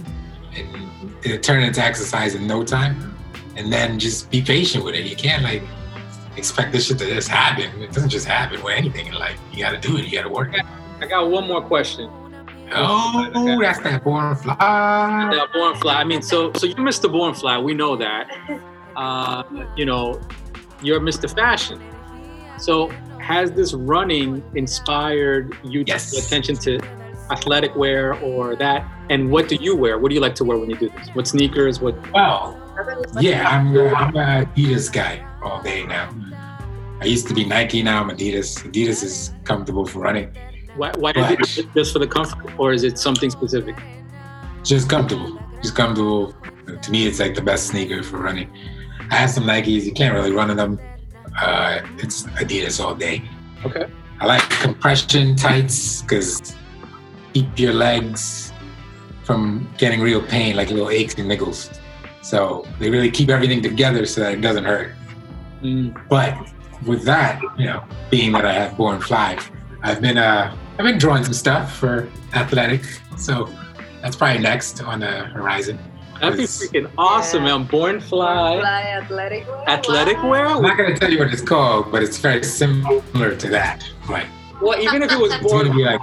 and 0.54 1.14
it'll 1.24 1.38
turn 1.38 1.62
into 1.62 1.82
exercise 1.82 2.34
in 2.34 2.46
no 2.46 2.62
time. 2.62 3.10
And 3.56 3.72
then 3.72 4.00
just 4.00 4.30
be 4.30 4.42
patient 4.42 4.84
with 4.84 4.96
it. 4.96 5.06
You 5.06 5.14
can't 5.14 5.44
like 5.44 5.62
expect 6.36 6.72
this 6.72 6.86
shit 6.86 6.98
to 6.98 7.06
just 7.06 7.28
happen. 7.28 7.82
It 7.82 7.92
doesn't 7.92 8.10
just 8.10 8.26
happen 8.26 8.62
with 8.62 8.74
anything 8.74 9.06
in 9.06 9.14
life. 9.14 9.38
You 9.52 9.64
got 9.64 9.70
to 9.80 9.88
do 9.88 9.96
it. 9.96 10.04
You 10.04 10.12
got 10.12 10.24
to 10.24 10.28
work. 10.28 10.54
it. 10.54 10.64
I 11.00 11.06
got 11.06 11.30
one 11.30 11.46
more 11.46 11.62
question. 11.62 12.10
Oh, 12.72 13.28
that's 13.60 13.78
that 13.80 14.02
born 14.04 14.34
fly. 14.36 14.56
Yeah, 15.32 15.46
born 15.52 15.76
fly. 15.76 15.94
I 16.00 16.04
mean, 16.04 16.22
so 16.22 16.52
so 16.54 16.66
you're 16.66 16.76
Mr. 16.78 17.10
Born 17.12 17.34
Fly. 17.34 17.58
We 17.58 17.74
know 17.74 17.96
that. 17.96 18.30
Uh, 18.96 19.42
you 19.76 19.84
know, 19.84 20.20
you're 20.80 21.00
Mr. 21.00 21.28
Fashion. 21.28 21.80
So 22.58 22.86
has 23.18 23.50
this 23.50 23.74
running 23.74 24.40
inspired 24.54 25.52
you 25.64 25.82
Yes. 25.84 26.12
to 26.12 26.20
pay 26.20 26.26
attention 26.26 26.54
to 26.58 26.78
athletic 27.32 27.74
wear 27.74 28.14
or 28.22 28.54
that? 28.54 28.88
And 29.10 29.32
what 29.32 29.48
do 29.48 29.56
you 29.56 29.74
wear? 29.74 29.98
What 29.98 30.10
do 30.10 30.14
you 30.14 30.20
like 30.20 30.36
to 30.36 30.44
wear 30.44 30.58
when 30.58 30.70
you 30.70 30.76
do 30.76 30.90
this? 30.90 31.08
What 31.14 31.26
sneakers? 31.26 31.80
What? 31.80 31.96
Well, 32.12 32.56
yeah, 33.20 33.48
I'm 33.48 33.76
a, 33.76 33.88
I'm 33.94 34.14
a 34.16 34.46
Adidas 34.46 34.92
guy 34.92 35.26
all 35.44 35.62
day 35.62 35.84
now. 35.86 36.10
I 37.00 37.04
used 37.04 37.28
to 37.28 37.34
be 37.34 37.44
Nike, 37.44 37.82
now 37.82 38.02
I'm 38.02 38.10
Adidas. 38.10 38.62
Adidas 38.64 39.02
is 39.02 39.34
comfortable 39.44 39.84
for 39.84 40.00
running, 40.00 40.34
Why, 40.76 40.90
why 40.98 41.12
is 41.40 41.58
it 41.58 41.72
just 41.74 41.92
for 41.92 41.98
the 41.98 42.06
comfort, 42.06 42.58
or 42.58 42.72
is 42.72 42.82
it 42.82 42.98
something 42.98 43.30
specific? 43.30 43.76
just 44.62 44.88
comfortable, 44.88 45.38
just 45.62 45.76
comfortable. 45.76 46.34
To 46.80 46.90
me, 46.90 47.06
it's 47.06 47.20
like 47.20 47.34
the 47.34 47.42
best 47.42 47.66
sneaker 47.66 48.02
for 48.02 48.18
running. 48.18 48.50
I 49.10 49.16
have 49.16 49.30
some 49.30 49.44
Nikes, 49.44 49.84
you 49.84 49.92
can't 49.92 50.14
really 50.14 50.32
run 50.32 50.50
in 50.50 50.56
them. 50.56 50.80
Uh, 51.38 51.80
it's 51.98 52.22
Adidas 52.40 52.82
all 52.82 52.94
day. 52.94 53.22
Okay. 53.66 53.86
I 54.20 54.26
like 54.26 54.48
compression 54.48 55.36
tights 55.36 56.00
because 56.02 56.56
keep 57.34 57.58
your 57.58 57.74
legs 57.74 58.52
from 59.24 59.68
getting 59.76 60.00
real 60.00 60.22
pain, 60.22 60.56
like 60.56 60.70
little 60.70 60.88
aches 60.88 61.14
and 61.14 61.30
niggles. 61.30 61.78
So 62.22 62.66
they 62.78 62.88
really 62.88 63.10
keep 63.10 63.28
everything 63.28 63.60
together 63.60 64.06
so 64.06 64.22
that 64.22 64.32
it 64.32 64.40
doesn't 64.40 64.64
hurt. 64.64 64.94
Mm, 65.64 65.96
But 66.08 66.36
with 66.86 67.04
that, 67.04 67.40
you 67.56 67.64
know, 67.66 67.82
being 68.10 68.32
that 68.32 68.44
I 68.44 68.52
have 68.52 68.76
born 68.76 69.00
fly, 69.00 69.38
I've 69.82 70.00
been 70.00 70.18
uh 70.18 70.54
I've 70.78 70.84
been 70.84 70.98
drawing 70.98 71.24
some 71.24 71.32
stuff 71.32 71.74
for 71.76 72.08
athletic. 72.34 72.82
So 73.16 73.48
that's 74.02 74.14
probably 74.16 74.42
next 74.42 74.82
on 74.82 75.00
the 75.00 75.12
horizon. 75.36 75.78
that'd 76.20 76.36
be 76.38 76.44
freaking 76.44 76.90
awesome, 76.98 77.44
Yeah. 77.44 77.56
man. 77.58 77.66
Born 77.66 77.98
fly, 78.00 78.60
Fly 78.60 78.82
athletic 79.00 79.48
wear. 79.48 79.68
athletic 79.70 80.16
Wow. 80.22 80.28
wear. 80.30 80.46
I'm 80.48 80.62
not 80.62 80.76
gonna 80.76 80.96
tell 80.98 81.10
you 81.10 81.18
what 81.18 81.32
it's 81.32 81.42
called, 81.42 81.90
but 81.90 82.02
it's 82.02 82.18
very 82.18 82.42
similar 82.44 83.34
to 83.36 83.48
that. 83.48 83.84
Like 84.08 84.26
Well, 84.60 84.78
even 84.80 85.02
if 85.02 85.10
it 85.12 85.18
was 85.18 85.34
born, 85.38 85.74
be 85.74 85.84
like 85.84 86.00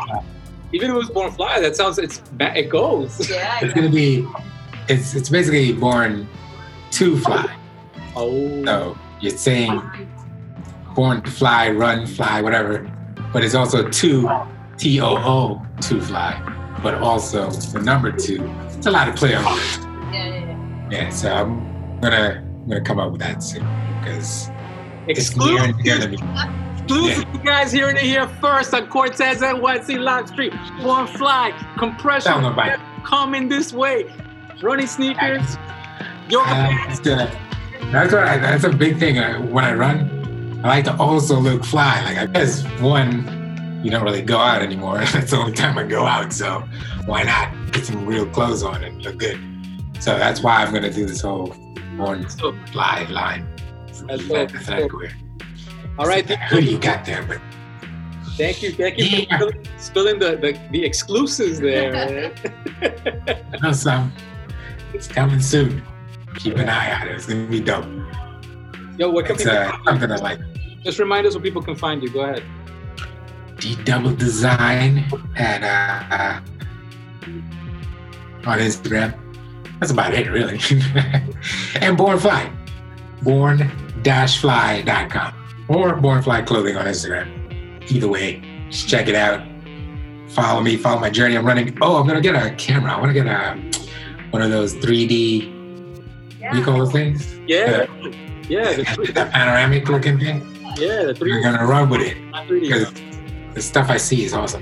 even 0.73 0.89
if 0.89 0.95
it 0.95 0.97
was 0.97 1.09
born 1.11 1.31
fly, 1.31 1.59
that 1.61 1.75
sounds 1.75 1.99
it's 1.99 2.21
it 2.39 2.69
goes. 2.69 3.29
Yeah, 3.29 3.59
it's 3.61 3.73
gonna 3.75 3.89
be 3.89 4.27
it's 4.87 5.13
it's 5.13 5.29
basically 5.29 5.71
born 5.73 6.27
to 6.97 7.17
fly. 7.19 7.45
Oh, 8.15 8.65
So 8.65 8.97
you're 9.21 9.37
saying 9.37 9.81
born 10.95 11.21
to 11.21 11.31
fly, 11.31 11.69
run, 11.69 12.05
fly, 12.05 12.41
whatever. 12.41 12.89
But 13.33 13.43
it's 13.43 13.55
also 13.55 13.87
two, 13.89 14.29
T 14.77 14.99
O 15.01 15.15
O, 15.17 15.65
to 15.81 16.01
fly. 16.01 16.39
But 16.83 16.95
also 16.95 17.49
the 17.49 17.81
number 17.81 18.11
two. 18.11 18.43
It's 18.75 18.87
a 18.87 18.91
lot 18.91 19.07
of 19.07 19.15
play 19.15 19.35
on 19.35 19.45
words. 19.45 19.77
yeah, 19.79 20.11
yeah, 20.11 20.35
yeah. 20.35 20.89
Yeah, 20.91 21.09
so 21.09 21.31
I'm 21.31 22.01
gonna 22.01 22.43
I'm 22.43 22.67
gonna 22.67 22.81
come 22.81 22.99
up 22.99 23.11
with 23.11 23.21
that 23.21 23.41
soon 23.43 23.65
because 23.99 24.49
it's 25.07 25.19
Exclusive, 25.19 25.53
near 25.53 25.63
and 25.63 25.83
dear 25.83 25.97
to 25.99 26.07
me. 26.09 26.17
exclusive, 26.77 27.25
you 27.33 27.39
guys 27.43 27.71
hearing 27.71 27.95
it 27.97 28.03
here 28.03 28.27
first 28.41 28.73
on 28.73 28.87
Cortes 28.87 29.19
NYC 29.21 29.99
live 29.99 30.27
stream. 30.27 30.51
One 30.81 31.07
fly, 31.07 31.51
compression, 31.77 32.33
coming 33.05 33.47
this 33.47 33.71
way. 33.71 34.11
Running 34.61 34.87
sneakers, 34.87 35.57
yoga 36.29 36.49
Uh, 36.49 36.53
pants. 36.53 36.99
That's 37.91 38.13
what 38.13 38.23
I, 38.23 38.37
that's 38.37 38.63
a 38.63 38.69
big 38.69 38.97
thing 38.97 39.17
uh, 39.17 39.39
when 39.41 39.65
I 39.65 39.73
run. 39.73 40.59
I 40.63 40.67
like 40.67 40.85
to 40.85 40.95
also 40.97 41.39
look 41.39 41.63
fly. 41.65 42.01
Like 42.03 42.17
I 42.17 42.25
guess 42.27 42.63
one, 42.79 43.81
you 43.83 43.91
don't 43.91 44.03
really 44.03 44.21
go 44.21 44.37
out 44.37 44.61
anymore. 44.61 44.97
that's 45.13 45.31
the 45.31 45.37
only 45.37 45.53
time 45.53 45.77
I 45.77 45.83
go 45.83 46.05
out. 46.05 46.31
So 46.31 46.63
why 47.05 47.23
not 47.23 47.53
get 47.71 47.85
some 47.85 48.05
real 48.05 48.25
clothes 48.27 48.63
on 48.63 48.83
and 48.83 49.01
look 49.03 49.17
good? 49.17 49.39
So 49.99 50.17
that's 50.17 50.41
why 50.41 50.63
I'm 50.63 50.73
gonna 50.73 50.91
do 50.91 51.05
this 51.05 51.21
whole 51.21 51.47
one 51.97 52.29
So, 52.29 52.55
fly 52.71 53.03
line. 53.09 53.47
That's 54.07 54.27
That- 54.27 54.69
I 54.69 54.89
all 55.99 56.07
right, 56.07 56.25
That 56.25 56.39
hoodie 56.43 56.71
you 56.71 56.79
got 56.79 57.05
there, 57.05 57.21
but 57.23 57.39
thank 58.37 58.63
you, 58.63 58.71
thank 58.71 58.97
you 58.97 59.05
for 59.05 59.15
Yeah. 59.15 59.37
spilling, 59.37 59.67
spilling 59.77 60.19
the, 60.19 60.37
the 60.37 60.59
the 60.71 60.83
exclusives 60.85 61.59
there. 61.59 61.91
man. 61.93 62.33
you 63.53 63.59
know 63.61 63.71
some. 63.73 64.11
It's 64.93 65.07
coming 65.07 65.41
soon. 65.41 65.83
Keep 66.35 66.57
an 66.57 66.69
eye 66.69 66.93
on 67.01 67.07
it. 67.07 67.15
It's 67.15 67.25
gonna 67.25 67.47
be 67.47 67.59
dope. 67.59 67.85
Yo, 68.97 69.09
what 69.09 69.25
can 69.25 69.35
It's 69.35 69.43
people 69.43 69.57
uh, 69.57 69.77
something 69.85 70.11
I 70.11 70.15
like. 70.17 70.39
just 70.83 70.99
remind 70.99 71.25
us 71.27 71.33
where 71.35 71.41
people 71.43 71.61
can 71.61 71.75
find 71.75 72.01
you? 72.03 72.09
Go 72.09 72.21
ahead. 72.21 72.43
D 73.57 73.75
Double 73.83 74.13
Design 74.13 75.05
at 75.35 75.63
uh, 75.63 76.39
on 78.45 78.59
Instagram. 78.59 79.17
That's 79.79 79.91
about 79.91 80.13
it, 80.13 80.29
really. 80.29 80.59
and 81.81 81.97
Born 81.97 82.19
Fly, 82.19 82.51
born-fly.com 83.23 85.33
or 85.69 85.95
Born 85.95 86.21
Fly 86.21 86.41
Clothing 86.43 86.77
on 86.77 86.85
Instagram. 86.85 87.27
Either 87.91 88.07
way, 88.07 88.41
just 88.69 88.87
check 88.87 89.07
it 89.07 89.15
out. 89.15 89.41
Follow 90.29 90.61
me, 90.61 90.77
follow 90.77 90.99
my 90.99 91.09
journey. 91.09 91.35
I'm 91.35 91.45
running. 91.45 91.75
Oh, 91.81 91.97
I'm 91.97 92.07
gonna 92.07 92.21
get 92.21 92.35
a 92.35 92.51
camera. 92.55 92.93
I 92.93 92.99
want 92.99 93.09
to 93.09 93.13
get 93.13 93.27
a 93.27 93.55
one 94.31 94.41
of 94.41 94.49
those 94.49 94.73
3D. 94.75 95.60
What 96.51 96.55
do 96.55 96.59
you 96.59 96.65
call 96.65 96.79
those 96.79 96.91
things? 96.91 97.33
Yeah, 97.47 97.85
yeah, 98.49 98.73
the, 98.73 98.83
three- 98.83 99.13
panoramic 99.13 99.87
looking 99.87 100.19
thing. 100.19 100.41
yeah, 100.75 101.03
the 101.13 101.17
We're 101.21 101.41
gonna 101.41 101.65
run 101.65 101.89
with 101.89 102.01
it 102.01 102.17
because 102.49 102.91
the 103.53 103.61
stuff 103.61 103.89
I 103.89 103.95
see 103.95 104.25
is 104.25 104.33
awesome. 104.33 104.61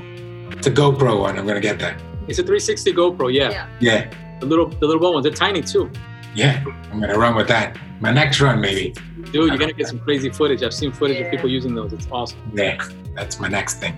It's 0.52 0.67
a 0.67 0.71
GoPro 0.71 1.19
one. 1.19 1.39
I'm 1.39 1.47
gonna 1.47 1.60
get 1.60 1.80
that. 1.80 1.99
It's 2.28 2.38
a 2.38 2.43
360 2.43 2.93
GoPro. 2.93 3.34
Yeah, 3.34 3.49
Yeah. 3.49 3.67
Yeah, 3.80 4.39
the 4.39 4.45
little 4.45 4.67
the 4.67 4.86
little 4.86 5.02
one 5.02 5.13
ones. 5.13 5.23
They're 5.23 5.34
tiny 5.34 5.63
too. 5.63 5.89
yeah. 6.36 6.63
I'm 6.91 6.99
gonna 6.99 7.17
run 7.17 7.34
with 7.36 7.47
that. 7.47 7.75
My 8.02 8.12
next 8.12 8.39
run, 8.39 8.62
maybe. 8.62 8.93
Dude, 9.32 9.34
you're 9.49 9.58
gonna 9.58 9.73
get 9.73 9.88
some 9.88 9.97
crazy 9.99 10.30
footage. 10.30 10.62
I've 10.62 10.75
seen 10.75 10.91
footage 10.91 11.19
of 11.25 11.32
people 11.32 11.49
using 11.49 11.73
those. 11.73 11.91
It's 11.91 12.08
awesome. 12.12 12.39
Yeah, 12.54 12.78
that's 13.15 13.39
my 13.39 13.47
next 13.47 13.80
thing. 13.80 13.95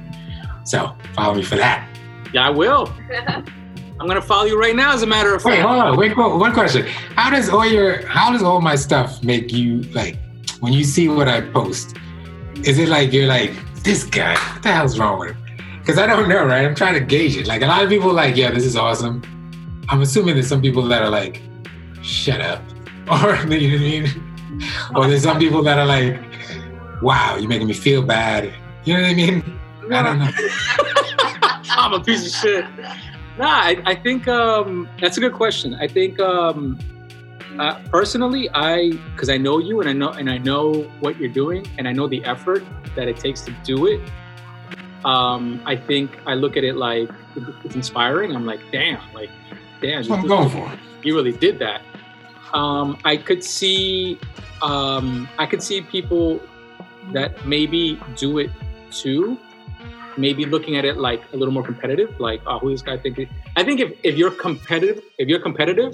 So 0.63 0.95
follow 1.13 1.33
me 1.35 1.43
for 1.43 1.57
that. 1.57 1.85
Yeah, 2.31 2.47
I 2.47 2.51
will. 2.51 2.89
I'm 4.01 4.07
gonna 4.07 4.19
follow 4.19 4.45
you 4.45 4.59
right 4.59 4.75
now. 4.75 4.93
As 4.93 5.03
a 5.03 5.05
matter 5.05 5.35
of 5.35 5.45
Wait, 5.45 5.57
fact. 5.57 5.67
hold 5.67 5.79
on. 5.79 5.95
Wait, 5.95 6.17
wait, 6.17 6.35
one 6.35 6.53
question. 6.53 6.87
How 7.15 7.29
does 7.29 7.49
all 7.49 7.67
your 7.67 8.03
how 8.07 8.31
does 8.31 8.41
all 8.41 8.59
my 8.59 8.75
stuff 8.75 9.23
make 9.23 9.53
you 9.53 9.83
like 9.93 10.17
when 10.59 10.73
you 10.73 10.83
see 10.83 11.07
what 11.07 11.27
I 11.27 11.41
post? 11.41 11.95
Is 12.63 12.79
it 12.79 12.89
like 12.89 13.13
you're 13.13 13.27
like 13.27 13.53
this 13.83 14.03
guy? 14.03 14.33
What 14.53 14.63
the 14.63 14.71
hell's 14.71 14.97
wrong 14.97 15.19
with 15.19 15.35
him? 15.35 15.37
Because 15.81 15.99
I 15.99 16.07
don't 16.07 16.27
know, 16.27 16.43
right? 16.45 16.65
I'm 16.65 16.73
trying 16.73 16.95
to 16.95 16.99
gauge 16.99 17.37
it. 17.37 17.45
Like 17.45 17.61
a 17.61 17.67
lot 17.67 17.83
of 17.83 17.89
people, 17.89 18.09
are 18.09 18.13
like, 18.13 18.35
yeah, 18.35 18.49
this 18.49 18.65
is 18.65 18.75
awesome. 18.75 19.21
I'm 19.87 20.01
assuming 20.01 20.33
there's 20.33 20.47
some 20.47 20.63
people 20.63 20.81
that 20.87 21.03
are 21.03 21.09
like, 21.09 21.39
shut 22.01 22.41
up, 22.41 22.63
or 23.11 23.35
you 23.53 23.67
know 23.69 23.77
what 23.77 23.85
I 23.85 23.89
mean? 23.91 24.23
Or 24.95 25.07
there's 25.07 25.21
some 25.21 25.37
people 25.37 25.61
that 25.61 25.77
are 25.77 25.85
like, 25.85 26.19
wow, 27.03 27.37
you're 27.37 27.47
making 27.49 27.67
me 27.67 27.73
feel 27.73 28.01
bad. 28.01 28.51
You 28.83 28.95
know 28.95 29.01
what 29.01 29.11
I 29.11 29.13
mean? 29.13 29.59
I 29.91 30.01
don't 30.01 30.17
know. 30.17 30.31
I'm 31.77 31.93
a 31.93 32.03
piece 32.03 32.25
of 32.25 32.31
shit. 32.41 32.65
Nah, 33.37 33.47
I, 33.47 33.81
I 33.85 33.95
think 33.95 34.27
um, 34.27 34.89
that's 34.99 35.17
a 35.17 35.21
good 35.21 35.33
question. 35.33 35.73
I 35.75 35.87
think 35.87 36.19
um, 36.19 36.77
uh, 37.59 37.79
personally, 37.89 38.49
I 38.53 38.91
because 39.13 39.29
I 39.29 39.37
know 39.37 39.59
you 39.59 39.79
and 39.79 39.89
I 39.89 39.93
know 39.93 40.09
and 40.09 40.29
I 40.29 40.37
know 40.37 40.83
what 40.99 41.17
you're 41.17 41.29
doing 41.29 41.65
and 41.77 41.87
I 41.87 41.91
know 41.91 42.07
the 42.07 42.23
effort 42.25 42.63
that 42.95 43.07
it 43.07 43.17
takes 43.17 43.41
to 43.41 43.51
do 43.63 43.87
it. 43.87 44.01
Um, 45.05 45.61
I 45.65 45.75
think 45.75 46.19
I 46.25 46.35
look 46.35 46.57
at 46.57 46.63
it 46.63 46.75
like 46.75 47.09
it's 47.63 47.75
inspiring. 47.75 48.35
I'm 48.35 48.45
like, 48.45 48.59
damn, 48.71 49.01
like, 49.13 49.29
damn, 49.81 50.05
what 50.07 50.19
I'm 50.19 50.27
going 50.27 50.49
for. 50.49 50.71
you 51.03 51.15
really 51.15 51.31
did 51.31 51.57
that. 51.59 51.81
Um, 52.53 52.97
I 53.05 53.17
could 53.17 53.43
see, 53.43 54.19
um, 54.61 55.27
I 55.39 55.45
could 55.45 55.63
see 55.63 55.81
people 55.81 56.39
that 57.13 57.45
maybe 57.45 57.99
do 58.15 58.37
it 58.39 58.51
too. 58.91 59.37
Maybe 60.17 60.45
looking 60.45 60.75
at 60.75 60.85
it 60.85 60.97
like 60.97 61.21
a 61.33 61.37
little 61.37 61.53
more 61.53 61.63
competitive, 61.63 62.19
like, 62.19 62.41
oh, 62.45 62.59
who 62.59 62.71
this 62.71 62.81
guy 62.81 62.97
think? 62.97 63.19
I 63.55 63.63
think 63.63 63.79
if, 63.79 63.93
if 64.03 64.17
you're 64.17 64.31
competitive, 64.31 65.03
if 65.17 65.27
you're 65.27 65.39
competitive 65.39 65.93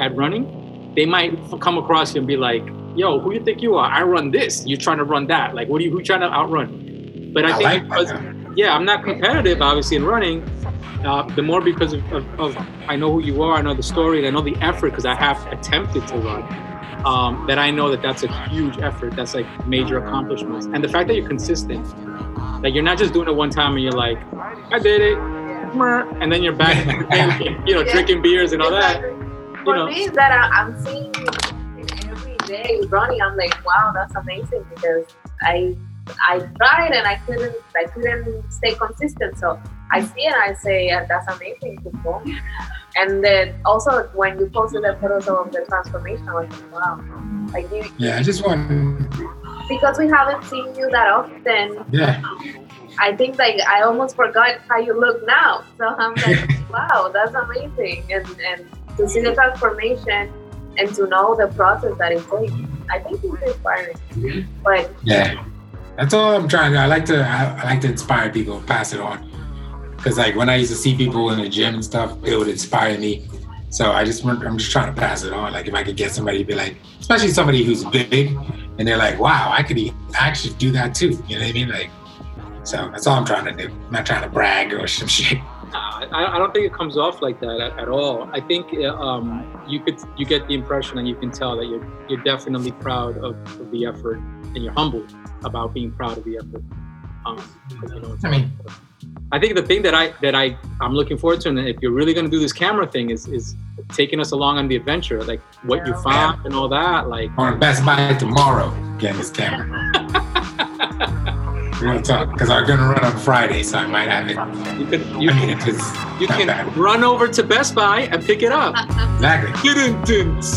at 0.00 0.14
running, 0.14 0.92
they 0.94 1.06
might 1.06 1.32
come 1.60 1.78
across 1.78 2.14
you 2.14 2.20
and 2.20 2.26
be 2.26 2.36
like, 2.36 2.62
yo, 2.94 3.20
who 3.20 3.32
you 3.32 3.42
think 3.44 3.62
you 3.62 3.76
are? 3.76 3.90
I 3.90 4.02
run 4.02 4.30
this. 4.30 4.66
You're 4.66 4.78
trying 4.78 4.98
to 4.98 5.04
run 5.04 5.26
that. 5.28 5.54
Like, 5.54 5.68
what 5.68 5.80
are 5.80 5.84
you, 5.84 5.90
who 5.90 5.98
you 5.98 6.04
trying 6.04 6.20
to 6.20 6.30
outrun? 6.30 7.30
But 7.32 7.44
I, 7.44 7.48
I 7.48 7.58
think 7.58 7.90
like 7.90 8.06
because, 8.06 8.56
yeah, 8.56 8.74
I'm 8.74 8.84
not 8.84 9.04
competitive, 9.04 9.62
obviously, 9.62 9.96
in 9.96 10.04
running. 10.04 10.42
Uh, 11.04 11.22
the 11.36 11.42
more 11.42 11.60
because 11.60 11.92
of, 11.92 12.12
of, 12.12 12.40
of 12.40 12.56
I 12.88 12.96
know 12.96 13.12
who 13.12 13.20
you 13.22 13.42
are, 13.42 13.54
I 13.54 13.62
know 13.62 13.74
the 13.74 13.82
story, 13.82 14.18
and 14.18 14.26
I 14.26 14.30
know 14.30 14.42
the 14.42 14.56
effort 14.56 14.90
because 14.90 15.06
I 15.06 15.14
have 15.14 15.44
attempted 15.52 16.06
to 16.08 16.16
run. 16.16 16.42
Um, 17.06 17.46
that 17.46 17.60
I 17.60 17.70
know 17.70 17.90
that 17.90 18.02
that's 18.02 18.24
a 18.24 18.48
huge 18.48 18.78
effort. 18.78 19.14
That's 19.14 19.32
like 19.32 19.46
major 19.68 19.98
accomplishments, 19.98 20.66
and 20.66 20.82
the 20.82 20.88
fact 20.88 21.06
that 21.06 21.14
you're 21.14 21.28
consistent, 21.28 21.86
like 22.62 22.74
you're 22.74 22.82
not 22.82 22.98
just 22.98 23.12
doing 23.12 23.28
it 23.28 23.34
one 23.34 23.50
time 23.50 23.74
and 23.74 23.82
you're 23.82 23.92
like, 23.92 24.18
I 24.72 24.78
did 24.78 25.00
it, 25.00 25.16
meh, 25.74 26.04
and 26.20 26.30
then 26.32 26.42
you're 26.42 26.54
back, 26.56 26.76
you 27.66 27.74
know, 27.74 27.82
Yeah. 27.82 27.92
drinking 27.92 28.22
beers 28.22 28.52
and 28.52 28.62
all 28.62 28.70
that. 28.70 28.96
Exactly. 28.96 29.26
You 29.58 29.64
For 29.64 29.76
know, 29.76 29.86
me, 29.86 30.04
is 30.04 30.12
that 30.12 30.32
I, 30.32 30.60
I'm 30.60 30.84
seeing 30.84 31.12
you 31.14 31.26
every 32.10 32.36
day 32.46 32.80
running. 32.88 33.20
I'm 33.20 33.36
like, 33.36 33.54
wow, 33.64 33.92
that's 33.94 34.14
amazing 34.14 34.64
because 34.74 35.04
I 35.42 35.76
I 36.26 36.38
tried 36.38 36.92
and 36.92 37.06
I 37.06 37.16
couldn't 37.26 37.54
I 37.76 37.84
couldn't 37.84 38.50
stay 38.50 38.74
consistent. 38.74 39.38
So 39.38 39.60
I 39.92 40.00
see 40.02 40.22
it 40.22 40.32
and 40.32 40.42
I 40.42 40.54
say, 40.54 40.86
yeah, 40.86 41.04
that's 41.06 41.26
amazing. 41.34 41.78
Keep 41.84 42.02
going. 42.02 42.38
And 42.96 43.22
then 43.22 43.60
also 43.64 44.08
when 44.14 44.38
you 44.38 44.46
posted 44.48 44.82
the 44.84 44.96
photos 45.00 45.28
of 45.28 45.52
the 45.52 45.64
transformation, 45.68 46.28
I 46.28 46.34
was 46.34 46.50
like, 46.50 46.72
wow, 46.72 47.00
like 47.52 47.70
you 47.70 47.84
Yeah, 47.98 48.16
I 48.18 48.22
just 48.22 48.44
want. 48.46 48.70
Because 49.68 49.98
we 49.98 50.08
haven't 50.08 50.44
seen 50.44 50.74
you 50.74 50.90
that 50.90 51.08
often. 51.08 51.84
Yeah, 51.90 52.22
I 52.98 53.14
think 53.16 53.38
like 53.38 53.60
I 53.60 53.82
almost 53.82 54.16
forgot 54.16 54.60
how 54.68 54.78
you 54.78 54.98
look 54.98 55.26
now. 55.26 55.64
So 55.76 55.86
I'm 55.86 56.14
like, 56.14 56.48
wow, 56.70 57.10
that's 57.12 57.34
amazing. 57.34 58.04
And 58.10 58.26
and 58.40 58.66
to 58.96 59.08
see 59.08 59.20
the 59.20 59.34
transformation 59.34 60.32
and 60.76 60.94
to 60.94 61.06
know 61.06 61.34
the 61.34 61.48
process 61.48 61.96
that 61.98 62.12
it 62.12 62.22
takes, 62.30 62.52
I 62.90 62.98
think 63.00 63.20
it's 63.22 63.42
inspiring. 63.42 64.48
But 64.62 64.92
yeah. 65.02 65.44
That's 65.96 66.14
all 66.14 66.36
I'm 66.36 66.46
trying 66.46 66.72
to. 66.74 66.78
I 66.78 66.86
like 66.86 67.04
to. 67.06 67.26
I, 67.26 67.56
I 67.60 67.64
like 67.64 67.80
to 67.80 67.88
inspire 67.88 68.30
people, 68.30 68.62
pass 68.68 68.92
it 68.92 69.00
on. 69.00 69.28
Because 69.96 70.16
like 70.16 70.36
when 70.36 70.48
I 70.48 70.54
used 70.54 70.70
to 70.70 70.76
see 70.76 70.96
people 70.96 71.30
in 71.30 71.40
the 71.40 71.48
gym 71.48 71.74
and 71.74 71.84
stuff, 71.84 72.16
it 72.24 72.36
would 72.36 72.46
inspire 72.46 72.96
me. 72.96 73.26
So 73.70 73.90
I 73.90 74.04
just 74.04 74.24
I'm 74.24 74.58
just 74.58 74.70
trying 74.70 74.94
to 74.94 74.98
pass 74.98 75.24
it 75.24 75.32
on. 75.32 75.52
Like 75.52 75.66
if 75.66 75.74
I 75.74 75.82
could 75.82 75.96
get 75.96 76.12
somebody 76.12 76.38
to 76.38 76.44
be 76.44 76.54
like, 76.54 76.76
especially 77.00 77.30
somebody 77.30 77.64
who's 77.64 77.84
big, 77.84 78.38
and 78.78 78.86
they're 78.86 78.96
like, 78.96 79.18
wow, 79.18 79.50
I 79.52 79.62
could 79.62 79.78
e- 79.78 79.92
actually 80.14 80.54
do 80.54 80.70
that 80.72 80.94
too. 80.94 81.10
You 81.26 81.38
know 81.38 81.44
what 81.44 81.50
I 81.50 81.52
mean? 81.52 81.68
Like, 81.68 81.90
so 82.64 82.88
that's 82.90 83.06
all 83.06 83.16
I'm 83.16 83.24
trying 83.24 83.44
to 83.46 83.66
do. 83.66 83.72
I'm 83.86 83.92
not 83.92 84.06
trying 84.06 84.22
to 84.22 84.28
brag 84.28 84.72
or 84.72 84.86
some 84.98 85.08
shit. 85.08 85.38
Nah, 85.72 86.00
I, 86.12 86.36
I 86.36 86.38
don't 86.38 86.52
think 86.54 86.64
it 86.64 86.72
comes 86.72 86.96
off 86.96 87.20
like 87.20 87.40
that 87.40 87.60
at, 87.60 87.78
at 87.78 87.88
all. 87.88 88.28
I 88.32 88.40
think 88.40 88.72
uh, 88.74 88.94
um, 88.96 89.44
you 89.66 89.80
could 89.80 89.98
you 90.16 90.24
get 90.24 90.46
the 90.48 90.54
impression 90.54 90.96
and 90.98 91.06
you 91.06 91.14
can 91.14 91.30
tell 91.30 91.56
that 91.58 91.66
you're 91.66 91.86
you're 92.08 92.22
definitely 92.22 92.72
proud 92.72 93.18
of, 93.18 93.36
of 93.60 93.70
the 93.70 93.84
effort 93.84 94.16
and 94.54 94.58
you're 94.64 94.72
humble 94.72 95.04
about 95.44 95.74
being 95.74 95.92
proud 95.92 96.16
of 96.16 96.24
the 96.24 96.36
effort. 96.38 96.62
Um, 97.26 97.36
'cause, 97.36 97.92
you 97.92 98.00
know, 98.00 98.16
I 98.24 98.30
mean, 98.30 98.50
I 99.30 99.38
think 99.38 99.54
the 99.56 99.62
thing 99.62 99.82
that 99.82 99.94
I 99.94 100.12
that 100.22 100.34
I 100.34 100.56
I'm 100.80 100.94
looking 100.94 101.18
forward 101.18 101.40
to, 101.42 101.50
and 101.50 101.58
if 101.58 101.76
you're 101.82 101.92
really 101.92 102.14
going 102.14 102.24
to 102.24 102.30
do 102.30 102.38
this 102.40 102.52
camera 102.52 102.86
thing, 102.86 103.10
is 103.10 103.26
is 103.28 103.54
taking 103.92 104.20
us 104.20 104.32
along 104.32 104.56
on 104.58 104.68
the 104.68 104.76
adventure, 104.76 105.22
like 105.24 105.40
what 105.64 105.86
you 105.86 105.92
Yeah. 105.92 106.02
found 106.02 106.46
and 106.46 106.54
all 106.54 106.68
that. 106.68 107.08
Like, 107.08 107.30
on 107.36 107.58
Best 107.58 107.84
Buy 107.84 108.14
tomorrow 108.14 108.72
getting 108.98 109.18
this 109.18 109.30
camera. 109.30 109.66
We're 111.80 111.86
gonna 111.86 112.02
talk 112.02 112.32
because 112.32 112.50
I'm 112.50 112.66
gonna 112.66 112.88
run 112.88 113.04
on 113.04 113.16
Friday, 113.18 113.62
so 113.62 113.78
I 113.78 113.86
might 113.86 114.08
have 114.08 114.26
it. 114.28 114.36
you 114.80 114.86
can 114.86 115.20
you 115.20 115.30
I 115.30 115.34
mean, 115.46 115.58
can 115.58 115.68
it's 115.68 115.92
you 116.20 116.26
can 116.26 116.46
bad. 116.48 116.76
run 116.76 117.04
over 117.04 117.28
to 117.28 117.42
Best 117.44 117.72
Buy 117.74 118.00
and 118.10 118.24
pick 118.24 118.42
it 118.42 118.50
up. 118.50 118.74
Exactly. 119.14 119.52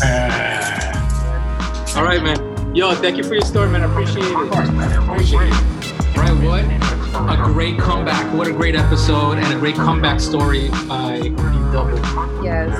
Uh, 0.02 1.94
All 1.96 2.02
right, 2.04 2.20
man. 2.22 2.74
Yo, 2.74 2.92
thank 2.96 3.16
you 3.18 3.22
for 3.22 3.34
your 3.34 3.44
story, 3.44 3.68
man. 3.68 3.82
I 3.82 3.90
appreciate 3.92 4.24
of 4.24 4.30
it. 4.32 4.50
course, 4.50 4.68
man. 4.70 4.90
I 4.92 5.12
appreciate 5.12 5.52
it. 5.52 6.16
Right, 6.16 6.32
what 6.42 6.64
a 7.14 7.36
great 7.44 7.78
comeback. 7.78 8.32
What 8.34 8.46
a 8.48 8.52
great 8.52 8.74
episode 8.74 9.38
and 9.38 9.52
a 9.54 9.58
great 9.58 9.74
comeback 9.74 10.20
story 10.20 10.68
by 10.88 11.20
D 11.20 11.30
Double. 11.72 11.96
yes, 12.44 12.78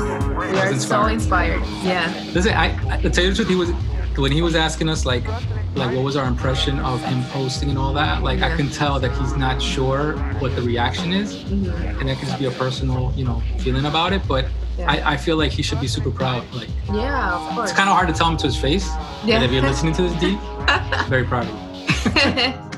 we 0.52 0.58
are 0.58 0.78
so 0.78 1.06
inspired. 1.06 1.62
Yeah. 1.82 2.12
Listen, 2.32 2.52
I, 2.54 2.76
I 2.94 3.00
to 3.02 3.10
tell 3.10 3.24
you 3.24 3.30
the 3.30 3.36
truth, 3.36 3.48
he 3.48 3.54
was 3.54 3.70
when 4.16 4.32
he 4.32 4.42
was 4.42 4.54
asking 4.54 4.88
us 4.88 5.04
like 5.06 5.26
like 5.74 5.94
what 5.94 6.04
was 6.04 6.16
our 6.16 6.26
impression 6.26 6.78
of 6.80 7.02
him 7.04 7.22
posting 7.30 7.70
and 7.70 7.78
all 7.78 7.92
that, 7.94 8.22
like 8.22 8.42
I 8.42 8.54
can 8.56 8.68
tell 8.70 9.00
that 9.00 9.10
he's 9.18 9.36
not 9.36 9.60
sure 9.60 10.14
what 10.38 10.54
the 10.56 10.62
reaction 10.62 11.12
is, 11.12 11.36
Mhm. 11.36 12.00
and 12.00 12.08
that 12.08 12.18
could 12.18 12.28
just 12.28 12.38
be 12.38 12.46
a 12.46 12.50
personal, 12.52 13.12
you 13.16 13.24
know, 13.24 13.42
feeling 13.58 13.86
about 13.86 14.12
it. 14.12 14.22
But 14.28 14.46
Yeah. 14.78 14.90
I, 14.90 15.12
I 15.12 15.16
feel 15.18 15.36
like 15.36 15.50
he 15.52 15.62
should 15.62 15.80
be 15.80 15.86
super 15.88 16.10
proud. 16.10 16.44
Like 16.54 16.68
yeah, 16.92 17.34
of 17.34 17.54
course. 17.54 17.70
it's 17.70 17.76
kind 17.78 17.88
of 17.90 17.94
hard 17.94 18.08
to 18.08 18.14
tell 18.14 18.28
him 18.30 18.36
to 18.38 18.46
his 18.46 18.56
face. 18.56 18.88
Yeah. 19.24 19.38
But 19.38 19.44
if 19.44 19.52
you're 19.52 19.62
listening 19.62 19.94
to 19.94 20.02
this 20.02 20.14
deep, 20.20 20.38
very 21.08 21.24
proud 21.24 21.46
of 21.46 21.54
you. 21.54 22.54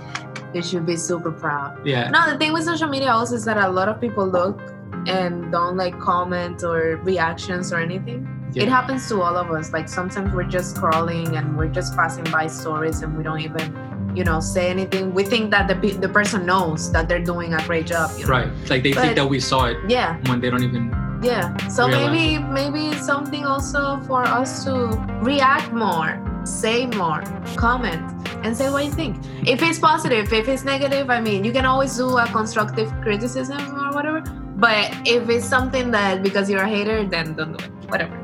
you 0.54 0.62
should 0.62 0.86
be 0.86 0.96
super 0.96 1.30
proud. 1.32 1.84
Yeah. 1.86 2.10
No, 2.10 2.30
the 2.30 2.38
thing 2.38 2.52
with 2.52 2.64
social 2.64 2.88
media 2.88 3.10
also 3.12 3.34
is 3.34 3.44
that 3.44 3.56
a 3.56 3.68
lot 3.68 3.88
of 3.88 4.00
people 4.00 4.26
look 4.26 4.60
and 5.06 5.50
don't 5.52 5.76
like 5.76 5.98
comment 6.00 6.62
or 6.62 6.96
reactions 7.04 7.72
or 7.72 7.78
anything. 7.78 8.28
Yeah. 8.52 8.62
It 8.64 8.68
happens 8.68 9.08
to 9.08 9.20
all 9.20 9.36
of 9.36 9.50
us. 9.50 9.72
Like 9.72 9.88
sometimes 9.88 10.32
we're 10.34 10.44
just 10.58 10.76
scrolling 10.76 11.36
and 11.36 11.56
we're 11.58 11.68
just 11.68 11.94
passing 11.96 12.24
by 12.24 12.46
stories 12.46 13.02
and 13.02 13.16
we 13.16 13.22
don't 13.24 13.40
even, 13.40 13.74
you 14.14 14.22
know, 14.24 14.38
say 14.40 14.70
anything. 14.70 15.12
We 15.12 15.24
think 15.24 15.50
that 15.50 15.66
the 15.68 15.74
the 15.98 16.08
person 16.08 16.46
knows 16.46 16.92
that 16.92 17.08
they're 17.08 17.24
doing 17.24 17.52
a 17.54 17.62
great 17.66 17.86
job. 17.86 18.10
You 18.16 18.24
know? 18.26 18.30
Right. 18.30 18.48
Like 18.70 18.82
they 18.84 18.92
But- 18.92 19.02
think 19.02 19.16
that 19.16 19.28
we 19.28 19.40
saw 19.40 19.64
it 19.66 19.76
Yeah, 19.88 20.16
when 20.28 20.40
they 20.40 20.50
don't 20.50 20.62
even. 20.62 20.94
yeah. 21.22 21.56
So 21.68 21.88
maybe 21.88 22.38
maybe 22.38 22.88
it's 22.94 23.04
something 23.04 23.44
also 23.44 23.98
for 24.06 24.22
us 24.22 24.64
to 24.64 24.74
react 25.20 25.72
more, 25.72 26.14
say 26.46 26.86
more, 26.86 27.22
comment, 27.56 28.02
and 28.44 28.56
say 28.56 28.70
what 28.70 28.84
you 28.84 28.92
think. 28.92 29.16
If 29.46 29.62
it's 29.62 29.78
positive, 29.78 30.32
if 30.32 30.48
it's 30.48 30.64
negative, 30.64 31.10
I 31.10 31.20
mean, 31.20 31.44
you 31.44 31.52
can 31.52 31.64
always 31.64 31.96
do 31.96 32.18
a 32.18 32.26
constructive 32.26 32.92
criticism 33.02 33.60
or 33.78 33.92
whatever. 33.92 34.20
But 34.56 34.92
if 35.06 35.28
it's 35.28 35.46
something 35.46 35.90
that 35.90 36.22
because 36.22 36.48
you're 36.48 36.62
a 36.62 36.68
hater, 36.68 37.04
then 37.04 37.34
don't 37.34 37.56
do 37.56 37.64
it. 37.64 37.70
Whatever. 37.90 38.20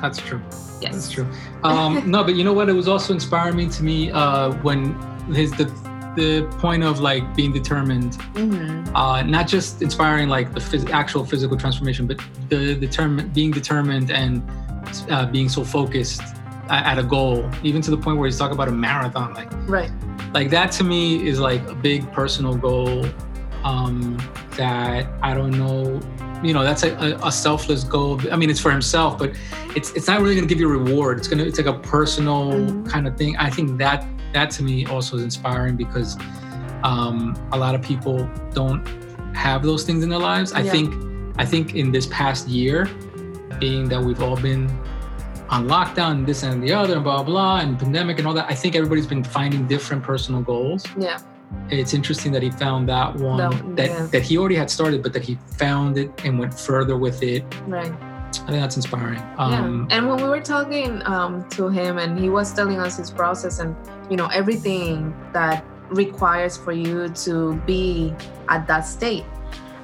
That's 0.00 0.18
true. 0.18 0.40
Yes. 0.80 0.92
That's 0.94 1.10
true. 1.10 1.26
Um, 1.62 2.10
no, 2.14 2.24
but 2.24 2.34
you 2.34 2.44
know 2.44 2.52
what? 2.52 2.68
It 2.68 2.74
was 2.74 2.88
also 2.88 3.12
inspiring 3.12 3.70
to 3.70 3.82
me 3.82 4.10
uh, 4.10 4.52
when 4.62 4.94
his 5.32 5.52
the 5.52 5.64
the 6.16 6.44
point 6.58 6.82
of 6.82 6.98
like 6.98 7.36
being 7.36 7.52
determined, 7.52 8.16
hmm 8.34 8.84
uh, 8.94 9.22
not 9.22 9.46
just 9.46 9.80
inspiring 9.82 10.28
like 10.28 10.52
the 10.52 10.60
phys- 10.60 10.90
actual 10.90 11.24
physical 11.24 11.56
transformation, 11.56 12.06
but 12.06 12.20
the 12.48 12.74
determine 12.74 13.28
being 13.28 13.52
determined 13.52 14.10
and 14.10 14.42
uh, 15.08 15.26
being 15.26 15.48
so 15.48 15.62
focused 15.62 16.22
at, 16.70 16.98
a 16.98 17.02
goal, 17.02 17.48
even 17.62 17.82
to 17.82 17.90
the 17.90 17.96
point 17.96 18.16
where 18.18 18.26
he's 18.26 18.38
talking 18.38 18.54
about 18.54 18.68
a 18.68 18.72
marathon. 18.72 19.34
Like 19.34 19.50
Right. 19.68 19.90
like 20.32 20.50
that 20.50 20.70
to 20.72 20.84
me 20.84 21.26
is 21.26 21.40
like 21.40 21.66
a 21.68 21.74
big 21.74 22.10
personal 22.12 22.54
goal 22.54 23.04
um, 23.64 24.16
that 24.56 25.06
I 25.22 25.34
don't 25.34 25.52
know. 25.58 26.00
You 26.42 26.54
know, 26.54 26.62
that's 26.62 26.84
a, 26.84 27.18
a, 27.22 27.30
selfless 27.30 27.84
goal. 27.84 28.18
I 28.32 28.36
mean, 28.36 28.48
it's 28.48 28.60
for 28.60 28.70
himself, 28.70 29.18
but 29.18 29.32
it's 29.76 29.92
it's 29.92 30.06
not 30.06 30.22
really 30.22 30.34
going 30.34 30.48
to 30.48 30.52
give 30.54 30.58
you 30.58 30.72
a 30.72 30.78
reward. 30.78 31.18
It's 31.18 31.28
gonna 31.28 31.42
it's 31.44 31.58
like 31.58 31.66
a 31.66 31.78
personal 31.80 32.52
Mhm. 32.52 32.88
kind 32.88 33.06
of 33.06 33.16
thing. 33.18 33.36
I 33.36 33.50
think 33.50 33.76
that 33.78 34.06
that 34.32 34.50
to 34.52 34.62
me 34.62 34.86
also 34.86 35.16
is 35.16 35.22
inspiring 35.22 35.76
because 35.76 36.16
um, 36.82 37.36
a 37.52 37.58
lot 37.58 37.74
of 37.74 37.82
people 37.82 38.26
don't 38.54 38.82
have 39.34 39.62
those 39.62 39.84
things 39.84 40.02
in 40.02 40.08
their 40.08 40.18
lives. 40.18 40.52
I 40.54 40.60
Yeah. 40.62 40.70
think 40.72 40.94
I 41.36 41.44
think 41.44 41.74
in 41.74 41.92
this 41.92 42.06
past 42.06 42.48
year, 42.48 42.88
being 43.58 43.88
that 43.90 44.02
we've 44.02 44.22
all 44.22 44.36
been 44.36 44.70
on 45.50 45.66
lockdown 45.66 46.12
and 46.12 46.26
this 46.26 46.42
and 46.42 46.62
the 46.62 46.72
other 46.72 46.94
and 46.94 47.04
blah 47.04 47.22
blah 47.22 47.58
and 47.58 47.78
pandemic 47.78 48.18
and 48.18 48.26
all 48.26 48.34
that, 48.34 48.46
I 48.48 48.54
think 48.54 48.76
everybody's 48.76 49.06
been 49.06 49.24
finding 49.24 49.66
different 49.66 50.02
personal 50.02 50.42
goals. 50.42 50.86
Yeah. 50.96 51.18
It's 51.68 51.94
interesting 51.94 52.30
that 52.32 52.42
he 52.42 52.50
found 52.50 52.88
that 52.88 53.16
one 53.16 53.38
That- 53.38 53.76
that 53.76 53.88
yeah. 53.90 54.06
that 54.06 54.22
he 54.22 54.38
already 54.38 54.54
had 54.54 54.70
started, 54.70 55.02
but 55.02 55.12
that 55.12 55.24
he 55.24 55.38
found 55.58 55.98
it 55.98 56.08
and 56.24 56.38
went 56.38 56.54
further 56.54 56.96
with 56.96 57.22
it. 57.22 57.44
Right. 57.66 57.92
I 57.92 58.46
think 58.46 58.60
that's 58.60 58.76
inspiring. 58.76 59.20
Um, 59.38 59.88
yeah. 59.90 59.96
And 59.96 60.08
when 60.08 60.18
we 60.22 60.28
were 60.28 60.40
talking 60.40 61.02
um, 61.04 61.48
to 61.50 61.68
him, 61.68 61.98
and 61.98 62.16
he 62.16 62.30
was 62.30 62.52
telling 62.52 62.78
us 62.78 62.96
his 62.96 63.10
process, 63.10 63.58
and 63.58 63.74
you 64.08 64.16
know 64.16 64.28
everything 64.28 65.12
that 65.32 65.64
requires 65.90 66.56
for 66.56 66.70
you 66.72 67.08
to 67.08 67.54
be 67.66 68.14
at 68.48 68.68
that 68.68 68.82
state. 68.86 69.24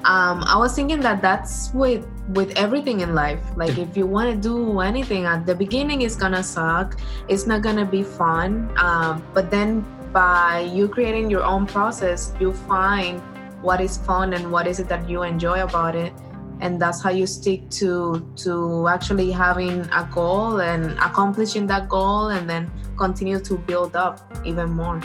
Um, 0.05 0.45
I 0.47 0.57
was 0.57 0.77
thinking 0.77 1.01
that 1.01 1.21
that's 1.21 1.75
with 1.75 2.07
with 2.29 2.57
everything 2.57 3.01
in 3.01 3.14
life. 3.14 3.41
Like 3.57 3.79
if 3.79 3.97
you 3.97 4.07
want 4.07 4.31
to 4.31 4.37
do 4.37 4.81
anything 4.81 5.24
at 5.24 5.47
the 5.47 5.55
beginning, 5.55 6.03
it's 6.03 6.16
gonna 6.16 6.43
suck. 6.43 6.99
It's 7.29 7.47
not 7.47 7.62
gonna 7.62 7.87
be 7.87 8.03
fun. 8.03 8.70
Um, 8.77 9.22
but 9.35 9.51
then 9.51 9.85
by 10.12 10.61
you 10.61 10.89
creating 10.89 11.31
your 11.31 11.45
own 11.45 11.66
process, 11.66 12.33
you 12.41 12.53
find 12.53 13.20
what 13.62 13.81
is 13.81 13.97
fun 13.97 14.33
and 14.35 14.51
what 14.51 14.66
is 14.66 14.79
it 14.81 14.89
that 14.89 15.09
you 15.09 15.22
enjoy 15.22 15.62
about 15.62 15.95
it 15.95 16.12
and 16.61 16.81
that's 16.81 17.03
how 17.03 17.11
you 17.11 17.27
stick 17.27 17.68
to 17.68 18.27
to 18.37 18.89
actually 18.89 19.31
having 19.31 19.81
a 19.93 20.09
goal 20.12 20.61
and 20.61 20.93
accomplishing 20.99 21.66
that 21.66 21.89
goal 21.89 22.29
and 22.29 22.49
then 22.49 22.70
continue 22.97 23.39
to 23.39 23.59
build 23.59 23.95
up 23.95 24.20
even 24.45 24.70
more 24.70 25.01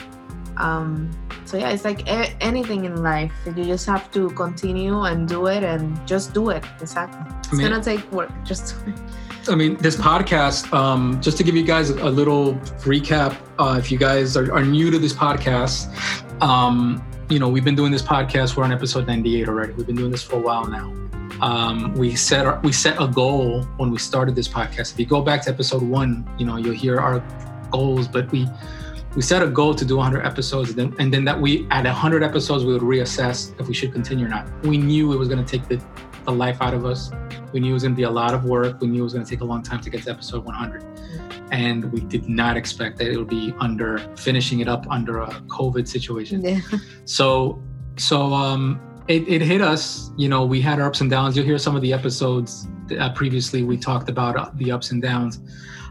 um 0.58 1.10
so 1.52 1.58
yeah 1.58 1.70
it's 1.70 1.84
like 1.84 2.08
a- 2.08 2.34
anything 2.42 2.86
in 2.86 3.04
life 3.04 3.34
you 3.46 3.66
just 3.66 3.86
have 3.86 4.10
to 4.12 4.30
continue 4.32 5.02
and 5.04 5.28
do 5.28 5.48
it 5.48 5.64
and 5.64 5.84
just 6.08 6.34
do 6.34 6.50
it 6.50 6.64
exactly 6.80 7.20
it's 7.40 7.52
mean- 7.52 7.70
gonna 7.70 7.84
take 7.84 8.10
work 8.12 8.32
just 8.46 8.76
I 9.50 9.56
mean, 9.56 9.76
this 9.78 9.96
podcast, 9.96 10.72
um, 10.72 11.20
just 11.20 11.36
to 11.38 11.44
give 11.44 11.56
you 11.56 11.64
guys 11.64 11.90
a 11.90 12.12
little 12.12 12.54
recap, 12.86 13.36
uh, 13.58 13.76
if 13.80 13.92
you 13.92 13.98
guys 13.98 14.38
are, 14.38 14.54
are 14.54 14.64
new 14.64 14.92
to 14.92 15.00
this 15.00 15.14
podcast, 15.14 15.90
um, 16.44 17.04
you 17.28 17.40
know, 17.40 17.50
we've 17.50 17.64
been 17.66 17.76
doing 17.76 17.92
this 17.92 18.04
podcast. 18.04 18.56
We're 18.56 18.66
on 18.66 18.72
episode 18.72 19.08
98 19.08 19.48
already. 19.48 19.74
We've 19.74 19.88
been 19.88 19.96
doing 19.96 20.12
this 20.12 20.22
for 20.22 20.36
a 20.36 20.40
while 20.40 20.68
now. 20.68 20.94
Um, 21.42 21.92
we 21.96 22.16
set 22.16 22.46
our, 22.46 22.60
we 22.60 22.72
set 22.72 23.02
a 23.02 23.08
goal 23.08 23.64
when 23.78 23.90
we 23.90 23.98
started 23.98 24.36
this 24.36 24.48
podcast. 24.48 24.94
If 24.94 25.00
you 25.00 25.08
go 25.08 25.24
back 25.24 25.42
to 25.46 25.50
episode 25.50 25.82
one, 25.82 26.30
you 26.38 26.46
know, 26.46 26.58
you'll 26.58 26.76
hear 26.76 27.00
our 27.00 27.24
goals, 27.72 28.08
but 28.08 28.32
we 28.32 28.48
we 29.16 29.22
set 29.22 29.44
a 29.44 29.48
goal 29.48 29.74
to 29.76 29.84
do 29.84 29.98
100 29.98 30.26
episodes, 30.26 30.70
and 30.70 30.80
then, 30.80 30.96
and 31.00 31.14
then 31.14 31.26
that 31.26 31.40
we 31.40 31.68
at 31.70 31.84
100 31.84 32.24
episodes 32.24 32.64
we 32.64 32.74
would 32.74 32.82
reassess 32.82 33.60
if 33.60 33.68
we 33.68 33.74
should 33.74 33.92
continue 33.92 34.26
or 34.26 34.30
not. 34.30 34.48
We 34.64 34.78
knew 34.78 35.12
it 35.12 35.18
was 35.18 35.28
going 35.28 35.44
to 35.44 35.50
take 35.50 35.68
the, 35.68 35.84
the 36.26 36.32
life 36.32 36.62
out 36.62 36.74
of 36.74 36.86
us. 36.86 37.12
We 37.52 37.60
knew 37.60 37.72
it 37.72 37.74
was 37.74 37.84
going 37.84 37.94
to 37.94 37.98
be 37.98 38.04
a 38.04 38.10
lot 38.10 38.34
of 38.34 38.46
work. 38.46 38.80
We 38.80 38.88
knew 38.88 39.02
it 39.02 39.04
was 39.04 39.14
going 39.14 39.26
to 39.26 39.30
take 39.30 39.42
a 39.42 39.46
long 39.46 39.64
time 39.64 39.82
to 39.82 39.90
get 39.90 40.04
to 40.04 40.12
episode 40.12 40.46
100. 40.46 40.86
And 41.52 41.92
we 41.92 42.00
did 42.00 42.30
not 42.30 42.56
expect 42.56 42.98
that 43.00 43.08
it 43.08 43.18
would 43.18 43.28
be 43.28 43.54
under 43.60 43.98
finishing 44.16 44.62
it 44.62 44.70
up 44.70 44.86
under 44.90 45.20
a 45.20 45.28
COVID 45.28 45.88
situation. 45.88 46.42
yeah 46.42 46.62
So, 47.04 47.62
so 47.98 48.34
um, 48.34 48.80
it, 49.10 49.28
it 49.28 49.42
hit 49.42 49.62
us. 49.62 50.12
You 50.16 50.30
know, 50.30 50.46
we 50.46 50.62
had 50.62 50.80
our 50.80 50.88
ups 50.88 51.02
and 51.02 51.10
downs. 51.10 51.36
You'll 51.36 51.46
hear 51.46 51.58
some 51.58 51.76
of 51.76 51.82
the 51.82 51.92
episodes 51.92 52.70
uh, 52.98 53.12
previously. 53.14 53.64
We 53.64 53.76
talked 53.76 54.08
about 54.08 54.38
uh, 54.38 54.52
the 54.56 54.72
ups 54.72 54.92
and 54.92 55.02
downs. 55.02 55.42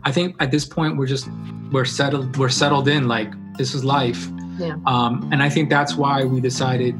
I 0.05 0.13
think 0.13 0.37
at 0.41 0.51
this 0.51 0.65
point 0.65 0.97
we're 0.97 1.07
just 1.07 1.29
we're 1.73 1.85
settled. 1.85 2.37
We're 2.37 2.49
settled 2.49 2.89
in. 2.89 3.09
Like 3.09 3.33
this 3.57 3.75
is 3.75 3.85
life. 3.85 4.29
Yeah. 4.59 4.77
Um, 4.87 5.29
and 5.33 5.43
I 5.43 5.49
think 5.49 5.71
that's 5.71 5.95
why 5.97 6.25
we 6.25 6.41
decided. 6.41 6.95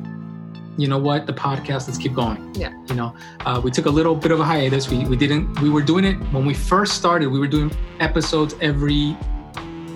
You 0.79 0.89
know 0.89 0.99
what? 0.99 1.27
The 1.27 1.33
podcast. 1.33 1.89
Let's 1.89 1.99
keep 1.99 2.15
going. 2.15 2.55
Yeah. 2.55 2.73
You 2.89 2.95
know, 2.95 3.15
uh, 3.41 3.61
we 3.63 3.71
took 3.71 3.87
a 3.87 3.91
little 3.91 4.15
bit 4.15 4.31
of 4.31 4.41
a 4.41 4.45
hiatus. 4.45 4.89
We 4.89 5.05
we 5.05 5.17
didn't. 5.17 5.61
We 5.61 5.69
were 5.69 5.83
doing 5.83 6.05
it 6.05 6.17
when 6.33 6.47
we 6.47 6.55
first 6.55 6.95
started. 6.95 7.29
We 7.29 7.39
were 7.39 7.49
doing 7.49 7.71
episodes 8.01 8.55
every 8.61 9.17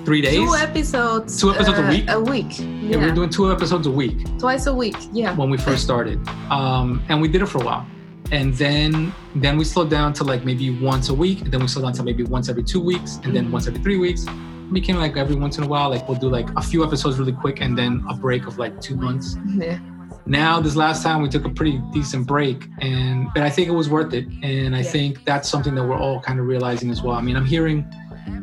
three 0.04 0.20
days. 0.20 0.34
two 0.34 0.54
episodes 0.54 1.40
Two 1.40 1.52
episodes 1.54 1.78
a 1.78 1.86
uh, 1.86 1.88
week? 1.88 2.04
a 2.10 2.20
week 2.20 2.58
yeah, 2.58 2.64
yeah, 2.66 2.96
we 2.98 3.06
were 3.06 3.14
doing 3.14 3.30
two 3.30 3.50
episodes 3.50 3.86
a 3.86 3.90
week 3.90 4.18
twice 4.38 4.66
a 4.66 4.74
week 4.74 4.96
yeah 5.12 5.34
when 5.34 5.48
we 5.48 5.56
first 5.56 5.82
started 5.82 6.18
um, 6.50 7.02
and 7.08 7.22
we 7.22 7.26
did 7.28 7.40
it 7.40 7.46
for 7.46 7.62
a 7.62 7.64
while 7.64 7.86
and 8.32 8.54
then 8.54 9.12
then 9.34 9.56
we 9.58 9.64
slowed 9.64 9.90
down 9.90 10.12
to 10.14 10.24
like 10.24 10.44
maybe 10.44 10.70
once 10.80 11.08
a 11.08 11.14
week 11.14 11.42
and 11.42 11.52
then 11.52 11.60
we 11.60 11.68
slowed 11.68 11.84
down 11.84 11.92
to 11.94 12.02
maybe 12.02 12.22
once 12.24 12.48
every 12.48 12.62
two 12.62 12.80
weeks 12.80 13.18
and 13.24 13.34
then 13.36 13.50
once 13.52 13.66
every 13.66 13.80
three 13.82 13.98
weeks. 13.98 14.24
It 14.26 14.72
became 14.72 14.96
like 14.96 15.16
every 15.16 15.36
once 15.36 15.58
in 15.58 15.64
a 15.64 15.66
while 15.66 15.90
like 15.90 16.08
we'll 16.08 16.18
do 16.18 16.28
like 16.28 16.48
a 16.56 16.62
few 16.62 16.84
episodes 16.84 17.18
really 17.18 17.32
quick 17.32 17.60
and 17.60 17.76
then 17.76 18.02
a 18.08 18.14
break 18.14 18.46
of 18.46 18.58
like 18.58 18.80
two 18.80 18.96
months. 18.96 19.36
Yeah. 19.54 19.78
Now 20.26 20.58
this 20.60 20.74
last 20.74 21.02
time 21.02 21.20
we 21.20 21.28
took 21.28 21.44
a 21.44 21.50
pretty 21.50 21.78
decent 21.92 22.26
break 22.26 22.66
and 22.80 23.28
but 23.34 23.42
i 23.42 23.50
think 23.50 23.68
it 23.68 23.72
was 23.72 23.90
worth 23.90 24.14
it 24.14 24.26
and 24.42 24.74
i 24.74 24.78
Yeah. 24.80 24.90
think 24.90 25.24
that's 25.24 25.48
something 25.48 25.74
that 25.74 25.84
we're 25.84 25.98
all 25.98 26.18
kind 26.20 26.40
of 26.40 26.46
realizing 26.46 26.90
as 26.90 27.02
well. 27.02 27.14
I 27.14 27.20
mean 27.20 27.36
i'm 27.36 27.44
hearing 27.44 27.84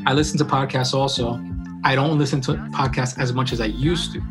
i 0.06 0.14
listen 0.14 0.38
to 0.38 0.46
podcasts 0.46 0.94
also. 0.94 1.42
I 1.84 1.96
don't 1.96 2.20
listen 2.20 2.40
to 2.42 2.52
podcasts 2.80 3.18
as 3.20 3.34
much 3.34 3.52
as 3.52 3.60
i 3.60 3.66
used 3.66 4.14
to 4.14 4.22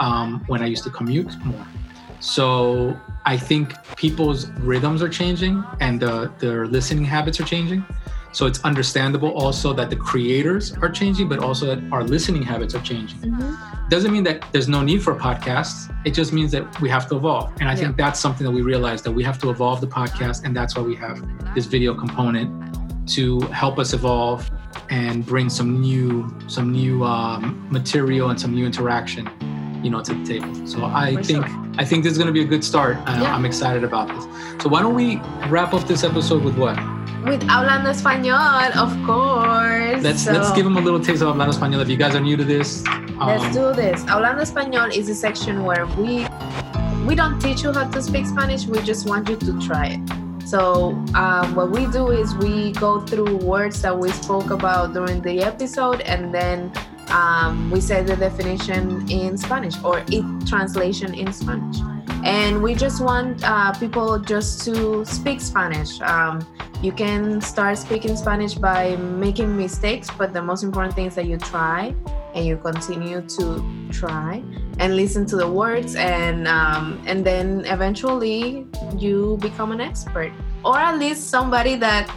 um, 0.00 0.42
when 0.46 0.62
I 0.62 0.66
used 0.66 0.84
to 0.84 0.90
commute 0.90 1.32
more. 1.44 1.66
So 2.20 2.96
I 3.24 3.36
think 3.36 3.74
people's 3.96 4.50
rhythms 4.60 5.02
are 5.02 5.08
changing 5.08 5.62
and 5.80 6.00
the, 6.00 6.32
their 6.38 6.66
listening 6.66 7.04
habits 7.04 7.40
are 7.40 7.44
changing. 7.44 7.84
So 8.32 8.46
it's 8.46 8.60
understandable 8.64 9.30
also 9.32 9.74
that 9.74 9.90
the 9.90 9.96
creators 9.96 10.72
are 10.80 10.88
changing, 10.88 11.28
but 11.28 11.38
also 11.38 11.66
that 11.66 11.92
our 11.92 12.02
listening 12.02 12.42
habits 12.42 12.74
are 12.74 12.80
changing. 12.80 13.20
Mhm. 13.20 13.90
Doesn't 13.90 14.10
mean 14.10 14.24
that 14.24 14.46
there's 14.52 14.68
no 14.68 14.82
need 14.82 15.02
for 15.02 15.14
podcasts. 15.14 15.92
It 16.06 16.14
just 16.14 16.32
means 16.32 16.50
that 16.52 16.80
we 16.80 16.88
have 16.88 17.06
to 17.10 17.16
evolve. 17.16 17.52
And 17.60 17.68
I 17.68 17.76
think 17.76 17.96
that's 17.96 18.18
something 18.18 18.44
that 18.46 18.50
we 18.50 18.62
realize 18.62 19.02
that 19.02 19.12
we 19.12 19.22
have 19.22 19.38
to 19.40 19.50
evolve 19.50 19.82
the 19.82 19.86
podcast. 19.86 20.44
And 20.44 20.56
that's 20.56 20.74
why 20.76 20.82
we 20.82 20.94
have 20.96 21.22
this 21.54 21.66
video 21.66 21.94
component 21.94 22.50
to 23.08 23.40
help 23.62 23.78
us 23.78 23.92
evolve 23.92 24.50
and 24.88 25.26
bring 25.26 25.50
some 25.50 25.80
new 25.80 26.34
some 26.46 26.72
new 26.72 27.04
um, 27.04 27.66
material 27.70 28.30
and 28.30 28.40
some 28.40 28.54
new 28.54 28.64
interaction 28.64 29.28
you 29.82 29.90
know 29.90 30.02
to 30.02 30.14
the 30.14 30.24
table 30.24 30.66
so 30.66 30.84
i 30.84 31.14
For 31.14 31.22
think 31.22 31.46
sure. 31.46 31.72
i 31.78 31.84
think 31.84 32.04
this 32.04 32.12
is 32.12 32.18
going 32.18 32.26
to 32.26 32.32
be 32.32 32.42
a 32.42 32.50
good 32.54 32.64
start 32.64 32.96
uh, 33.06 33.18
Yeah. 33.20 33.34
i'm 33.34 33.44
excited 33.44 33.84
about 33.84 34.08
this 34.08 34.24
so 34.62 34.68
why 34.68 34.80
don't 34.82 34.94
we 34.94 35.16
wrap 35.48 35.74
up 35.74 35.86
this 35.86 36.04
episode 36.04 36.42
with 36.44 36.56
what 36.56 36.78
with 37.24 37.40
Hablando 37.42 37.90
Español, 37.94 38.74
of 38.74 38.90
course. 39.06 40.02
Let's 40.02 40.26
let's 40.26 40.50
give 40.52 40.64
them 40.64 40.76
a 40.76 40.80
little 40.80 40.98
taste 40.98 41.22
of 41.22 41.28
Hablando 41.28 41.52
Español. 41.52 41.80
If 41.80 41.88
you 41.88 41.96
guys 41.96 42.16
are 42.16 42.20
new 42.20 42.36
to 42.36 42.42
this, 42.44 42.84
Let's 42.84 43.44
um, 43.44 43.52
do 43.52 43.72
this. 43.72 44.02
Hablando 44.02 44.42
Español 44.42 44.92
is 44.92 45.08
a 45.08 45.14
section 45.14 45.62
where 45.62 45.86
we 45.86 46.26
we 47.06 47.14
don't 47.14 47.38
teach 47.38 47.62
you 47.62 47.72
how 47.72 47.88
to 47.88 48.02
speak 48.02 48.26
Spanish. 48.26 48.66
We 48.66 48.80
just 48.82 49.08
want 49.08 49.28
you 49.28 49.36
to 49.36 49.60
try 49.60 49.98
it. 49.98 50.48
So 50.48 50.90
um, 51.14 51.54
what 51.54 51.70
we 51.70 51.86
do 51.86 52.10
is 52.10 52.34
we 52.36 52.72
go 52.72 53.00
through 53.00 53.36
words 53.38 53.80
that 53.82 53.96
we 53.96 54.10
spoke 54.10 54.50
about 54.50 54.92
during 54.92 55.22
the 55.22 55.42
episode, 55.42 56.00
and 56.02 56.34
then 56.34 56.72
um, 57.12 57.70
we 57.70 57.80
say 57.80 58.02
the 58.02 58.16
definition 58.16 59.08
in 59.10 59.36
Spanish 59.36 59.74
or 59.84 60.02
it 60.08 60.24
translation 60.46 61.14
in 61.14 61.32
Spanish. 61.32 61.78
And 62.24 62.62
we 62.62 62.74
just 62.74 63.02
want 63.02 63.42
uh, 63.44 63.72
people 63.72 64.18
just 64.18 64.64
to 64.64 65.04
speak 65.04 65.40
Spanish. 65.40 66.00
Um, 66.00 66.46
you 66.82 66.92
can 66.92 67.40
start 67.40 67.78
speaking 67.78 68.16
Spanish 68.16 68.54
by 68.54 68.96
making 68.96 69.56
mistakes, 69.56 70.08
but 70.16 70.32
the 70.32 70.42
most 70.42 70.62
important 70.62 70.94
thing 70.94 71.06
is 71.06 71.14
that 71.16 71.26
you 71.26 71.38
try 71.38 71.94
and 72.34 72.46
you 72.46 72.56
continue 72.56 73.20
to 73.20 73.62
try 73.90 74.42
and 74.78 74.96
listen 74.96 75.26
to 75.26 75.36
the 75.36 75.48
words 75.48 75.94
and 75.96 76.48
um, 76.48 77.02
and 77.06 77.24
then 77.24 77.64
eventually 77.66 78.66
you 78.96 79.38
become 79.40 79.72
an 79.72 79.80
expert 79.80 80.32
or 80.64 80.78
at 80.78 80.98
least 80.98 81.28
somebody 81.28 81.74
that 81.76 82.10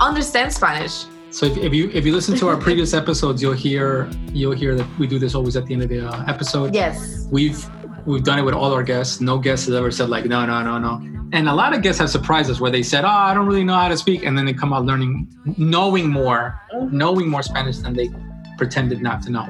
understands 0.00 0.56
spanish 0.56 1.04
So 1.30 1.46
if, 1.46 1.56
if 1.58 1.72
you 1.72 1.90
if 1.92 2.04
you 2.04 2.12
listen 2.12 2.36
to 2.38 2.48
our 2.48 2.56
previous 2.56 2.92
episodes, 3.02 3.40
you'll 3.42 3.52
hear 3.52 4.10
you'll 4.32 4.52
hear 4.52 4.74
that 4.76 4.86
we 4.98 5.06
do 5.06 5.18
this 5.18 5.34
always 5.34 5.56
at 5.56 5.66
the 5.66 5.74
end 5.74 5.82
of 5.82 5.88
the 5.88 6.00
uh, 6.08 6.24
episode. 6.26 6.74
yes 6.74 7.26
We've 7.30 7.64
we've 8.06 8.24
done 8.24 8.38
it 8.38 8.42
with 8.42 8.54
all 8.54 8.72
our 8.72 8.82
guests. 8.82 9.20
No 9.20 9.38
guest 9.38 9.66
has 9.66 9.74
ever 9.74 9.90
said 9.90 10.08
like 10.10 10.24
no 10.24 10.44
no 10.46 10.62
no 10.62 10.78
no. 10.78 11.06
And 11.32 11.48
a 11.48 11.54
lot 11.54 11.72
of 11.74 11.82
guests 11.82 12.00
have 12.00 12.10
surprised 12.10 12.50
us 12.50 12.60
where 12.60 12.72
they 12.72 12.82
said, 12.82 13.04
"Oh, 13.04 13.08
I 13.08 13.32
don't 13.34 13.46
really 13.46 13.62
know 13.62 13.74
how 13.74 13.88
to 13.88 13.96
speak," 13.96 14.24
and 14.24 14.36
then 14.36 14.44
they 14.46 14.52
come 14.52 14.72
out 14.72 14.84
learning, 14.84 15.28
knowing 15.56 16.08
more, 16.08 16.60
knowing 16.90 17.28
more 17.28 17.42
Spanish 17.44 17.78
than 17.78 17.94
they 17.94 18.10
pretended 18.58 19.00
not 19.00 19.22
to 19.22 19.30
know. 19.30 19.48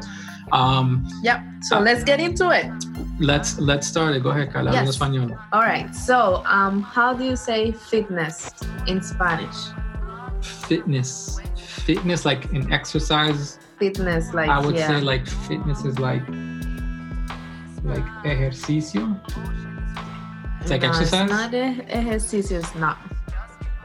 Um, 0.53 1.07
yep 1.23 1.41
so 1.63 1.79
let's 1.79 2.03
get 2.03 2.19
into 2.19 2.51
it 2.51 2.67
let's 3.21 3.61
let's 3.61 3.87
start 3.87 4.17
it. 4.17 4.23
Go 4.25 4.31
ahead, 4.31 4.53
Carla. 4.53 4.73
Yes. 4.73 4.97
Español. 4.97 5.39
all 5.53 5.61
right 5.61 5.95
so 5.95 6.43
um, 6.45 6.83
how 6.83 7.15
do 7.15 7.23
you 7.23 7.37
say 7.37 7.71
fitness 7.71 8.51
in 8.89 9.01
spanish 9.01 9.55
Fitness, 10.43 11.39
fitness 11.95 12.25
like 12.25 12.45
an 12.53 12.73
exercise. 12.73 13.59
fitness 13.79 14.33
like 14.35 14.49
I 14.49 14.59
would 14.65 14.77
yeah 14.77 14.89
say 14.89 15.01
like 15.01 15.27
fitness 15.49 15.85
is 15.85 15.99
like 15.99 16.23
like 17.83 18.05
ejercicio. 18.25 19.03
It's 20.61 20.71
like 20.71 20.83
No, 20.83 20.89
exercise. 20.91 21.23
It's 21.23 21.31
not 21.31 21.55
e- 21.55 21.81
ejercicio, 22.01 22.59
it's 22.59 22.75
not. 22.75 22.99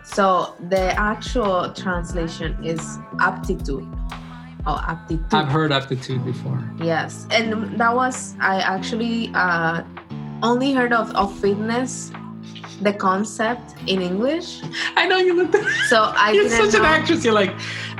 So 0.03 0.53
the 0.70 0.86
actual 0.99 1.72
translation 1.74 2.49
is 2.64 2.82
aptitude 3.20 3.88
or 4.68 4.78
aptitude. 4.93 5.34
I've 5.34 5.47
heard 5.47 5.72
aptitude 5.72 6.24
before. 6.26 6.60
yes, 6.78 7.26
and 7.32 7.80
that 7.80 7.95
was 7.95 8.36
I 8.39 8.56
actually 8.60 9.32
uh, 9.34 9.84
only 10.43 10.74
heard 10.74 10.93
of, 10.93 11.16
of 11.16 11.34
fitness, 11.39 12.12
the 12.82 12.93
concept 12.93 13.76
in 13.88 14.01
English. 14.01 14.61
I 14.95 15.07
know 15.07 15.17
you 15.17 15.34
looked. 15.34 15.55
At, 15.55 15.63
So 15.89 16.11
I 16.15 16.32
you're 16.32 16.49
such 16.49 16.76
an 16.76 16.86
actress. 16.86 17.23
You're 17.23 17.34
like, 17.34 17.53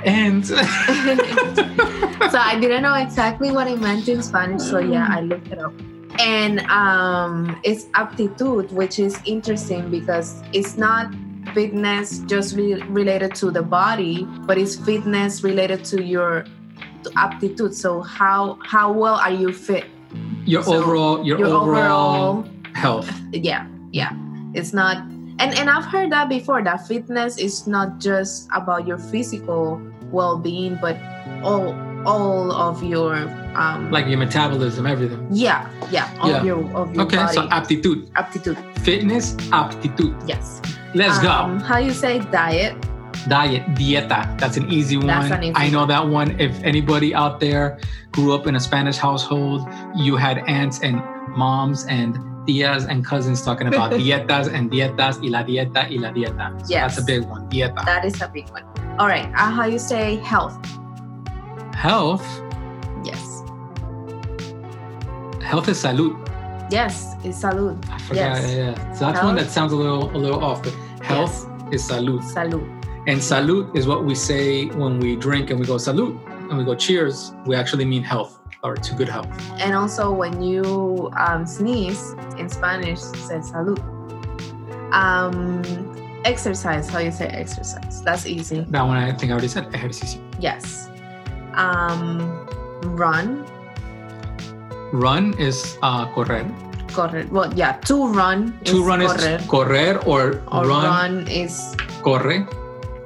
and 0.05 0.45
so 0.47 0.55
I 0.57 2.57
didn't 2.59 2.84
know 2.84 2.93
exactly 2.95 3.51
what 3.51 3.67
it 3.67 3.80
meant 3.80 4.07
in 4.07 4.21
Spanish. 4.21 4.63
So 4.63 4.80
yeah, 4.80 5.07
I 5.09 5.21
looked 5.21 5.47
it 5.47 5.59
up. 5.59 5.73
And 6.19 6.61
um, 6.71 7.59
it's 7.63 7.88
aptitude, 7.93 8.71
which 8.71 8.99
is 8.99 9.19
interesting 9.26 9.89
because 9.91 10.41
it's 10.53 10.78
not 10.78 11.13
fitness 11.53 12.19
just 12.19 12.55
re- 12.55 12.82
related 12.84 13.36
to 13.36 13.51
the 13.51 13.61
body, 13.61 14.26
but 14.45 14.57
it's 14.57 14.76
fitness 14.76 15.43
related 15.43 15.84
to 15.86 16.03
your 16.03 16.45
aptitude. 17.15 17.76
So 17.76 18.01
how 18.01 18.57
how 18.63 18.91
well 18.91 19.15
are 19.15 19.32
you 19.32 19.53
fit? 19.53 19.86
your 20.45 20.63
So, 20.63 20.76
overall 20.76 21.26
your, 21.26 21.39
your 21.39 21.47
overall, 21.47 22.39
overall 22.39 22.45
health. 22.73 23.11
yeah 23.34 23.67
yeah 23.91 24.11
it's 24.56 24.74
not 24.74 24.97
and 25.41 25.53
and 25.60 25.70
i've 25.70 25.86
heard 25.86 26.10
that 26.12 26.28
before 26.30 26.64
that 26.64 26.88
fitness 26.88 27.38
is 27.38 27.68
not 27.68 27.99
just 27.99 28.47
about 28.56 28.88
your 28.88 28.97
physical 28.97 29.80
well-being 30.12 30.78
but 30.82 30.95
all 31.43 31.76
all 32.06 32.51
of 32.51 32.84
your 32.84 33.16
um 33.58 33.89
Like 33.91 34.06
your 34.08 34.20
metabolism, 34.20 34.86
everything. 34.86 35.26
yeah 35.32 35.68
yeah 35.89 36.08
of 36.22 36.30
Yeah. 36.30 36.43
your 36.43 36.60
of 36.78 36.93
your 36.93 37.03
Okay, 37.06 37.18
body 37.18 37.34
so 37.34 37.49
aptitude, 37.49 38.10
aptitude 38.16 38.58
fitness, 38.84 39.36
aptitude. 39.51 40.16
yes 40.28 40.62
Let's 40.93 41.18
Um, 41.20 41.58
go. 41.60 41.66
how 41.66 41.78
you 41.80 41.91
say 41.91 42.20
diet 42.32 42.76
Diet, 43.28 43.64
dieta. 43.74 44.38
That's 44.38 44.56
an 44.56 44.70
easy 44.72 44.97
one. 44.97 45.08
That's 45.08 45.32
an 45.32 45.43
easy 45.43 45.53
I 45.56 45.70
know 45.72 45.88
that 45.88 46.08
one. 46.08 46.39
If 46.39 46.62
anybody 46.64 47.16
out 47.16 47.39
there 47.39 47.80
grew 48.12 48.36
up 48.36 48.45
in 48.45 48.53
a 48.56 48.60
Spanish 48.60 48.97
household, 48.97 49.66
you 49.95 50.16
had 50.16 50.38
aunts 50.47 50.80
and 50.86 51.01
moms 51.36 51.86
and 51.89 52.14
tias 52.45 52.85
and 52.87 53.03
cousins 53.05 53.41
talking 53.41 53.67
about 53.67 53.91
dietas 53.99 54.47
and 54.53 54.69
dietas 54.71 55.19
y 55.21 55.29
la 55.29 55.43
dieta 55.43 55.87
y 55.89 55.97
la 55.97 56.11
dieta. 56.11 56.51
So 56.61 56.73
Yes. 56.73 56.95
That's 56.95 56.97
a 56.99 57.05
big 57.05 57.23
one. 57.29 57.49
Dieta. 57.49 57.83
that 57.85 58.05
is 58.05 58.21
a 58.21 58.27
big 58.27 58.49
one 58.49 58.63
all 58.99 59.07
right 59.07 59.27
uh, 59.35 59.51
how 59.51 59.65
you 59.65 59.79
say 59.79 60.15
health 60.17 60.57
Health. 61.75 62.25
yes 63.03 63.41
Health 65.41 65.67
is 65.69 65.77
salud. 65.83 66.13
yes 66.71 67.13
it's 67.23 67.41
salud 67.43 67.77
I 67.89 67.97
forgot. 67.99 68.15
Yes. 68.15 68.51
Yeah, 68.51 68.57
yeah. 68.71 68.93
So 68.93 69.05
that's 69.05 69.23
one 69.23 69.35
that 69.35 69.49
sounds 69.49 69.71
a 69.73 69.75
little 69.75 70.09
a 70.15 70.17
little 70.17 70.43
off, 70.43 70.63
but 70.63 70.73
health 71.03 71.45
is 71.71 71.81
salud. 71.87 72.21
salud 72.33 72.63
And 73.07 73.19
salud 73.19 73.75
is 73.77 73.85
what 73.85 74.03
we 74.05 74.15
say 74.15 74.65
when 74.81 74.99
we 74.99 75.15
drink 75.15 75.49
and 75.51 75.59
we 75.59 75.65
go 75.67 75.75
salud 75.75 76.17
and 76.49 76.57
we 76.57 76.63
go 76.63 76.73
cheers. 76.75 77.33
We 77.45 77.55
actually 77.55 77.85
mean 77.85 78.01
health 78.03 78.39
or 78.66 78.76
to 78.76 78.91
good 78.95 79.07
health. 79.09 79.30
and 79.61 79.74
also 79.76 80.11
when 80.11 80.41
you 80.41 81.11
um, 81.18 81.45
sneeze 81.45 82.16
in 82.38 82.49
Spanish, 82.49 82.99
say 82.99 83.38
salud. 83.39 83.80
Um, 84.91 85.61
exercise, 86.26 86.89
how 86.89 86.99
you 86.99 87.11
say 87.11 87.28
exercise? 87.28 88.01
That's 88.01 88.26
easy. 88.26 88.66
That 88.70 88.82
one 88.84 88.97
I 88.97 89.11
think 89.13 89.30
I 89.32 89.34
already 89.34 89.47
said 89.49 89.68
ejercicio. 89.74 90.22
Yes. 90.39 90.89
Um, 91.53 92.20
run, 92.97 93.45
Run 94.93 95.34
is 95.39 95.78
uh, 95.82 96.07
correr. 96.13 96.43
correr. 96.95 97.28
Well, 97.30 97.51
yeah, 97.53 97.74
to 97.89 98.07
run. 98.07 98.57
To 98.66 98.84
run 98.84 99.01
correr, 99.01 99.39
is 99.39 99.47
correr 99.47 99.93
or, 100.07 100.41
or 100.47 100.66
run, 100.68 100.86
run. 100.86 101.28
is 101.28 101.76
corre. 102.01 102.45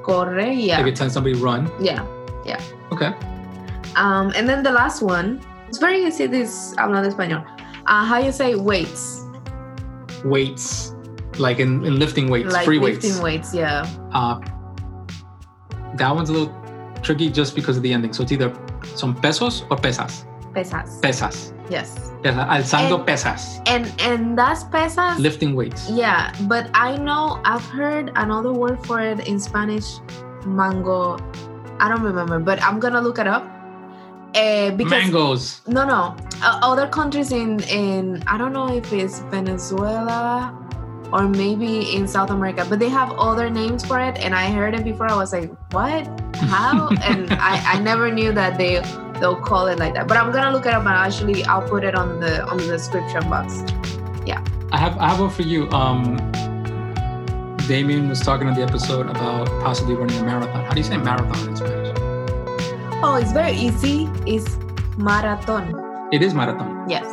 corre. 0.02 0.38
If 0.52 0.58
Yeah, 0.58 0.86
you 0.86 0.92
tell 0.92 1.10
somebody 1.10 1.34
run. 1.34 1.70
Yeah, 1.80 2.06
yeah. 2.44 2.60
Okay. 2.92 3.10
Um, 3.96 4.30
and 4.36 4.48
then 4.48 4.62
the 4.62 4.70
last 4.70 5.02
one. 5.02 5.40
It's 5.70 5.78
very 5.78 6.02
easy. 6.04 6.26
This 6.26 6.74
hablando 6.74 7.06
español. 7.06 7.46
Uh, 7.86 8.04
how 8.04 8.18
you 8.18 8.32
say 8.32 8.56
weights? 8.56 9.22
Weights. 10.24 10.94
Like 11.38 11.60
in, 11.60 11.84
in 11.86 11.98
lifting 11.98 12.28
weights, 12.28 12.52
like 12.52 12.64
free 12.64 12.80
lifting 12.80 13.22
weights. 13.22 13.54
weights. 13.54 13.54
Yeah. 13.54 13.86
Uh, 14.12 14.40
that 15.94 16.10
one's 16.14 16.28
a 16.28 16.32
little 16.32 16.52
tricky 17.02 17.30
just 17.30 17.54
because 17.54 17.76
of 17.76 17.84
the 17.84 17.92
ending. 17.92 18.12
So 18.12 18.24
it's 18.24 18.32
either 18.32 18.52
son 18.96 19.14
pesos 19.14 19.62
or 19.70 19.76
pesas. 19.76 20.26
Pesas. 20.52 21.00
Pesas. 21.00 21.52
Yes. 21.70 22.10
Alzando 22.24 22.98
And- 22.98 23.06
pesas. 23.06 23.62
And 23.70 23.86
and 24.00 24.36
that's 24.36 24.64
pesas. 24.64 25.18
Lifting 25.20 25.54
weights. 25.54 25.88
Yeah, 25.88 26.32
but 26.50 26.68
I 26.74 26.96
know 26.96 27.40
I've 27.44 27.64
heard 27.64 28.10
another 28.16 28.52
word 28.52 28.84
for 28.84 28.98
it 29.00 29.22
in 29.28 29.38
Spanish, 29.38 30.00
mango. 30.44 31.16
I 31.78 31.88
don't 31.88 32.02
remember, 32.02 32.40
but 32.40 32.60
I'm 32.60 32.80
gonna 32.80 33.00
look 33.00 33.20
it 33.20 33.28
up. 33.28 33.46
Uh, 34.34 34.70
because 34.70 34.90
Mangoes. 34.90 35.60
no, 35.66 35.84
no, 35.84 36.16
uh, 36.42 36.60
other 36.62 36.86
countries 36.86 37.32
in 37.32 37.60
in 37.64 38.22
I 38.28 38.38
don't 38.38 38.52
know 38.52 38.68
if 38.72 38.92
it's 38.92 39.18
Venezuela 39.30 40.56
or 41.12 41.26
maybe 41.28 41.94
in 41.96 42.06
South 42.06 42.30
America, 42.30 42.64
but 42.68 42.78
they 42.78 42.88
have 42.88 43.10
other 43.18 43.50
names 43.50 43.84
for 43.84 43.98
it, 43.98 44.18
and 44.18 44.34
I 44.34 44.50
heard 44.50 44.74
it 44.74 44.84
before. 44.84 45.10
I 45.10 45.16
was 45.16 45.32
like, 45.32 45.50
what? 45.72 46.06
How? 46.36 46.88
and 47.02 47.32
I, 47.32 47.74
I 47.74 47.80
never 47.80 48.10
knew 48.12 48.32
that 48.32 48.56
they 48.56 48.80
they'll 49.18 49.40
call 49.40 49.66
it 49.66 49.78
like 49.78 49.94
that. 49.94 50.08
But 50.08 50.16
I'm 50.16 50.32
gonna 50.32 50.52
look 50.52 50.66
it 50.66 50.72
up 50.72 50.86
and 50.86 50.88
actually 50.88 51.44
I'll 51.44 51.68
put 51.68 51.84
it 51.84 51.94
on 51.94 52.20
the 52.20 52.44
on 52.46 52.56
the 52.56 52.66
description 52.66 53.28
box. 53.28 53.62
Yeah. 54.26 54.44
I 54.72 54.78
have 54.78 54.96
I 54.98 55.08
have 55.10 55.20
one 55.20 55.30
for 55.30 55.42
you. 55.42 55.68
Um, 55.70 56.16
Damien 57.66 58.08
was 58.08 58.20
talking 58.20 58.48
on 58.48 58.54
the 58.54 58.62
episode 58.62 59.06
about 59.06 59.46
possibly 59.62 59.94
running 59.94 60.18
a 60.18 60.24
marathon. 60.24 60.64
How 60.64 60.72
do 60.72 60.78
you 60.78 60.84
say 60.84 60.96
marathon 60.96 61.48
in? 61.48 61.56
Oh, 63.02 63.18
it's 63.20 63.32
very 63.32 63.52
easy. 63.52 64.08
It's 64.26 64.58
marathon. 64.98 66.08
It 66.12 66.22
is 66.22 66.34
marathon. 66.34 66.88
Yes. 66.88 67.06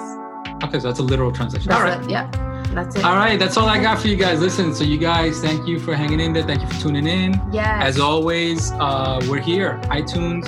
Okay, 0.63 0.79
so 0.79 0.87
that's 0.87 0.99
a 0.99 1.03
literal 1.03 1.31
translation. 1.31 1.69
That's 1.69 1.79
all 1.79 1.87
right. 1.87 2.03
it. 2.03 2.09
Yeah. 2.09 2.29
That's 2.73 2.95
it. 2.95 3.05
All 3.05 3.15
right, 3.15 3.39
that's 3.39 3.55
all 3.55 3.69
I 3.69 3.81
got 3.81 3.99
for 3.99 4.07
you 4.09 4.17
guys. 4.17 4.41
Listen, 4.41 4.75
so 4.75 4.83
you 4.83 4.97
guys, 4.97 5.39
thank 5.39 5.65
you 5.65 5.79
for 5.79 5.95
hanging 5.95 6.19
in 6.19 6.33
there. 6.33 6.43
Thank 6.43 6.61
you 6.61 6.67
for 6.67 6.79
tuning 6.81 7.07
in. 7.07 7.41
Yes. 7.53 7.83
As 7.83 7.99
always, 7.99 8.71
uh, 8.73 9.25
we're 9.29 9.39
here. 9.39 9.79
iTunes, 9.83 10.45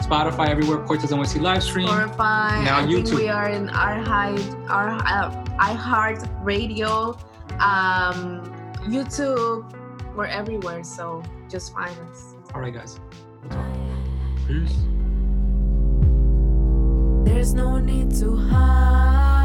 Spotify, 0.00 0.48
everywhere. 0.48 0.78
Cortes 0.86 1.10
NYC 1.10 1.40
live 1.40 1.62
stream. 1.62 1.88
Spotify. 1.88 2.64
Now 2.64 2.78
I 2.78 2.82
YouTube. 2.82 3.16
we 3.16 3.28
are 3.28 3.48
in 3.48 3.68
our 3.70 4.00
high, 4.00 4.36
our 4.68 4.90
uh, 4.90 5.44
iHeart 5.58 6.28
Radio, 6.44 7.18
um, 7.58 8.44
YouTube. 8.86 9.74
we're 10.14 10.26
everywhere. 10.26 10.84
So 10.84 11.22
just 11.50 11.74
find 11.74 11.98
us. 12.10 12.36
All 12.54 12.60
right, 12.60 12.72
guys. 12.72 13.00
Peace. 14.48 14.78
There's 17.26 17.52
no 17.52 17.78
need 17.78 18.14
to 18.16 18.34
hide. 18.34 19.37